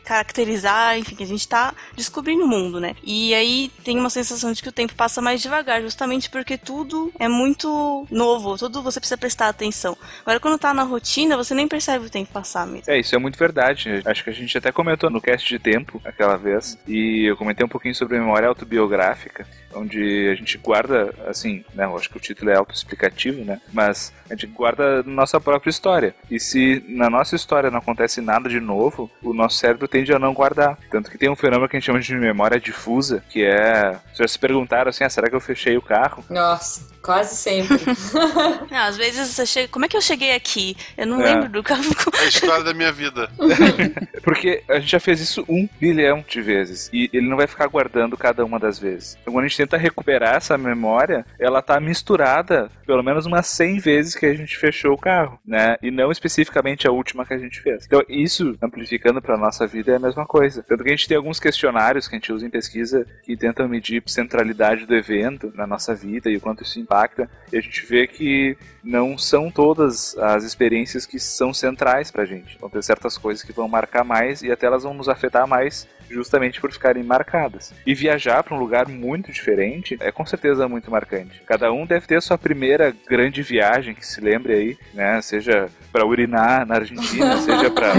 [0.11, 2.97] caracterizar, enfim, que a gente tá descobrindo o mundo, né?
[3.01, 7.13] E aí tem uma sensação de que o tempo passa mais devagar, justamente porque tudo
[7.17, 9.97] é muito novo, tudo você precisa prestar atenção.
[10.21, 12.91] Agora, quando tá na rotina, você nem percebe o tempo passar mesmo.
[12.91, 14.01] É, isso é muito verdade.
[14.03, 16.77] Acho que a gente até comentou no cast de tempo aquela vez.
[16.85, 21.85] E eu comentei um pouquinho sobre memória autobiográfica, onde a gente guarda, assim, né?
[21.85, 23.61] Eu acho que o título é autoexplicativo, né?
[23.71, 26.13] Mas a gente guarda nossa própria história.
[26.29, 30.19] E se na nossa história não acontece nada de novo, o nosso cérebro tende a
[30.19, 30.77] não guardar.
[30.89, 33.91] Tanto que tem um fenômeno que a gente chama de memória difusa, que é.
[34.07, 36.23] Vocês já se perguntaram assim, ah, será que eu fechei o carro?
[36.29, 37.77] Nossa, quase sempre.
[38.69, 39.67] Não, às vezes você chega.
[39.67, 40.75] Como é que eu cheguei aqui?
[40.97, 41.33] Eu não É.
[41.33, 41.81] lembro do carro.
[42.19, 43.29] É a história da minha vida.
[44.23, 46.89] Porque a gente já fez isso um bilhão de vezes.
[46.93, 49.17] E ele não vai ficar guardando cada uma das vezes.
[49.21, 53.79] Então quando a gente tenta recuperar essa memória, ela tá misturada pelo menos umas 100
[53.79, 55.77] vezes que a gente fechou o carro, né?
[55.81, 57.85] E não especificamente a última que a gente fez.
[57.85, 60.63] Então isso, amplificando pra nossa vida, é a mesma coisa.
[60.63, 63.67] Tanto que a gente tem alguns questionários que a gente usa em pesquisa que tentam
[63.67, 67.29] medir centralidade do evento na nossa vida e o quanto isso impacta.
[67.51, 72.57] E a gente vê que não são todas as experiências que são centrais pra gente.
[72.59, 75.87] Vão ter certas coisas que vão marcar mais e até elas vão nos afetar mais
[76.11, 77.73] justamente por ficarem marcadas.
[77.85, 81.41] E viajar para um lugar muito diferente é com certeza muito marcante.
[81.45, 85.21] Cada um deve ter a sua primeira grande viagem que se lembre aí, né?
[85.21, 87.93] Seja para urinar na Argentina, seja para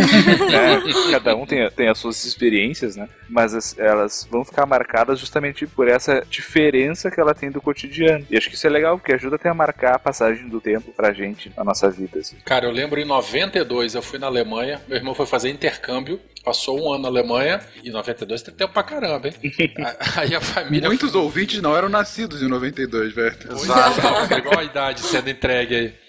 [1.11, 3.09] cada um tem, tem as suas experiências, né?
[3.29, 8.27] Mas as- elas vão ficar marcadas justamente por essa diferença que ela tem do cotidiano.
[8.31, 10.93] E acho que isso é legal porque ajuda até a marcar a passagem do tempo
[10.93, 12.19] pra gente na nossa vida.
[12.21, 12.37] Assim.
[12.45, 16.81] Cara, eu lembro em 92 eu fui na Alemanha, meu irmão foi fazer intercâmbio, passou
[16.81, 19.35] um ano na Alemanha, e 92 tem tempo pra caramba, hein?
[20.17, 20.89] Aí a família.
[20.89, 23.37] Muitos ouvintes não eram nascidos em 92, velho.
[23.51, 26.02] Exato, pegou a idade sendo entregue aí.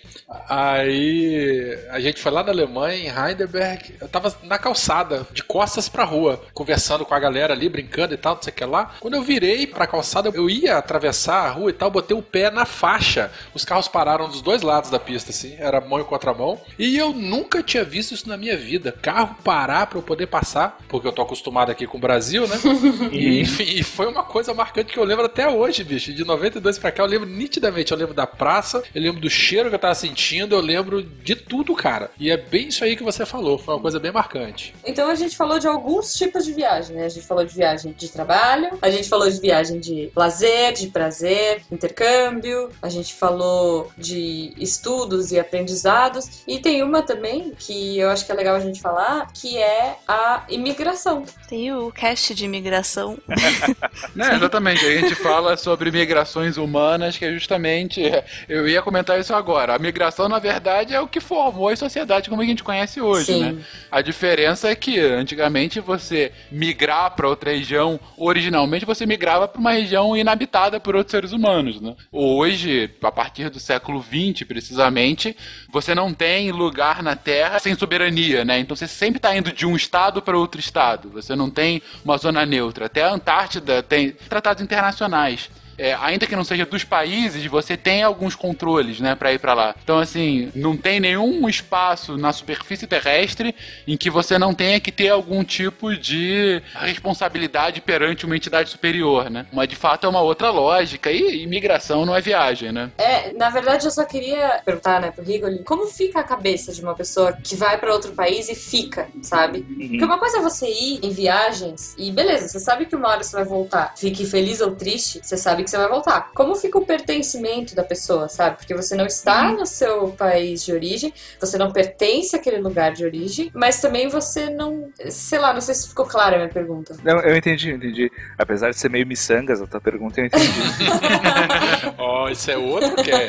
[0.47, 3.95] Aí a gente foi lá na Alemanha, em Heidelberg.
[3.99, 8.17] Eu tava na calçada, de costas pra rua, conversando com a galera ali, brincando e
[8.17, 8.95] tal, não sei o que lá.
[8.99, 12.49] Quando eu virei pra calçada, eu ia atravessar a rua e tal, botei o pé
[12.51, 13.31] na faixa.
[13.53, 16.59] Os carros pararam dos dois lados da pista, assim, era mão e contramão.
[16.77, 18.95] E eu nunca tinha visto isso na minha vida.
[19.01, 22.59] Carro parar pra eu poder passar, porque eu tô acostumado aqui com o Brasil, né?
[23.11, 26.13] E, enfim, e foi uma coisa marcante que eu lembro até hoje, bicho.
[26.13, 27.91] De 92 pra cá, eu lembro nitidamente.
[27.91, 31.35] Eu lembro da praça, eu lembro do cheiro que eu tava sentindo, eu lembro de
[31.35, 32.11] tudo, cara.
[32.19, 33.57] E é bem isso aí que você falou.
[33.57, 34.73] Foi uma coisa bem marcante.
[34.85, 37.05] Então a gente falou de alguns tipos de viagem, né?
[37.05, 40.87] A gente falou de viagem de trabalho, a gente falou de viagem de lazer, de
[40.87, 48.09] prazer, intercâmbio, a gente falou de estudos e aprendizados, e tem uma também que eu
[48.09, 51.25] acho que é legal a gente falar, que é a imigração.
[51.47, 53.17] Tem o cast de imigração.
[54.15, 54.85] Né, exatamente.
[54.85, 58.01] A gente fala sobre migrações humanas, que é justamente.
[58.47, 59.75] Eu ia comentar isso agora.
[59.75, 63.25] A migração, na verdade, é o que formou a sociedade como a gente conhece hoje,
[63.25, 63.41] Sim.
[63.41, 63.63] né?
[63.91, 69.71] A diferença é que antigamente você migrar para outra região, originalmente você migrava para uma
[69.71, 71.95] região inabitada por outros seres humanos, né?
[72.11, 75.35] Hoje, a partir do século XX, precisamente,
[75.69, 78.59] você não tem lugar na Terra sem soberania, né?
[78.59, 81.09] Então você sempre está indo de um estado para outro estado.
[81.09, 82.85] Você não tem uma zona neutra.
[82.85, 85.49] Até a Antártida tem tratados internacionais.
[85.77, 89.53] É, ainda que não seja dos países, você tem alguns controles, né, para ir para
[89.53, 89.75] lá.
[89.83, 93.55] Então, assim, não tem nenhum espaço na superfície terrestre
[93.87, 99.29] em que você não tenha que ter algum tipo de responsabilidade perante uma entidade superior,
[99.29, 99.45] né?
[99.51, 102.91] Mas de fato é uma outra lógica e imigração não é viagem, né?
[102.97, 106.81] É, na verdade eu só queria perguntar, né, pro Rigoli, como fica a cabeça de
[106.81, 109.61] uma pessoa que vai para outro país e fica, sabe?
[109.61, 113.23] Porque uma coisa é você ir em viagens e beleza, você sabe que uma hora
[113.23, 113.93] você vai voltar.
[113.97, 116.31] Fique feliz ou triste, você sabe que você vai voltar.
[116.33, 118.57] Como fica o pertencimento da pessoa, sabe?
[118.57, 123.03] Porque você não está no seu país de origem, você não pertence àquele lugar de
[123.03, 124.89] origem, mas também você não.
[125.09, 126.95] Sei lá, não sei se ficou clara a minha pergunta.
[127.03, 128.11] Não, eu entendi, eu entendi.
[128.37, 130.47] Apesar de ser meio miçangas a tua pergunta, eu entendi.
[131.97, 133.27] Ó, isso é outro que é.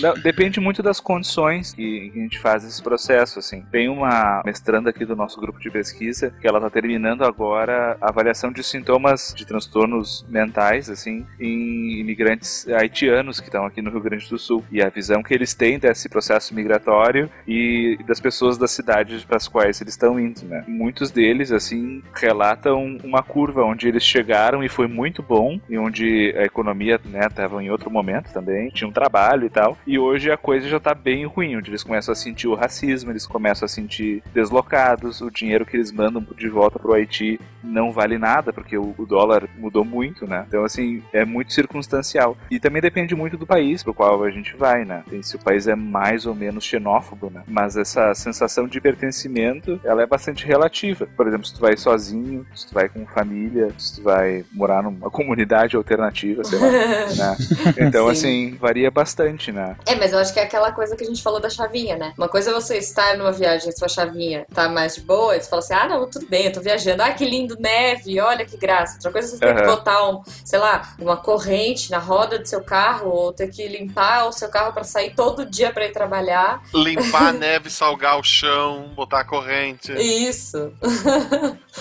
[0.00, 3.62] Não, depende muito das condições que que a gente faz esse processo, assim.
[3.70, 8.08] Tem uma mestranda aqui do nosso grupo de pesquisa que ela tá terminando agora a
[8.08, 14.00] avaliação de sintomas de transtornos mentais, assim, em imigrantes haitianos que estão aqui no Rio
[14.00, 14.64] Grande do Sul.
[14.70, 19.36] E a visão que eles têm desse processo migratório e das pessoas das cidades para
[19.36, 20.64] as quais eles estão indo, né?
[20.66, 26.34] Muitos deles, assim, relatam uma curva onde eles chegaram e foi muito bom, e onde
[26.36, 30.30] a economia, né, tava em outro momento também, tinha um trabalho e tal, e hoje
[30.30, 33.66] a coisa já tá bem ruim, onde eles começam a sentir o racismo, eles começam
[33.66, 38.52] a sentir deslocados, o dinheiro que eles mandam de volta pro Haiti não vale nada,
[38.52, 40.44] porque o, o dólar mudou muito, né?
[40.46, 42.36] Então, assim, é muito circunstancial.
[42.50, 45.02] E também depende muito do país pro qual a gente vai, né?
[45.08, 47.42] Tem, se o país é mais ou menos xenófobo, né?
[47.46, 51.08] Mas essa sensação de pertencimento, ela é bastante relativa.
[51.16, 54.82] Por exemplo, se tu vai sozinho, se tu vai com família, se tu vai morar
[54.82, 56.70] numa comunidade alternativa, sei lá,
[57.16, 57.36] né?
[57.78, 58.12] Então, Sim.
[58.12, 59.76] assim, varia bastante, né?
[59.86, 62.12] É, mas eu acho que é aquela coisa que a gente falou da chavinha, né?
[62.16, 65.40] Uma coisa é você estar numa viagem e sua chavinha tá mais de boa, e
[65.40, 68.44] você fala assim, ah, não, tudo bem, eu tô viajando, ah, que lindo, neve, olha
[68.44, 68.94] que graça.
[68.94, 71.53] Outra coisa é você ter que botar, um, sei lá, uma corrente
[71.90, 75.44] na roda do seu carro, ou ter que limpar o seu carro pra sair todo
[75.44, 76.62] dia pra ir trabalhar.
[76.74, 79.92] Limpar a neve, salgar o chão, botar a corrente.
[79.92, 80.72] Isso.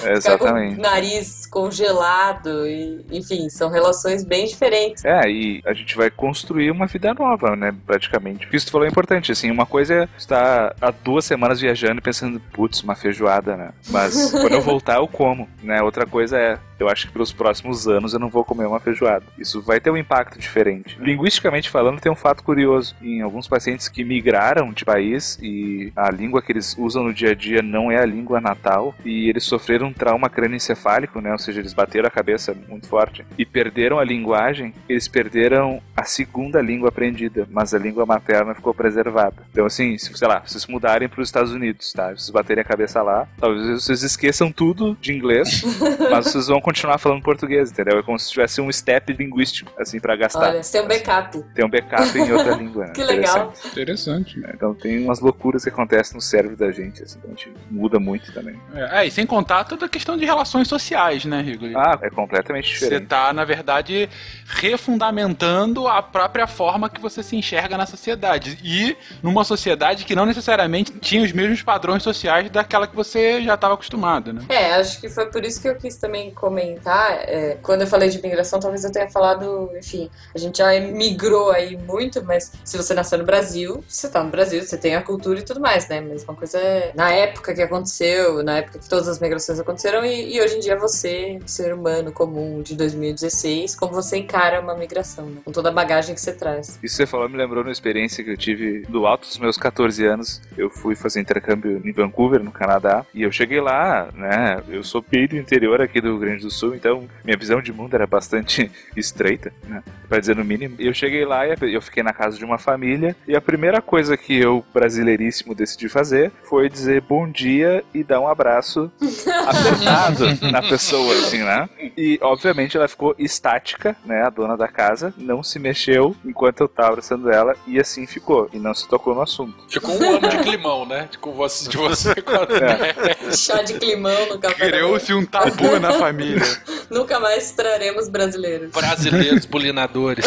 [0.04, 0.80] É, Ficar com o exatamente.
[0.80, 5.04] nariz congelado, e, enfim, são relações bem diferentes.
[5.06, 7.74] É, e a gente vai construir uma vida nova, né?
[7.86, 8.46] Praticamente.
[8.46, 9.52] O que você falou é importante, assim.
[9.52, 13.72] Uma coisa é estar há duas semanas viajando e pensando, putz, uma feijoada, né?
[13.90, 15.82] Mas quando eu voltar, eu como, né?
[15.82, 19.26] Outra coisa é, eu acho que pelos próximos anos eu não vou comer uma feijoada.
[19.38, 20.98] Isso vai ter um impacto diferente.
[21.00, 22.96] Linguisticamente falando, tem um fato curioso.
[23.02, 27.32] Em alguns pacientes que migraram de país e a língua que eles usam no dia
[27.32, 31.32] a dia não é a língua natal e eles sofreram um trauma crânioencefálico, né?
[31.32, 36.04] Ou seja, eles bateram a cabeça muito forte e perderam a linguagem, eles perderam a
[36.04, 39.44] segunda língua aprendida, mas a língua materna ficou preservada.
[39.52, 42.10] Então, assim, se, sei lá, vocês mudarem para os Estados Unidos, tá?
[42.10, 45.64] Vocês baterem a cabeça lá, talvez vocês esqueçam tudo de inglês,
[46.12, 48.00] mas vocês vão continuar falando português, entendeu?
[48.00, 50.50] É como se tivesse um step linguístico, assim, para gastar.
[50.50, 51.44] Olha, você tem um backup.
[51.56, 52.94] Tem um backup em outra língua, né?
[52.94, 53.54] Que legal.
[53.66, 54.42] Interessante.
[54.54, 58.00] Então tem umas loucuras que acontecem no cérebro da gente, assim, então a gente muda
[58.00, 58.60] muito também.
[58.74, 61.74] É, e sem contar toda a questão de relações sociais, né, Rigoli?
[61.76, 63.08] Ah, é completamente Você diferente.
[63.08, 64.10] tá, na verdade,
[64.48, 68.58] refundamentando a própria forma que você se enxerga na sociedade.
[68.64, 73.54] E numa sociedade que não necessariamente tinha os mesmos padrões sociais daquela que você já
[73.56, 74.42] estava acostumado, né?
[74.50, 76.53] É, acho que foi por isso que eu quis também comentar.
[76.60, 81.52] É, quando eu falei de imigração, talvez eu tenha falado, enfim, a gente já migrou
[81.52, 85.02] aí muito, mas se você nasceu no Brasil, você tá no Brasil, você tem a
[85.02, 86.02] cultura e tudo mais, né?
[86.02, 90.06] Mas uma coisa é na época que aconteceu, na época que todas as migrações aconteceram,
[90.06, 94.76] e, e hoje em dia você, ser humano comum de 2016, como você encara uma
[94.76, 95.42] migração, né?
[95.44, 96.70] Com toda a bagagem que você traz.
[96.70, 99.58] Isso que você falou me lembrou uma experiência que eu tive do alto dos meus
[99.58, 100.42] 14 anos.
[100.58, 104.62] Eu fui fazer intercâmbio em Vancouver, no Canadá, e eu cheguei lá, né?
[104.70, 108.08] Eu sou bem do interior aqui do Grande Sul, então minha visão de mundo era
[108.08, 109.84] bastante estreita, né?
[110.08, 110.76] Pra dizer no mínimo.
[110.80, 113.82] E eu cheguei lá e eu fiquei na casa de uma família, e a primeira
[113.82, 120.52] coisa que eu, brasileiríssimo, decidi fazer foi dizer bom dia e dar um abraço apertado
[120.52, 121.70] na pessoa, assim, né?
[121.98, 124.24] E, obviamente, ela ficou estática, né?
[124.24, 128.50] A dona da casa não se mexeu enquanto eu tava abraçando ela e assim ficou.
[128.54, 129.54] E não se tocou no assunto.
[129.70, 131.10] Ficou um ano de climão, né?
[131.20, 132.44] Com você, de você com a
[133.36, 134.70] Chá de climão no café.
[134.70, 136.33] Criou-se um tabu na família.
[136.90, 138.72] Nunca mais traremos brasileiros.
[138.72, 140.26] Brasileiros bulinadores.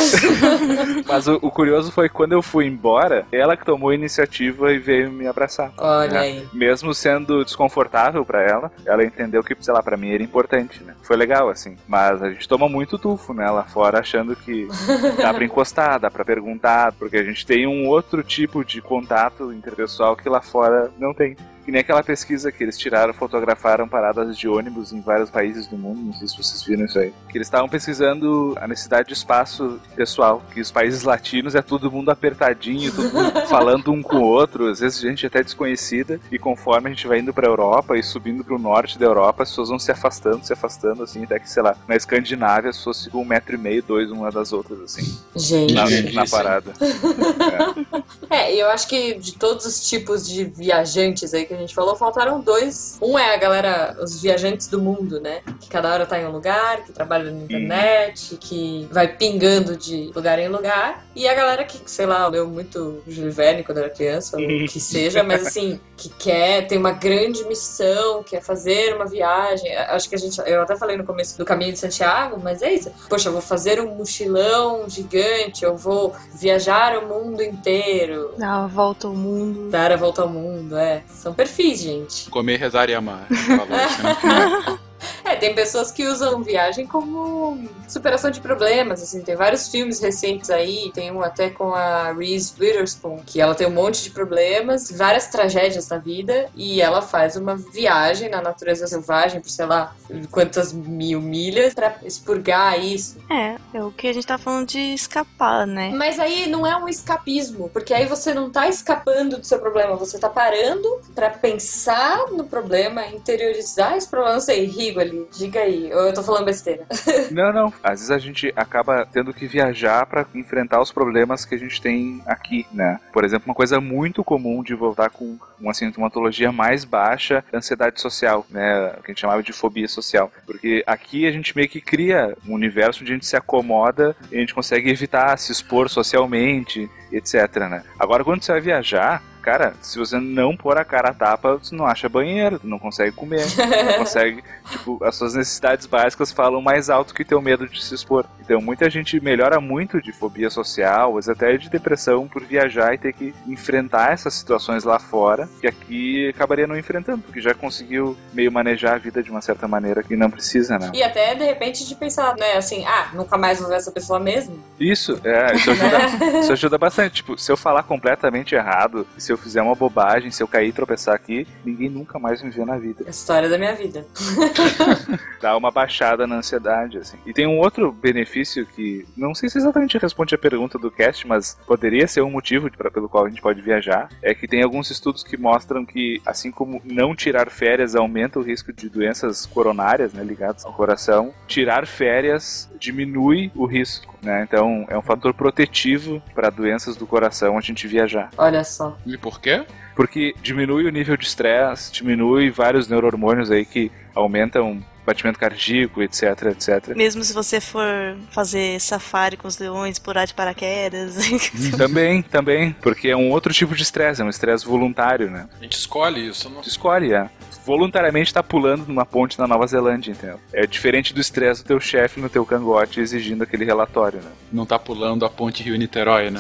[1.07, 4.79] Mas o, o curioso foi quando eu fui embora, ela que tomou a iniciativa e
[4.79, 5.73] veio me abraçar.
[5.79, 6.19] Olha né?
[6.19, 6.49] aí.
[6.53, 10.95] Mesmo sendo desconfortável pra ela, ela entendeu que, sei lá, pra mim era importante, né?
[11.03, 11.77] Foi legal, assim.
[11.87, 13.49] Mas a gente toma muito tufo, né?
[13.51, 14.67] Lá fora, achando que
[15.21, 19.53] dá pra encostar, dá pra perguntar, porque a gente tem um outro tipo de contato
[19.53, 21.37] interpessoal que lá fora não tem.
[21.67, 25.77] Que nem aquela pesquisa que eles tiraram, fotografaram paradas de ônibus em vários países do
[25.77, 27.13] mundo, não sei se vocês viram isso aí.
[27.29, 31.91] Que eles estavam pesquisando a necessidade de espaço pessoal, que os países latinos é todo
[31.91, 36.39] mundo apertadinho, todo mundo falando um com o outro, às vezes gente até desconhecida, e
[36.39, 39.69] conforme a gente vai indo pra Europa e subindo pro norte da Europa, as pessoas
[39.69, 43.23] vão se afastando, se afastando, assim, até que, sei lá, na Escandinávia as pessoas ficam
[43.23, 45.19] um metro e meio, dois uma das outras, assim.
[45.35, 45.75] Gente.
[45.75, 46.15] Na, Gente.
[46.15, 46.73] na parada.
[48.29, 51.75] É, e eu acho que de todos os tipos de viajantes aí que a gente
[51.75, 52.99] falou, faltaram dois.
[53.01, 55.43] Um é a galera, os viajantes do mundo, né?
[55.61, 60.11] Que cada hora tá em um lugar, que trabalha na internet, que vai pingando de
[60.15, 61.05] lugar em lugar.
[61.15, 64.67] E a galera que, sei lá, leu muito Júlio Verne quando era criança, ou o
[64.67, 69.75] que seja, mas assim, que quer, tem uma grande missão, quer fazer uma viagem.
[69.77, 72.73] Acho que a gente, eu até falei no começo do caminho de Santiago, mas é
[72.75, 72.93] isso.
[73.09, 78.35] Poxa, eu vou fazer um mochilão gigante, eu vou viajar o mundo inteiro.
[78.37, 79.71] Dar a volta ao mundo.
[79.71, 81.03] Dar a volta ao mundo, é.
[81.09, 82.31] São perfis, gente.
[82.31, 83.27] Comer, rezar e amar.
[83.29, 84.79] Falou né?
[85.27, 87.59] É, tem pessoas que usam viagem como
[87.89, 92.53] superação de problemas, assim, tem vários filmes recentes aí, tem um até com a Reese
[92.59, 97.35] Witherspoon, que ela tem um monte de problemas, várias tragédias na vida, e ela faz
[97.35, 99.95] uma viagem na natureza selvagem por, sei lá,
[100.31, 103.17] quantas mil milhas pra expurgar isso.
[103.29, 105.91] É, é o que a gente tá falando de escapar, né?
[105.93, 109.97] Mas aí não é um escapismo, porque aí você não tá escapando do seu problema,
[109.97, 115.61] você tá parando pra pensar no problema, interiorizar esse problema, não sei, Rigo ali, diga
[115.61, 116.87] aí, ou eu tô falando besteira.
[117.31, 117.73] Não, não.
[117.83, 121.81] Às vezes a gente acaba tendo que viajar pra enfrentar os problemas que a gente
[121.81, 123.01] tem aqui, né?
[123.13, 128.47] Por exemplo, uma coisa muito comum de voltar com uma sintomatologia mais baixa, ansiedade social,
[128.51, 128.91] né?
[129.03, 130.31] Que a gente chamava de fobia social.
[130.47, 134.37] Porque aqui a gente meio que cria um universo onde a gente se acomoda e
[134.37, 137.83] a gente consegue evitar se expor socialmente, etc, né?
[137.99, 141.73] Agora, quando você vai viajar, cara, se você não pôr a cara a tapa, você
[141.73, 146.91] não acha banheiro, não consegue comer, não consegue, tipo, as suas necessidades básicas falam mais
[146.91, 148.27] alto que teu medo de se expor.
[148.41, 152.99] Então, muita gente melhora muito de fobia social, ou até de depressão por viajar e
[152.99, 158.17] ter que enfrentar essas situações lá fora, que aqui acabaria não enfrentando, porque já conseguiu
[158.33, 160.91] meio manejar a vida de uma certa maneira que não precisa, né?
[160.93, 164.19] E até, de repente, de pensar, né, assim, ah, nunca mais vou ver essa pessoa
[164.19, 164.59] mesmo.
[164.79, 167.15] Isso, é, isso ajuda, isso ajuda bastante.
[167.15, 170.73] Tipo, se eu falar completamente errado, se eu fizer uma bobagem, se eu cair e
[170.73, 173.05] tropeçar aqui, ninguém nunca mais me vê na vida.
[173.05, 174.07] É a história da minha vida.
[175.41, 177.19] Dá uma baixada na ansiedade, assim.
[177.27, 181.27] E tem um outro benefício que não sei se exatamente responde a pergunta do cast,
[181.27, 184.09] mas poderia ser um motivo pra, pelo qual a gente pode viajar.
[184.23, 188.43] É que tem alguns estudos que mostram que, assim como não tirar férias aumenta o
[188.43, 194.43] risco de doenças coronárias, né, ligadas ao coração, tirar férias diminui o risco, né?
[194.43, 198.31] Então é um fator protetivo para doenças do coração a gente viajar.
[198.37, 198.97] Olha só.
[199.07, 199.65] E por quê?
[199.97, 206.23] Porque diminui o nível de estresse, diminui vários neurohormônios aí que aumentam batimento cardíaco, etc,
[206.53, 206.95] etc.
[206.95, 211.17] Mesmo se você for fazer safari com os leões, pular de paraquedas.
[211.77, 215.49] também, também, porque é um outro tipo de estresse, é um estresse voluntário, né?
[215.59, 216.61] A gente escolhe isso, não?
[216.61, 217.29] Escolhe, é.
[217.67, 220.39] Voluntariamente tá pulando numa ponte na Nova Zelândia, entendeu?
[220.53, 224.31] É diferente do estresse do teu chefe no teu cangote exigindo aquele relatório, né?
[224.53, 226.39] Não tá pulando a ponte Rio-Niterói, né?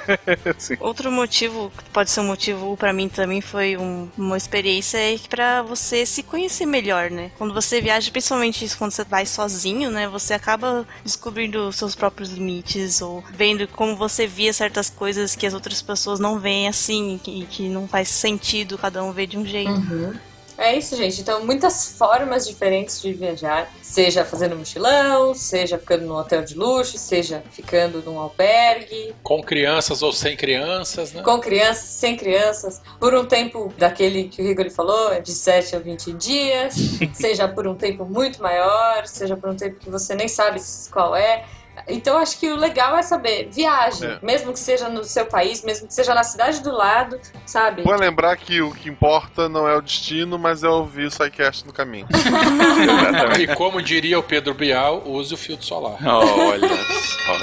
[0.80, 5.18] Outro motivo, que pode ser um motivo para mim também, foi um, uma experiência é
[5.28, 7.30] para você se conhecer melhor, né?
[7.36, 10.08] Quando você viaja, principalmente isso quando você vai sozinho, né?
[10.08, 15.52] Você acaba descobrindo seus próprios limites ou vendo como você via certas coisas que as
[15.52, 19.44] outras pessoas não veem assim e que não faz sentido cada um ver de um
[19.44, 19.70] jeito.
[19.70, 20.29] Uhum.
[20.60, 21.22] É isso, gente.
[21.22, 23.72] Então, muitas formas diferentes de viajar.
[23.80, 29.14] Seja fazendo mochilão, seja ficando num hotel de luxo, seja ficando num albergue.
[29.22, 31.22] Com crianças ou sem crianças, né?
[31.22, 32.82] Com crianças, sem crianças.
[33.00, 36.74] Por um tempo daquele que o Rigori falou, de 7 a 20 dias.
[37.14, 40.60] seja por um tempo muito maior, seja por um tempo que você nem sabe
[40.90, 41.46] qual é.
[41.88, 44.18] Então acho que o legal é saber, viaje, É.
[44.22, 47.82] mesmo que seja no seu país, mesmo que seja na cidade do lado, sabe?
[47.82, 51.10] Bom é lembrar que o que importa não é o destino, mas é ouvir o
[51.10, 52.06] SciCast no caminho.
[53.40, 55.96] E como diria o Pedro Bial, use o filtro solar.
[56.06, 57.36] Olha só.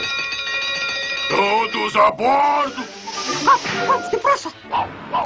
[1.30, 3.07] Todos a bordo!
[4.12, 4.52] Depressa!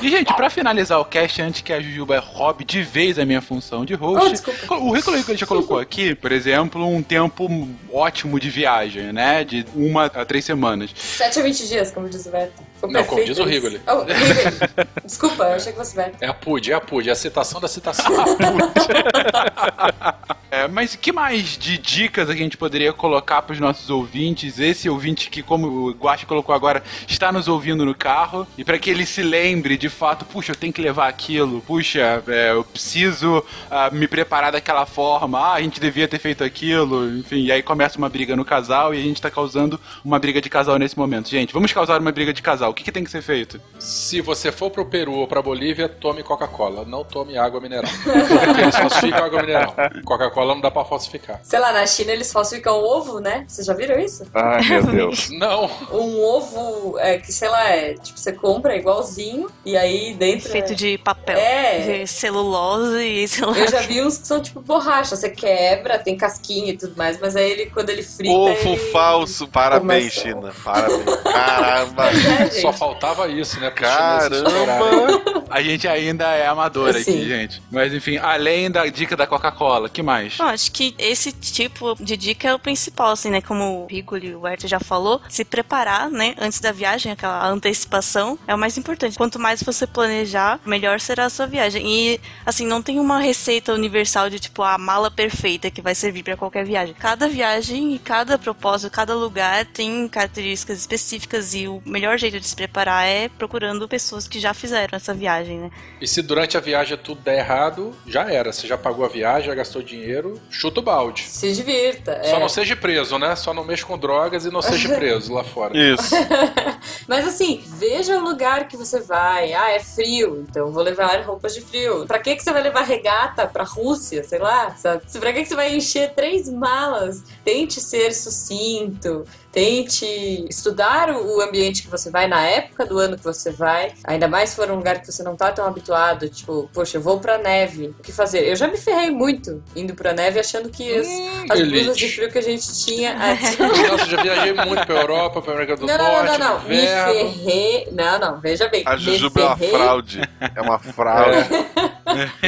[0.02, 3.42] E, gente, pra finalizar o cast, antes que a Jujuba roube de vez a minha
[3.42, 4.76] função de Oh, host, desculpa.
[4.76, 7.48] o Rico que ele já colocou aqui, por exemplo, um tempo
[7.92, 9.44] ótimo de viagem, né?
[9.44, 10.92] De uma a três semanas.
[10.96, 12.71] 7 a 20 dias, como diz o Beto.
[12.82, 13.44] Foi Não, como diz o.
[13.44, 13.80] Rigoli.
[13.88, 14.90] Oh, Rigoli.
[15.06, 16.18] Desculpa, eu achei que fosse Beto.
[16.20, 18.12] É a PUD, é a PUD, é a citação da citação.
[20.52, 24.60] É, mas que mais de dicas a gente poderia colocar para os nossos ouvintes?
[24.60, 28.78] Esse ouvinte que, como o Guache colocou agora, está nos ouvindo no carro e para
[28.78, 32.66] que ele se lembre de fato, puxa, eu tenho que levar aquilo, puxa, é, eu
[32.66, 37.52] preciso ah, me preparar daquela forma, ah, a gente devia ter feito aquilo, enfim, e
[37.54, 40.78] aí começa uma briga no casal e a gente está causando uma briga de casal
[40.78, 41.30] nesse momento.
[41.30, 42.71] Gente, vamos causar uma briga de casal.
[42.72, 43.60] O que, que tem que ser feito?
[43.80, 47.92] Se você for pro Peru ou pra Bolívia, tome Coca-Cola, não tome água mineral.
[48.46, 49.76] Porque eles falsificam água mineral.
[50.06, 51.40] Coca-Cola não dá pra falsificar.
[51.44, 53.44] Sei lá, na China eles falsificam ovo, né?
[53.48, 54.26] Vocês já viram isso?
[54.34, 55.30] Ai, meu Deus.
[55.32, 55.70] Não.
[55.92, 60.50] Um ovo é, que, sei lá, é tipo, você compra igualzinho e aí dentro.
[60.50, 60.76] Feito é...
[60.76, 61.38] de papel.
[61.38, 61.80] É.
[62.00, 63.58] De celulose e sei lá.
[63.58, 67.20] Eu já vi uns que são tipo borracha, você quebra, tem casquinha e tudo mais,
[67.20, 68.34] mas aí ele, quando ele frita.
[68.34, 68.78] Ovo ele...
[68.92, 70.54] falso, parabéns, começa- China.
[70.64, 71.22] Parabéns.
[71.24, 72.12] Caramba.
[72.32, 73.70] É, Só faltava isso, né?
[73.72, 75.42] Caramba.
[75.52, 77.62] A gente ainda é amador aqui, gente.
[77.70, 80.40] Mas enfim, além da dica da Coca-Cola, que mais?
[80.40, 83.42] Acho que esse tipo de dica é o principal, assim, né?
[83.42, 86.36] Como o Rigoli e o Herta já falou, se preparar, né?
[86.40, 89.18] Antes da viagem, aquela antecipação, é o mais importante.
[89.18, 91.86] Quanto mais você planejar, melhor será a sua viagem.
[91.86, 96.24] E, assim, não tem uma receita universal de, tipo, a mala perfeita que vai servir
[96.24, 96.96] para qualquer viagem.
[96.98, 102.46] Cada viagem e cada propósito, cada lugar tem características específicas e o melhor jeito de
[102.52, 105.72] se preparar é procurando pessoas que já fizeram essa viagem, né?
[106.00, 108.52] E se durante a viagem tudo der errado, já era.
[108.52, 111.24] Você já pagou a viagem, já gastou dinheiro, chuta o balde.
[111.24, 112.22] Se divirta.
[112.24, 112.40] Só é.
[112.40, 113.36] não seja preso, né?
[113.36, 115.78] Só não mexa com drogas e não seja preso lá fora.
[115.78, 116.14] Isso.
[117.08, 119.54] Mas assim, veja o lugar que você vai.
[119.54, 122.06] Ah, é frio, então vou levar roupas de frio.
[122.06, 124.76] Pra que, que você vai levar regata pra Rússia, sei lá?
[124.76, 125.04] Sabe?
[125.20, 127.24] Pra que, que você vai encher três malas?
[127.46, 129.26] Tente ser sucinto.
[129.52, 130.06] Tente
[130.50, 133.94] estudar o ambiente que você vai na época do ano que você vai.
[134.04, 136.30] Ainda mais se for um lugar que você não tá tão habituado.
[136.30, 137.88] Tipo, poxa, eu vou pra neve.
[138.00, 138.48] O que fazer?
[138.48, 141.08] Eu já me ferrei muito indo pra neve achando que as,
[141.50, 141.84] as elite.
[141.84, 143.14] blusas de frio que a gente tinha.
[143.92, 146.54] Nossa, eu já viajei muito pra Europa, pra América do Não, não, não, Norte, não,
[146.54, 146.64] não.
[146.64, 147.90] no Me ferrei.
[147.92, 148.84] Não, não, veja bem.
[148.86, 150.22] A Jujuba é uma fraude.
[150.56, 151.50] É uma fraude.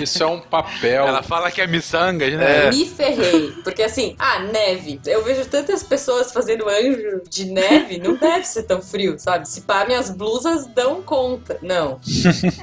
[0.02, 1.08] Isso é um papel.
[1.08, 2.68] Ela fala que é miçangas, né?
[2.68, 2.70] É.
[2.70, 3.52] Me ferrei.
[3.64, 5.00] Porque assim, ah, neve.
[5.06, 6.93] Eu vejo tantas pessoas fazendo anjo
[7.30, 9.48] de neve, não deve ser tão frio, sabe?
[9.48, 11.57] Se pá, minhas blusas dão conta.
[11.61, 11.99] Não.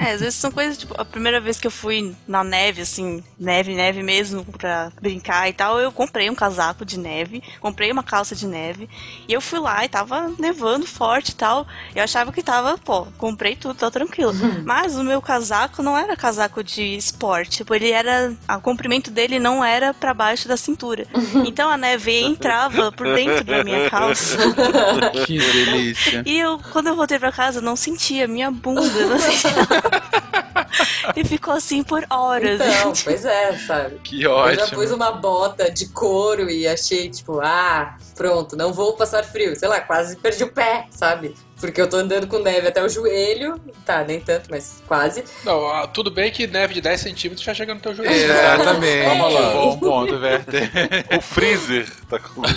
[0.00, 3.22] É, às vezes são coisas, tipo, a primeira vez que eu fui na neve, assim,
[3.38, 8.02] neve, neve mesmo, pra brincar e tal, eu comprei um casaco de neve, comprei uma
[8.02, 8.88] calça de neve,
[9.28, 11.66] e eu fui lá e tava nevando forte e tal.
[11.94, 14.32] Eu achava que tava, pô, comprei tudo, tá tranquilo.
[14.64, 18.32] Mas o meu casaco não era casaco de esporte, tipo, ele era.
[18.48, 21.06] O comprimento dele não era pra baixo da cintura.
[21.46, 24.19] Então a neve entrava por dentro da minha calça.
[25.26, 26.22] Que delícia.
[26.26, 29.50] E eu, quando eu voltei pra casa, eu não sentia minha bunda, não sentia
[31.16, 32.60] E ficou assim por horas.
[32.60, 33.98] Então, pois é, sabe?
[34.04, 34.78] Que Eu já ótimo.
[34.80, 39.58] pus uma bota de couro e achei, tipo, ah, pronto, não vou passar frio.
[39.58, 41.34] Sei lá, quase perdi o pé, sabe?
[41.60, 43.60] Porque eu tô andando com neve até o joelho.
[43.84, 45.22] Tá, nem tanto, mas quase.
[45.44, 48.10] Não, ah, tudo bem que neve de 10 centímetros já chega no teu joelho.
[48.12, 49.04] Exatamente.
[49.06, 49.52] Vamos lá.
[49.52, 50.70] Bom ponto, Werther.
[51.18, 52.42] O freezer tá com.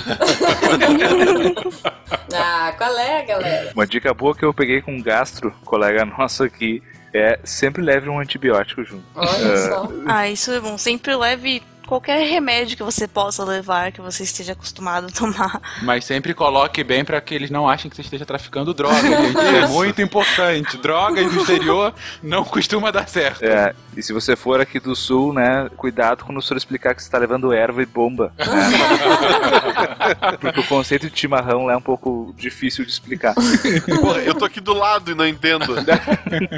[2.35, 3.71] Ah, qual é, galera?
[3.75, 6.81] Uma dica boa que eu peguei com um gastro, colega nosso aqui,
[7.13, 9.03] é sempre leve um antibiótico junto.
[9.15, 9.69] Olha É.
[9.69, 9.87] só.
[10.07, 10.77] Ah, isso é bom.
[10.77, 11.61] Sempre leve
[11.93, 15.61] qualquer remédio que você possa levar, que você esteja acostumado a tomar.
[15.83, 19.37] Mas sempre coloque bem pra que eles não achem que você esteja traficando droga, gente.
[19.37, 20.75] É muito importante.
[20.77, 21.93] Drogas no exterior
[22.23, 23.43] não costuma dar certo.
[23.43, 27.03] É, e se você for aqui do sul, né, cuidado quando o senhor explicar que
[27.03, 28.33] você tá levando erva e bomba.
[28.39, 28.45] né?
[30.41, 33.35] Porque o conceito de chimarrão lá é um pouco difícil de explicar.
[34.25, 35.75] Eu tô aqui do lado e não entendo.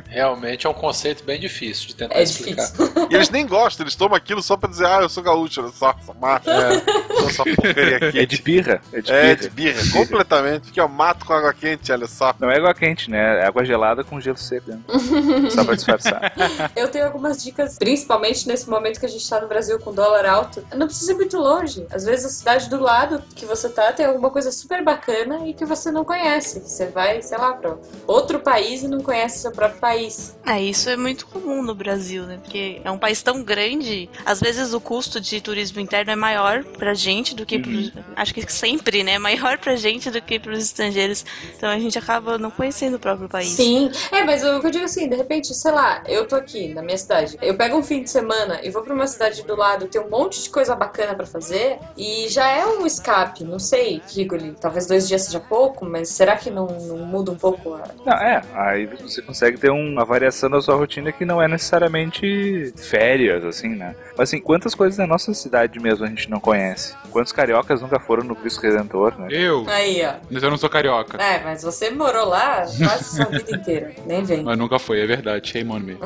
[0.07, 2.65] Realmente é um conceito bem difícil de tentar É explicar.
[2.71, 3.07] difícil.
[3.09, 5.71] E eles nem gostam, eles tomam aquilo só pra dizer, ah, eu sou gaúcho, olha
[5.71, 6.49] só, essa marca.
[6.51, 7.25] É.
[7.27, 8.19] Essa porcaria aqui.
[8.19, 9.35] É de birra, é de É, birra.
[9.35, 10.71] de birra, completamente.
[10.71, 12.33] Que eu mato com água quente, olha só.
[12.39, 13.39] Não é água quente, né?
[13.41, 14.71] É água gelada com gelo seco.
[14.71, 14.79] Né?
[15.49, 16.33] Só pra disfarçar.
[16.75, 20.25] Eu tenho algumas dicas, principalmente nesse momento que a gente tá no Brasil com dólar
[20.25, 20.65] alto.
[20.75, 21.85] Não precisa ir muito longe.
[21.91, 25.53] Às vezes a cidade do lado que você tá tem alguma coisa super bacana e
[25.53, 26.59] que você não conhece.
[26.61, 27.75] Você vai, sei lá, pra
[28.07, 30.35] outro país e não conhece seu próprio país.
[30.45, 32.37] É, isso é muito comum no Brasil, né?
[32.41, 36.63] Porque é um país tão grande, às vezes o custo de turismo interno é maior
[36.63, 39.17] pra gente do que pros, acho que sempre, né?
[39.17, 41.25] Maior pra gente do que pros estrangeiros.
[41.55, 43.49] Então a gente acaba não conhecendo o próprio país.
[43.49, 46.73] Sim, é, mas o que eu digo assim, de repente, sei lá, eu tô aqui
[46.73, 49.55] na minha cidade, eu pego um fim de semana e vou pra uma cidade do
[49.55, 53.59] lado, tem um monte de coisa bacana pra fazer e já é um escape, não
[53.59, 57.73] sei, Rigoli, talvez dois dias seja pouco, mas será que não, não muda um pouco
[57.73, 57.83] a...
[58.05, 62.73] Não, é, aí você consegue ter uma variação da sua rotina que não é necessariamente
[62.77, 63.95] férias, assim, né?
[64.17, 66.95] Mas assim, quantas coisas coisas na nossa cidade mesmo a gente não conhece.
[67.11, 69.27] Quantos cariocas nunca foram no Cristo Redentor, né?
[69.31, 69.65] Eu?
[69.67, 70.15] Aí, ó.
[70.29, 71.21] Mas eu não sou carioca.
[71.21, 73.93] É, mas você morou lá quase sua vida inteira.
[74.05, 74.43] Nem vem.
[74.43, 75.47] Mas nunca foi, é verdade.
[75.47, 75.97] Shame on me.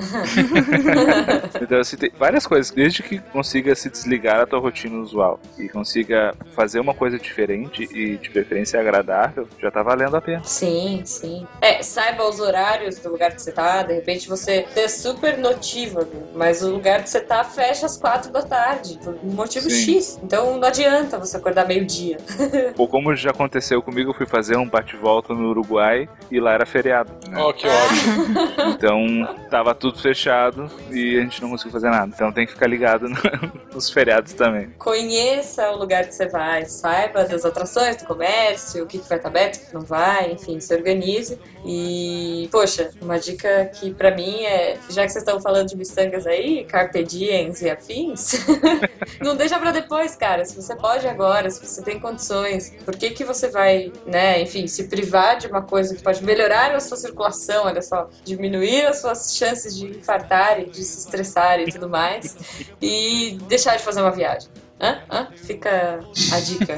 [1.61, 2.72] Então, assim, tem várias coisas.
[2.72, 7.84] Desde que consiga se desligar da tua rotina usual e consiga fazer uma coisa diferente
[7.91, 10.44] e de preferência agradável, já tá valendo a pena.
[10.44, 11.45] Sim, sim.
[11.61, 13.84] É, saiba os horários do lugar que você tá.
[13.84, 18.32] De repente você é super notívago, mas o lugar que você tá fecha às quatro
[18.32, 19.95] da tarde, por um motivo Sim.
[19.95, 20.19] X.
[20.23, 22.18] Então não adianta você acordar meio-dia.
[22.77, 26.65] Ou como já aconteceu comigo, eu fui fazer um bate-volta no Uruguai e lá era
[26.65, 27.11] feriado.
[27.30, 27.38] né?
[27.39, 28.39] Ó, que ótimo.
[28.80, 32.11] Então tava tudo fechado e a gente não conseguiu fazer nada.
[32.14, 33.18] Então tem que ficar ligado no-
[33.73, 34.69] nos feriados também.
[34.77, 39.18] Conheça o lugar que você vai, saiba das atrações, do comércio, o que, que vai
[39.18, 41.38] estar aberto, o que não vai, enfim, se organize.
[41.65, 46.26] E, poxa, uma dica que pra mim é, já que vocês estão falando de miçangas
[46.26, 48.45] aí, carpe diems e afins,
[49.22, 50.46] não deixa pra depois, cara.
[50.46, 54.68] Se você pode agora, se você tem condições, por que que você vai, né, enfim,
[54.68, 59.02] se privar de uma coisa que pode melhorar a sua circulação, olha só, diminuir as
[59.02, 62.38] suas chances de infartar e de se estressar e tudo mais,
[62.82, 64.50] e deixar de fazer uma viagem?
[64.81, 64.97] Hã?
[65.11, 65.27] Hã?
[65.35, 65.99] Fica
[66.31, 66.76] a dica.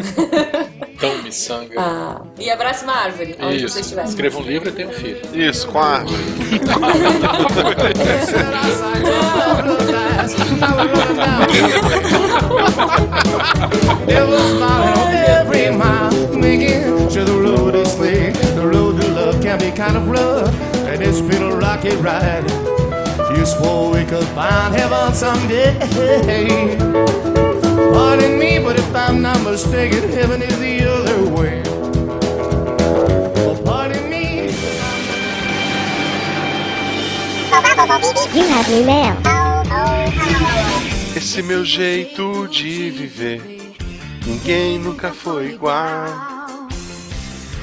[0.99, 1.75] Tão miçanga.
[1.77, 3.79] Ah, e abrace uma árvore, onde você Isso.
[3.79, 4.05] estiver.
[4.05, 5.21] Escreva um livro e tenha um filho.
[5.33, 6.15] Isso, com a árvore.
[20.91, 22.49] And it's been a rocky ride.
[23.37, 25.77] You swore we could find heaven someday.
[27.93, 31.61] Pardon me, but if I'm not mistaken, heaven is the other way.
[33.45, 34.49] Oh, pardon me.
[38.33, 39.15] You have new mail.
[41.15, 43.41] Esse meu jeito de viver,
[44.25, 46.05] ninguém nunca foi igual.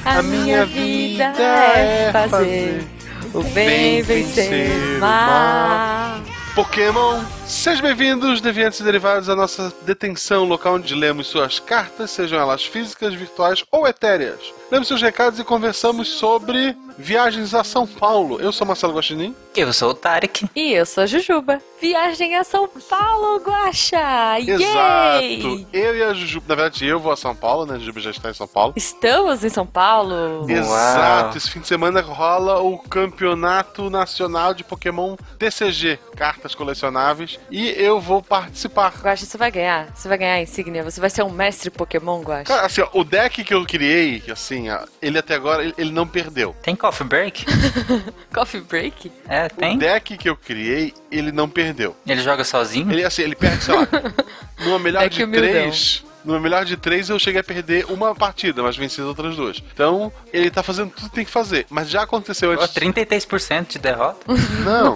[0.05, 2.87] A minha vida é fazer
[3.33, 6.21] o bem vencer o mal.
[6.55, 12.39] Pokémon, sejam bem-vindos, deviantes e derivados, à nossa detenção local onde lemos suas cartas, sejam
[12.39, 14.53] elas físicas, virtuais ou etéreas.
[14.71, 18.39] Lemos seus recados e conversamos sobre viagens a São Paulo.
[18.39, 19.35] Eu sou Marcelo Guaxinim.
[19.55, 20.47] Eu sou o Tarek.
[20.55, 21.59] E eu sou a Jujuba.
[21.81, 24.37] Viagem a São Paulo, Guaxa!
[24.37, 24.51] Yay!
[24.51, 25.67] Exato.
[25.73, 27.75] Eu e a Jujuba, na verdade, eu vou a São Paulo, né?
[27.75, 28.73] A Jujuba já está em São Paulo.
[28.75, 30.45] Estamos em São Paulo.
[30.47, 37.69] Exato, esse fim de semana rola o Campeonato Nacional de Pokémon TCG, cartas colecionáveis, e
[37.81, 38.93] eu vou participar.
[39.01, 39.87] Guaxa, você vai ganhar.
[39.95, 40.83] Você vai ganhar a insígnia.
[40.83, 42.43] Você vai ser um mestre Pokémon, Guaxa.
[42.45, 45.91] Cara, assim, ó, o deck que eu criei, assim, ó, ele até agora, ele, ele
[45.91, 46.55] não perdeu.
[46.61, 47.45] Tem coffee break?
[48.33, 49.11] Coffee break?
[49.27, 49.77] É, O tem.
[49.77, 51.95] deck que eu criei, ele não perdeu.
[52.05, 52.91] Ele joga sozinho?
[52.91, 53.87] Ele, assim, ele perde, sei lá,
[54.63, 55.49] numa melhor Deck de humildão.
[55.49, 56.03] três...
[56.29, 59.63] Numa melhor de três, eu cheguei a perder uma partida, mas venci as outras duas.
[59.73, 61.65] Então, ele tá fazendo tudo que tem que fazer.
[61.71, 62.75] Mas já aconteceu Ó, antes.
[62.75, 64.19] 33% de derrota?
[64.63, 64.95] Não.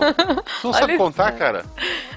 [0.61, 1.39] Tu não sabe contar, isso.
[1.39, 1.65] cara?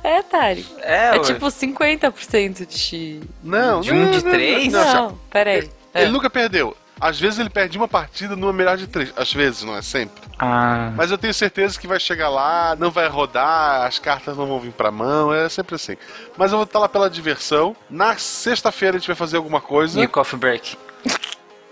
[0.04, 0.66] É, Tari.
[0.82, 3.20] É, É tipo 50% de.
[3.42, 4.72] Não, De não, um de não, não, três?
[4.72, 5.70] Não, ó, Não, peraí.
[5.94, 6.02] É.
[6.02, 6.76] Ele nunca perdeu.
[7.00, 9.12] Às vezes ele perde uma partida numa melhor de três.
[9.16, 10.22] Às vezes, não é sempre.
[10.38, 10.92] Ah.
[10.96, 14.60] Mas eu tenho certeza que vai chegar lá, não vai rodar, as cartas não vão
[14.60, 15.96] vir pra mão, é sempre assim.
[16.36, 17.76] Mas eu vou estar lá pela diversão.
[17.90, 20.00] Na sexta-feira a gente vai fazer alguma coisa.
[20.00, 20.78] E o coffee break?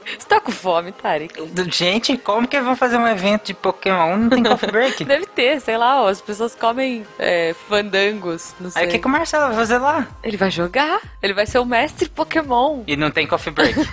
[0.06, 1.34] Você tá com fome, Tarek?
[1.70, 4.16] Gente, como que vão fazer um evento de Pokémon?
[4.16, 5.04] Não tem coffee break?
[5.06, 8.82] Deve ter, sei lá, ó, as pessoas comem é, fandangos, não sei.
[8.82, 10.06] Aí o que, que o Marcelo vai fazer lá?
[10.22, 12.82] Ele vai jogar, ele vai ser o mestre Pokémon.
[12.86, 13.74] E não tem coffee break?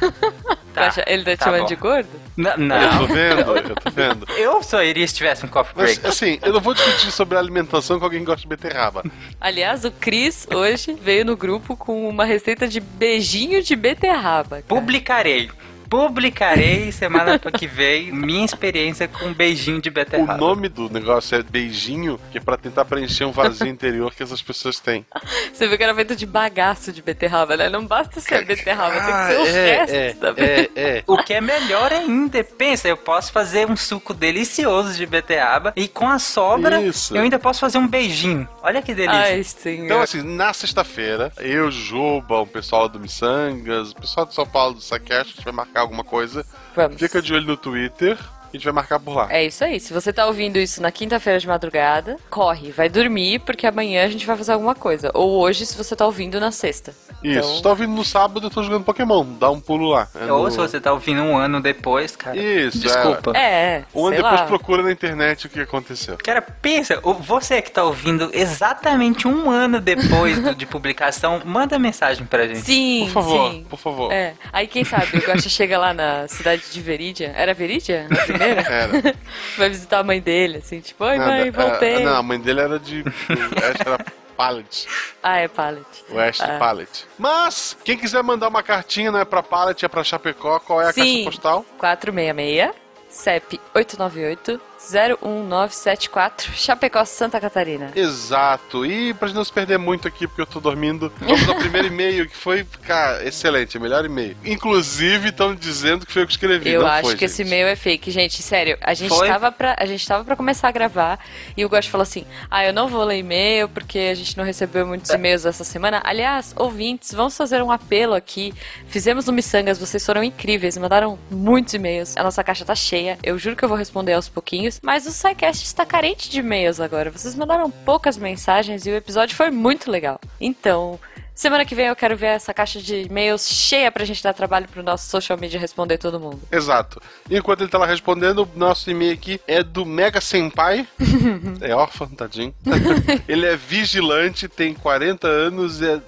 [0.73, 1.65] Tá, ele tá te tá chamando bom.
[1.67, 2.07] de gordo?
[2.37, 2.97] N- Eu não.
[2.99, 4.25] tô vendo, eu tô vendo.
[4.39, 6.07] Eu só iria se tivesse um coffee Mas, break.
[6.07, 9.03] assim, eu não vou discutir sobre alimentação com alguém que gosta de beterraba.
[9.41, 14.61] Aliás, o Cris hoje veio no grupo com uma receita de beijinho de beterraba.
[14.61, 14.63] cara.
[14.65, 15.51] Publicarei.
[15.91, 20.37] Publicarei semana que vem minha experiência com um beijinho de O beterraba.
[20.37, 24.41] nome do negócio é beijinho, que é pra tentar preencher um vazio interior que essas
[24.41, 25.05] pessoas têm.
[25.53, 27.67] Você viu que era feito de bagaço de beterraba, né?
[27.67, 30.45] Não basta ser beterraba, tem que ser o é, resto é, também.
[30.45, 31.03] é, é.
[31.05, 35.89] O que é melhor ainda, pensa, eu posso fazer um suco delicioso de beterraba e
[35.89, 37.13] com a sobra Isso.
[37.17, 38.47] eu ainda posso fazer um beijinho.
[38.63, 39.19] Olha que delícia.
[39.65, 39.75] Ai.
[39.75, 44.75] Então, assim, na sexta-feira, eu, Juba, o pessoal do Missangas, o pessoal de São Paulo
[44.75, 46.45] do Saquete, a gente vai marcar alguma coisa.
[46.75, 46.97] Vamos.
[46.97, 48.17] Fica de olho no Twitter.
[48.53, 49.27] A gente vai marcar por lá.
[49.29, 49.79] É isso aí.
[49.79, 54.09] Se você tá ouvindo isso na quinta-feira de madrugada, corre, vai dormir, porque amanhã a
[54.09, 55.11] gente vai fazer alguma coisa.
[55.13, 56.91] Ou hoje, se você tá ouvindo na sexta.
[57.23, 60.07] Isso, Então- se tá ouvindo no sábado, eu tô jogando Pokémon, dá um pulo lá.
[60.19, 62.35] É Ou no- se você tá ouvindo um ano depois, cara.
[62.37, 63.37] Isso, Desculpa.
[63.37, 64.47] É, Um ano sei depois lá.
[64.47, 66.17] procura na internet o que aconteceu.
[66.23, 71.77] Cara, pensa, o- você que tá ouvindo exatamente um ano depois do- de publicação, manda
[71.77, 72.59] mensagem pra gente.
[72.61, 73.65] Sim, Por favor, sim.
[73.69, 74.11] por favor.
[74.11, 74.33] É.
[74.51, 77.33] Aí quem sabe, o Guaxa chega lá na cidade de Verídia.
[77.35, 78.07] Era Verídia?
[78.45, 78.61] Primeira?
[78.73, 79.15] Era.
[79.57, 82.03] Vai visitar a mãe dele, assim, tipo, oi mãe, é, voltei.
[82.03, 83.03] não, a mãe dele era de.
[83.29, 84.05] Era
[84.37, 84.87] Pallet.
[85.21, 85.85] Ah, é Pallet.
[86.09, 86.57] West Ah.
[86.57, 87.05] Pallet.
[87.17, 90.89] Mas, quem quiser mandar uma cartinha, não é pra Pallet, é pra Chapecó, qual é
[90.89, 91.01] a Sim.
[91.01, 91.65] caixa postal?
[91.77, 92.71] 466
[93.09, 97.91] CEP 898 01974 Chapecó, Santa Catarina.
[97.95, 98.85] Exato.
[98.85, 101.87] E pra gente não se perder muito aqui, porque eu tô dormindo, vamos ao primeiro
[101.87, 104.35] e-mail, que foi, cara, excelente, é o melhor e-mail.
[104.43, 106.69] Inclusive, estão dizendo que foi eu que escrevi.
[106.69, 107.31] Eu acho foi, que gente.
[107.31, 108.41] esse e-mail é fake, gente.
[108.41, 109.27] Sério, a gente, Foi?
[109.27, 111.19] tava pra, a gente tava pra começar a gravar
[111.55, 114.43] e o Gosto falou assim: Ah, eu não vou ler e-mail porque a gente não
[114.43, 116.01] recebeu muitos e-mails essa semana.
[116.03, 118.53] Aliás, ouvintes, vamos fazer um apelo aqui.
[118.87, 122.15] Fizemos no Missangas, vocês foram incríveis, mandaram muitos e-mails.
[122.17, 123.17] A nossa caixa tá cheia.
[123.23, 124.70] Eu juro que eu vou responder aos pouquinhos.
[124.81, 127.11] Mas o SciCast está carente de e-mails agora.
[127.11, 130.19] Vocês mandaram poucas mensagens e o episódio foi muito legal.
[130.39, 130.99] Então.
[131.33, 134.67] Semana que vem eu quero ver essa caixa de e-mails cheia pra gente dar trabalho
[134.67, 136.39] pro nosso social media responder todo mundo.
[136.51, 137.01] Exato.
[137.31, 140.87] Enquanto ele tá lá respondendo, o nosso e-mail aqui é do Mega Senpai.
[141.61, 142.53] é órfão, tadinho.
[143.27, 146.01] ele é vigilante, tem 40 anos e é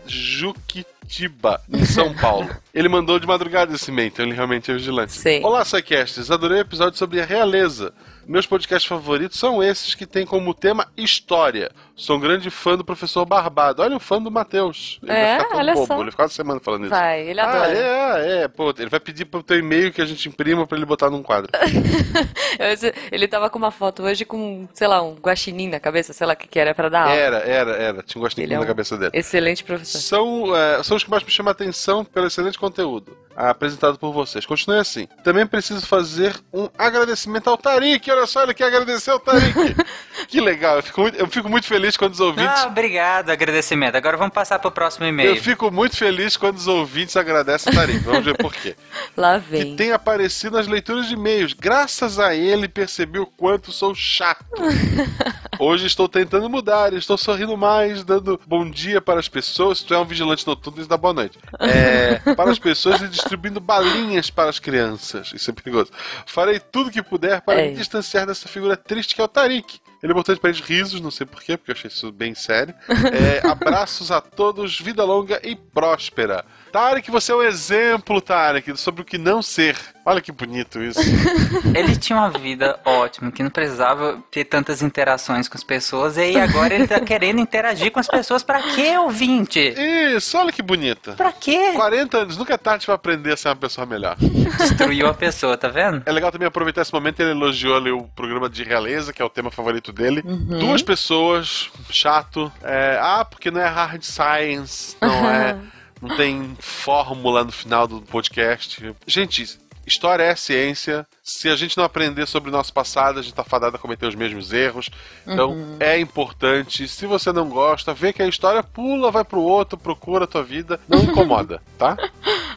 [1.08, 2.50] Juquitiba, em São Paulo.
[2.74, 5.12] Ele mandou de madrugada esse e-mail, então ele realmente é vigilante.
[5.12, 5.44] Sim.
[5.44, 6.32] Olá, Psycasters.
[6.32, 7.94] Adorei o episódio sobre a realeza.
[8.26, 11.70] Meus podcasts favoritos são esses que têm como tema história.
[11.96, 13.84] Sou um grande fã do professor Barbado.
[13.84, 14.98] Olha o fã do Matheus.
[15.04, 15.86] Ele É, vai ficar olha bobo.
[15.86, 16.02] só.
[16.02, 16.90] Ele fica uma semana falando isso.
[16.90, 17.78] Vai, ele Ah, adora.
[17.78, 20.86] é, é, pô, ele vai pedir pro teu e-mail que a gente imprima pra ele
[20.86, 21.52] botar num quadro.
[23.12, 26.34] Ele tava com uma foto hoje com, sei lá, um guaxinim na cabeça, sei lá
[26.34, 27.16] o que que era pra dar aula.
[27.16, 28.04] Era, era, era.
[28.04, 29.12] Tinha um Ele é na um cabeça dele.
[29.14, 30.00] Excelente professor.
[30.00, 34.46] São, é, são que mais me chamam a atenção pelo excelente conteúdo apresentado por vocês.
[34.46, 35.08] Continue assim.
[35.24, 38.10] Também preciso fazer um agradecimento ao Tarik.
[38.12, 39.54] Olha só, ele quer agradecer ao Tarik.
[40.28, 40.78] que legal.
[40.78, 42.62] Eu fico, muito, eu fico muito feliz quando os ouvintes.
[42.62, 43.96] Ah, obrigado, agradecimento.
[43.96, 45.42] Agora vamos passar pro próximo eu e-mail.
[45.42, 48.00] fico muito feliz quando os ouvintes agradecem o Tarik.
[48.00, 48.76] Vamos ver por quê.
[49.18, 49.76] Lá Que vem.
[49.76, 51.54] tem aparecido nas leituras de e-mails.
[51.54, 54.46] Graças a ele, percebi o quanto sou chato.
[55.60, 59.80] Hoje estou tentando mudar, estou sorrindo mais, dando bom dia para as pessoas.
[59.80, 61.38] Se tu é um vigilante noturno, isso dá boa noite.
[61.60, 65.32] É, para as pessoas e distribuindo balinhas para as crianças.
[65.34, 65.92] Isso é perigoso.
[66.26, 67.70] Farei tudo que puder para É.
[67.70, 69.80] me distanciar dessa figura triste que é o Tarik.
[70.02, 72.74] Ele botou de parede risos, não sei porquê, porque eu achei isso bem sério.
[73.14, 76.44] É, abraços a todos, vida longa e próspera.
[76.74, 79.78] Tarek, você é um exemplo, Tarek, sobre o que não ser.
[80.06, 81.00] Olha que bonito isso.
[81.74, 86.22] Ele tinha uma vida ótima, que não precisava ter tantas interações com as pessoas, e
[86.22, 88.44] aí agora ele tá querendo interagir com as pessoas.
[88.44, 89.60] Pra quê, ouvinte?
[89.60, 91.14] Isso, olha que bonita.
[91.14, 91.72] Pra quê?
[91.74, 94.18] 40 anos, nunca é tarde pra aprender a ser uma pessoa melhor.
[94.58, 96.04] Destruiu a pessoa, tá vendo?
[96.06, 99.26] É legal também aproveitar esse momento, ele elogiou ali o programa de realeza, que é
[99.26, 100.22] o tema favorito dele.
[100.26, 100.60] Uhum.
[100.60, 102.52] Duas pessoas, chato.
[102.62, 105.58] É, ah, porque não é hard science, não é.
[106.04, 108.94] Não tem fórmula no final do podcast.
[109.08, 111.06] Gente, história é ciência.
[111.24, 114.06] Se a gente não aprender sobre o nosso passado, a gente tá fadado a cometer
[114.06, 114.90] os mesmos erros.
[115.28, 115.78] Então Uhum.
[115.80, 116.88] é importante.
[116.88, 120.44] Se você não gosta, vê que a história pula, vai pro outro, procura a tua
[120.44, 120.80] vida.
[120.88, 121.98] Não incomoda, tá?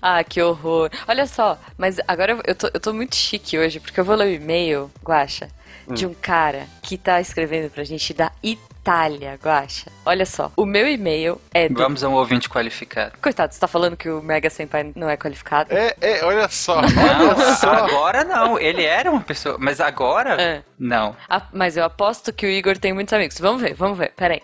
[0.00, 0.90] Ah, que horror.
[1.08, 4.26] Olha só, mas agora eu- tô, eu tô muito chique hoje, porque eu vou ler
[4.26, 5.48] o e-mail, Guaxa,
[5.88, 6.10] de Hum.
[6.10, 8.75] um cara que tá escrevendo pra gente da Itália,
[9.42, 9.90] Guaxa.
[10.04, 11.74] Olha só, o meu e-mail é do...
[11.74, 13.12] Vamos a um ouvinte qualificado.
[13.20, 15.74] Coitado, você tá falando que o Mega Senpai não é qualificado?
[15.76, 16.80] É, é, olha só.
[16.82, 17.70] Não, Olha só.
[17.84, 18.58] agora não.
[18.58, 20.62] Ele era uma pessoa, mas agora É.
[20.78, 21.16] não.
[21.28, 23.38] Ah, mas eu aposto que o Igor tem muitos amigos.
[23.38, 24.12] Vamos ver, vamos ver.
[24.16, 24.40] Peraí.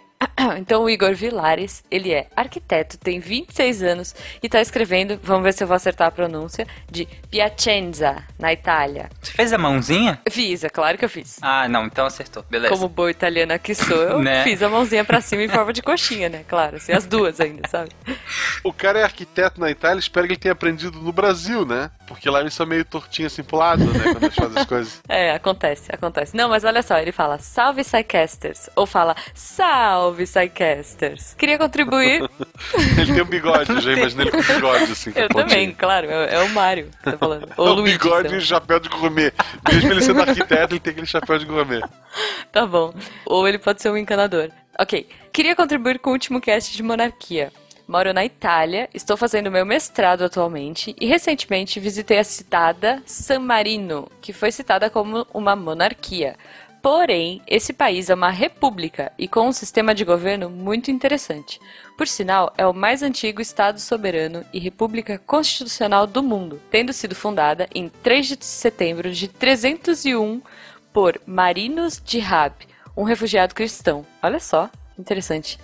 [0.58, 5.52] Então o Igor Vilares, ele é arquiteto, tem 26 anos e tá escrevendo, vamos ver
[5.54, 9.08] se eu vou acertar a pronúncia, de Piacenza, na Itália.
[9.20, 10.20] Você fez a mãozinha?
[10.30, 11.38] Fiz, é claro que eu fiz.
[11.42, 12.44] Ah, não, então acertou.
[12.48, 12.72] Beleza.
[12.74, 14.44] Como boa italiana que sou, eu Né?
[14.44, 16.44] fiz a mãozinha pra cima em forma de coxinha, né?
[16.48, 17.90] Claro, assim, as duas ainda, sabe?
[18.64, 21.90] O cara é arquiteto na Itália, espero que ele tenha aprendido no Brasil, né?
[22.06, 24.12] Porque lá eles são meio tortinhos assim pro lado, né?
[24.12, 25.02] Quando eles fazem as coisas.
[25.08, 26.36] É, acontece, acontece.
[26.36, 31.34] Não, mas olha só, ele fala salve Psycasters, ou fala salve Psycasters.
[31.34, 32.22] Queria contribuir.
[32.96, 35.12] Ele tem um bigode, já imaginei ele com bigode, assim.
[35.14, 37.48] Eu também, claro, é, é o Mário que tá falando.
[37.56, 37.98] Ou o o Luigi.
[37.98, 39.32] bigode sei e o chapéu de gourmet.
[39.70, 41.82] Mesmo ele sendo arquiteto, ele tem aquele chapéu de gourmet.
[42.52, 42.92] Tá bom.
[43.24, 44.50] Ou ele pode ser um encanador.
[44.78, 45.08] Ok.
[45.32, 47.50] Queria contribuir com o último cast de monarquia.
[47.88, 54.08] Moro na Itália, estou fazendo meu mestrado atualmente e recentemente visitei a citada San Marino,
[54.20, 56.36] que foi citada como uma monarquia.
[56.82, 61.60] Porém, esse país é uma república e com um sistema de governo muito interessante.
[61.96, 67.14] Por sinal, é o mais antigo Estado soberano e república constitucional do mundo, tendo sido
[67.14, 70.42] fundada em 3 de setembro de 301
[70.92, 72.52] por Marinos de Rab,
[72.96, 74.04] um refugiado cristão.
[74.20, 74.68] Olha só,
[74.98, 75.60] interessante.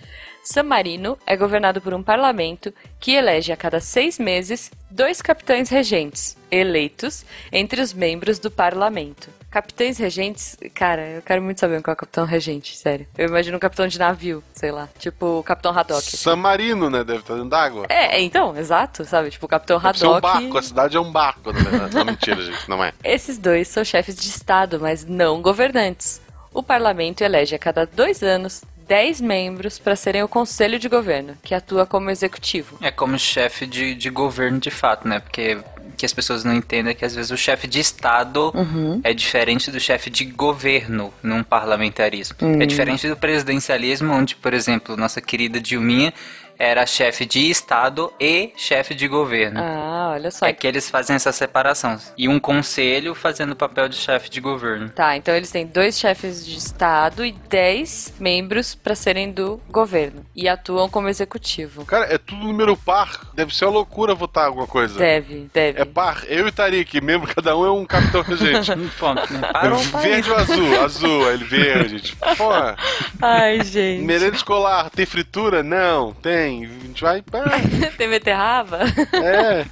[0.50, 5.68] San Marino é governado por um parlamento que elege a cada seis meses dois capitães
[5.68, 9.28] regentes, eleitos entre os membros do parlamento.
[9.50, 13.06] Capitães regentes, cara, eu quero muito saber qual é o capitão regente, sério.
[13.18, 16.16] Eu imagino um capitão de navio, sei lá, tipo o capitão Haddock.
[16.16, 17.04] San Marino, né?
[17.04, 17.84] Deve estar dentro d'água.
[17.90, 19.28] É, então, exato, sabe?
[19.28, 20.32] Tipo o capitão Deve ser um Haddock.
[20.32, 21.94] barco, a cidade é um barco, na verdade.
[21.94, 22.94] Não, mentira, gente, não é.
[23.04, 26.22] Esses dois são chefes de Estado, mas não governantes.
[26.54, 31.36] O parlamento elege a cada dois anos 10 membros para serem o conselho de governo,
[31.42, 32.78] que atua como executivo.
[32.80, 35.20] É como chefe de, de governo de fato, né?
[35.20, 35.58] Porque
[35.96, 39.00] que as pessoas não entendem é que às vezes o chefe de Estado Uhum.
[39.02, 42.36] é diferente do chefe de governo num parlamentarismo.
[42.40, 42.62] Hum.
[42.62, 46.14] É diferente do presidencialismo, onde, por exemplo, nossa querida Dilminha
[46.58, 49.60] era chefe de Estado e chefe de governo.
[49.62, 50.46] Ah, olha só.
[50.46, 51.98] É que eles fazem essa separação.
[52.16, 54.88] E um conselho fazendo o papel de chefe de governo.
[54.90, 60.24] Tá, então eles têm dois chefes de Estado e 10 membros para serem do governo.
[60.34, 61.84] E atuam como executivo.
[61.84, 63.30] Cara, é tudo número par.
[63.34, 64.98] Deve ser uma loucura votar alguma coisa.
[64.98, 65.80] Deve, deve.
[65.80, 66.24] É par.
[66.26, 68.72] Eu e Tarik, membro, cada um é um capitão regente.
[68.98, 69.06] Pô,
[69.52, 70.08] parou um país.
[70.08, 70.84] Verde ou azul?
[70.84, 72.00] Azul, ele verde.
[72.00, 72.76] Tipo, Porra.
[73.20, 74.02] Ai, gente.
[74.02, 75.62] Merenda escolar, tem fritura?
[75.62, 76.47] Não, tem.
[76.48, 77.22] A gente vai.
[77.96, 78.80] Tem beterraba?
[79.12, 79.66] É.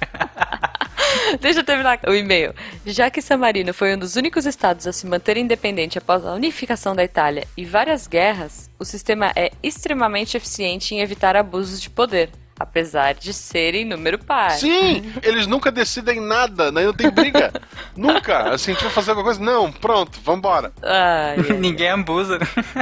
[1.39, 2.53] Deixa eu terminar o e-mail.
[2.85, 6.33] Já que San Marino foi um dos únicos estados a se manter independente após a
[6.33, 11.89] unificação da Itália e várias guerras, o sistema é extremamente eficiente em evitar abusos de
[11.89, 12.29] poder,
[12.59, 14.51] apesar de serem número par.
[14.51, 16.85] Sim, eles nunca decidem nada, né?
[16.85, 17.51] Não tem briga.
[17.97, 18.49] nunca.
[18.53, 19.39] Assim, a gente vai fazer alguma coisa?
[19.43, 20.71] Não, pronto, vambora.
[20.81, 22.39] Ai, Ninguém abusa.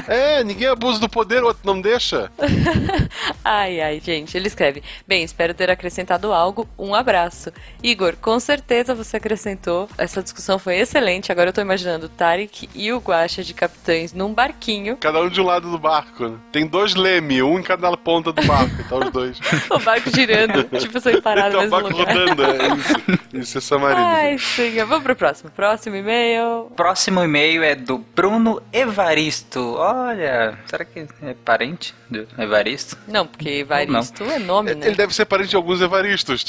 [0.07, 2.31] É, ninguém abusa do poder, o outro não deixa.
[3.43, 4.35] ai, ai, gente.
[4.37, 6.67] Ele escreve: Bem, espero ter acrescentado algo.
[6.77, 7.51] Um abraço.
[7.83, 9.87] Igor, com certeza você acrescentou.
[9.97, 11.31] Essa discussão foi excelente.
[11.31, 14.97] Agora eu tô imaginando o Tarek e o Guaxa de capitães num barquinho.
[14.97, 16.27] Cada um de um lado do barco.
[16.27, 16.37] né?
[16.51, 19.39] Tem dois leme, um em cada ponta do barco, então os dois.
[19.69, 22.15] O barco girando, tipo, sem parar no Então, o mesmo barco lugar.
[22.15, 23.19] rodando, é isso.
[23.33, 24.01] Isso é Samarino.
[24.05, 24.85] Ai, senhor.
[24.87, 25.51] Vamos pro próximo.
[25.51, 26.71] Próximo e-mail.
[26.75, 29.75] Próximo e-mail é do Bruno Evaristo.
[29.77, 32.97] Olha, será que é parente do Evaristo?
[33.07, 34.87] Não, porque Evaristo é nome, né?
[34.87, 36.43] Ele deve ser parente de alguns Evaristos,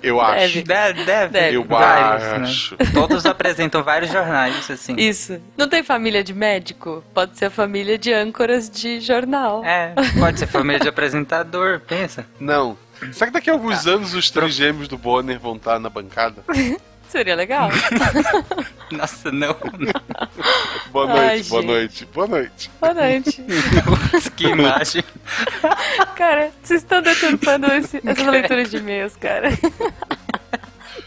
[0.00, 0.62] eu acho.
[0.62, 1.32] Deve, deve.
[1.32, 1.56] Deve.
[1.56, 2.36] Eu Vários, né?
[2.42, 2.76] acho.
[2.94, 4.94] Todos apresentam vários jornais, assim.
[4.96, 5.40] Isso.
[5.56, 7.02] Não tem família de médico?
[7.12, 9.64] Pode ser a família de âncoras de jornal.
[9.64, 12.24] É, pode ser família de apresentador, pensa.
[12.38, 12.78] Não.
[13.10, 16.44] Será que daqui a alguns anos os três gêmeos do Bonner vão estar na bancada?
[17.12, 17.68] Seria legal.
[18.90, 19.54] Nossa, não.
[20.90, 21.70] Boa noite, Ai, boa gente.
[21.70, 22.70] noite, boa noite.
[22.80, 23.44] Boa noite.
[24.12, 25.04] Nossa, que imagem.
[26.16, 29.50] Cara, vocês estão deturpando esse, essas leituras de e-mails, cara.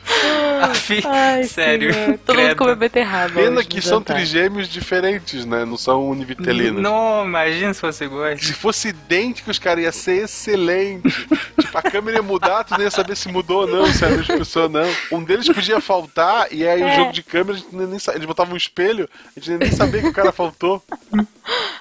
[0.61, 1.94] Afi, Ai, sério.
[1.94, 2.18] senhor.
[2.26, 3.34] Todo mundo comeu beterraba.
[3.34, 4.15] Pena que são jantar.
[4.15, 5.65] trigêmeos diferentes, né?
[5.65, 6.82] Não são univitelinos.
[6.82, 8.38] Não, imagina se fosse igual.
[8.38, 11.10] Se fosse idênticos, cara, ia ser excelente.
[11.60, 14.14] tipo, a câmera ia mudar, tu não ia saber se mudou ou não, se era
[14.14, 14.95] a mesma pessoa ou não.
[15.11, 16.86] Um deles podia faltar, e aí É.
[16.94, 19.72] o jogo de câmera, a gente nem, sa- eles botavam um espelho, a gente nem
[19.72, 20.82] sabia que o cara faltou.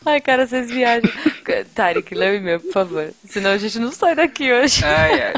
[0.04, 1.10] Ai, cara, vocês viajam.
[1.74, 3.10] Tarek, o e-mail, por favor.
[3.26, 4.84] Senão a gente não sai daqui hoje.
[4.84, 5.34] Ai, ai.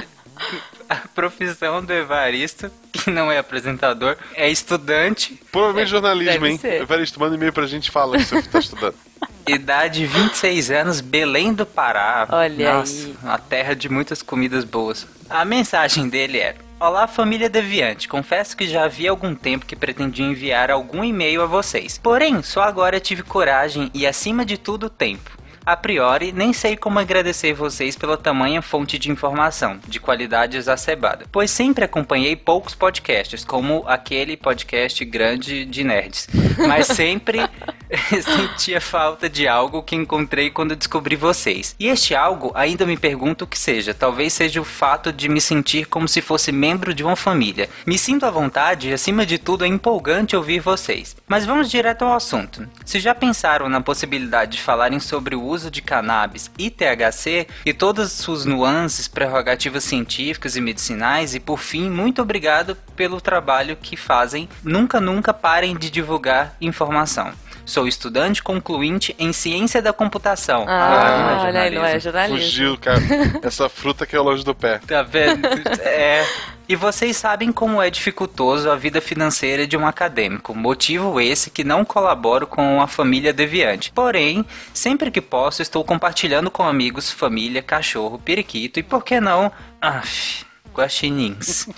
[0.89, 5.41] A profissão do Evaristo, que não é apresentador, é estudante.
[5.51, 6.59] Provavelmente jornalismo, deve hein?
[6.59, 6.83] ser.
[6.83, 8.95] Evaristo, manda um e-mail pra gente e fala que você tá estudando.
[9.49, 12.27] Idade 26 anos, Belém do Pará.
[12.31, 13.17] Olha Nossa, aí.
[13.25, 15.07] a terra de muitas comidas boas.
[15.31, 18.09] A mensagem dele é: Olá, família Deviante.
[18.09, 21.97] Confesso que já havia algum tempo que pretendia enviar algum e-mail a vocês.
[21.97, 25.36] Porém, só agora tive coragem e, acima de tudo, tempo.
[25.67, 31.27] A priori, nem sei como agradecer vocês pela tamanha fonte de informação, de qualidade exacerbada,
[31.33, 36.29] pois sempre acompanhei poucos podcasts, como aquele podcast grande de nerds,
[36.69, 37.41] mas sempre
[38.23, 41.75] sentia falta de algo que encontrei quando descobri vocês.
[41.81, 45.41] E este algo ainda me pergunto o que seja, talvez seja o fato de me
[45.41, 47.69] sentir como se fosse membro de uma família.
[47.85, 51.17] Me sinto à vontade e, acima de tudo, é empolgante ouvir vocês.
[51.27, 52.69] Mas vamos direto ao assunto.
[52.85, 57.73] Se já pensaram na possibilidade de falarem sobre o uso de cannabis e THC e
[57.73, 63.97] todas suas nuances, prerrogativas científicas e medicinais, e por fim, muito obrigado pelo trabalho que
[63.97, 64.49] fazem.
[64.63, 67.33] Nunca, nunca parem de divulgar informação.
[67.67, 70.65] Sou estudante concluinte em ciência da computação.
[70.69, 72.39] Ah, não é olha aí, não é jornalismo.
[72.39, 73.03] Fugiu, cara.
[73.43, 74.81] Essa fruta que é longe do pé.
[74.87, 75.45] Tá vendo?
[75.81, 76.25] É.
[76.69, 81.63] E vocês sabem como é dificultoso a vida financeira de um acadêmico, motivo esse que
[81.63, 83.93] não colaboro com a família deviante.
[83.93, 89.53] Porém, sempre que posso, estou compartilhando com amigos, família, cachorro, periquito e, por que não,
[89.81, 90.45] af,
[90.75, 91.69] guaxinins.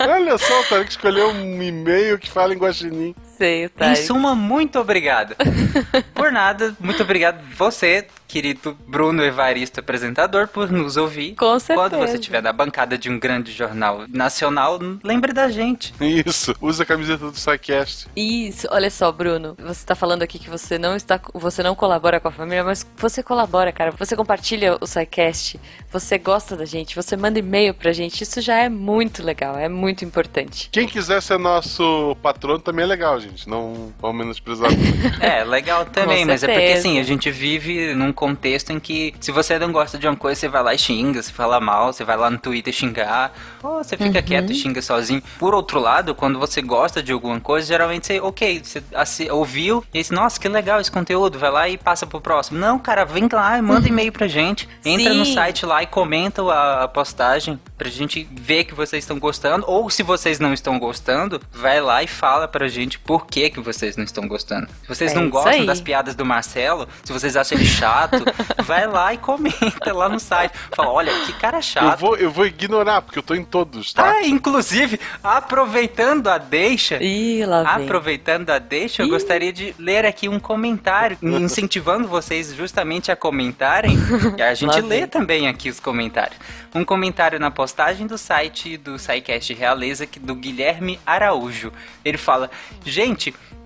[0.00, 3.14] Olha só, o Tarek escolheu um e-mail que fala em guaxinim.
[3.36, 5.34] Sei, Em suma, muito obrigado.
[6.14, 11.34] Por nada, muito obrigado você, querido Bruno Evaristo, apresentador, por nos ouvir.
[11.34, 11.88] Com certeza.
[11.88, 15.94] Quando você estiver na bancada de um grande jornal nacional, lembre da gente.
[16.00, 18.08] Isso, usa a camiseta do SciCast.
[18.16, 19.56] Isso, olha só, Bruno.
[19.58, 22.86] Você tá falando aqui que você não está, você não colabora com a família, mas
[22.96, 23.92] você colabora, cara.
[23.92, 28.22] Você compartilha o SciCast, você gosta da gente, você manda e-mail pra gente.
[28.22, 30.68] Isso já é muito legal, é muito importante.
[30.72, 33.23] Quem quiser ser nosso patrono também é legal, gente.
[33.46, 34.70] Não vamos menosprezar.
[35.20, 39.30] É, legal também, mas é porque assim, a gente vive num contexto em que se
[39.32, 42.04] você não gosta de uma coisa, você vai lá e xinga, você fala mal, você
[42.04, 43.32] vai lá no Twitter xingar,
[43.62, 44.24] ou você fica Uhum.
[44.24, 45.22] quieto e xinga sozinho.
[45.38, 49.98] Por outro lado, quando você gosta de alguma coisa, geralmente você, ok, você ouviu e
[49.98, 52.58] disse, nossa, que legal esse conteúdo, vai lá e passa pro próximo.
[52.58, 54.68] Não, cara, vem lá e manda e-mail pra gente.
[54.84, 55.34] Entra no Sim.
[55.34, 59.64] site lá e comenta a, a postagem pra gente ver que vocês estão gostando.
[59.66, 63.60] Ou se vocês não estão gostando, vai lá e fala pra gente por que, que
[63.60, 64.66] vocês não estão gostando.
[64.82, 65.66] Se vocês É não gostam aí.
[65.66, 68.24] das piadas do Marcelo, se vocês acham ele chato,
[68.64, 70.52] vai lá e comenta lá no site.
[70.74, 71.98] Fala, olha, que cara Eu chato.
[72.00, 74.10] vou, eu vou ignorar, porque eu tô em todos, tá?
[74.10, 77.84] Ah, inclusive, aproveitando a deixa, Ih, lá vem.
[77.84, 83.96] aproveitando a deixa, eu gostaria de ler aqui um comentário, incentivando vocês justamente a comentarem.
[84.38, 85.06] E a gente Lá lê vem.
[85.06, 86.38] também aqui os comentários.
[86.74, 91.72] Um comentário na postagem do site do SciCast Realeza, que- do Guilherme Araújo.
[92.04, 92.50] Ele fala:
[92.84, 93.03] Gente,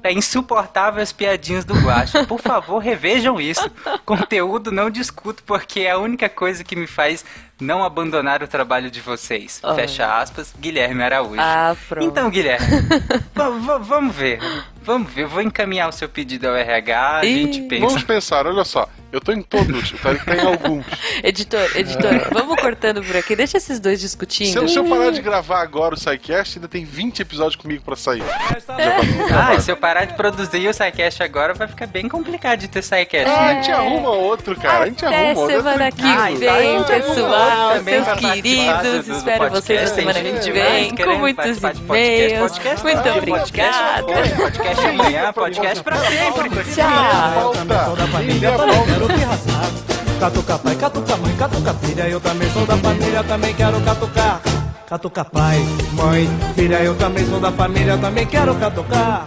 [0.03, 2.25] é insuportável as piadinhas do Guacha.
[2.27, 3.69] Por favor, revejam isso.
[4.05, 7.25] Conteúdo não discuto, porque é a única coisa que me faz
[7.61, 9.61] não abandonar o trabalho de vocês.
[9.63, 9.75] Olha.
[9.75, 11.41] Fecha aspas, Guilherme Araújo.
[11.41, 12.07] Ah, pronto.
[12.07, 12.67] Então, Guilherme,
[13.35, 14.39] va- va- vamos ver.
[14.83, 15.23] Vamos ver.
[15.25, 17.43] Eu vou encaminhar o seu pedido ao RH, a Ih.
[17.43, 17.87] gente pensa.
[17.87, 18.89] Vamos pensar, olha só.
[19.11, 20.85] Eu tô em todos, o Tarek tá em alguns.
[21.23, 23.35] Editor, editor, vamos cortando por aqui.
[23.35, 24.53] Deixa esses dois discutindo.
[24.53, 27.83] Se eu, se eu parar de gravar agora o SciCast, ainda tem 20 episódios comigo
[27.83, 28.19] pra sair.
[28.23, 29.57] Já tá tudo Ah, gravado.
[29.59, 32.83] e se eu parar de produzir o SciCast agora, vai ficar bem complicado de ter
[32.83, 33.63] SciCast, Ah, a né?
[33.63, 34.85] gente arruma outro, cara.
[34.85, 35.57] A gente Até arruma outro.
[35.57, 36.93] semana que Ah, a vem, gente
[37.51, 38.83] pessoal, também seus queridos.
[38.83, 42.53] do- do Espero vocês na semana que vem, com muitos e-mails.
[42.83, 44.03] Muito obrigada.
[44.37, 46.51] podcast amanhã, podcast pra sempre.
[46.75, 47.45] Tchau.
[47.45, 49.71] Eu também sou da família, também quero que rasgar.
[50.21, 52.09] Catuca pai, catuca mãe, catuca filha.
[52.09, 54.41] Eu também sou da família, também quero catucar.
[54.89, 55.59] Catuca pai,
[55.93, 56.77] mãe, filha.
[56.83, 59.27] Eu também sou da família, também quero catucar.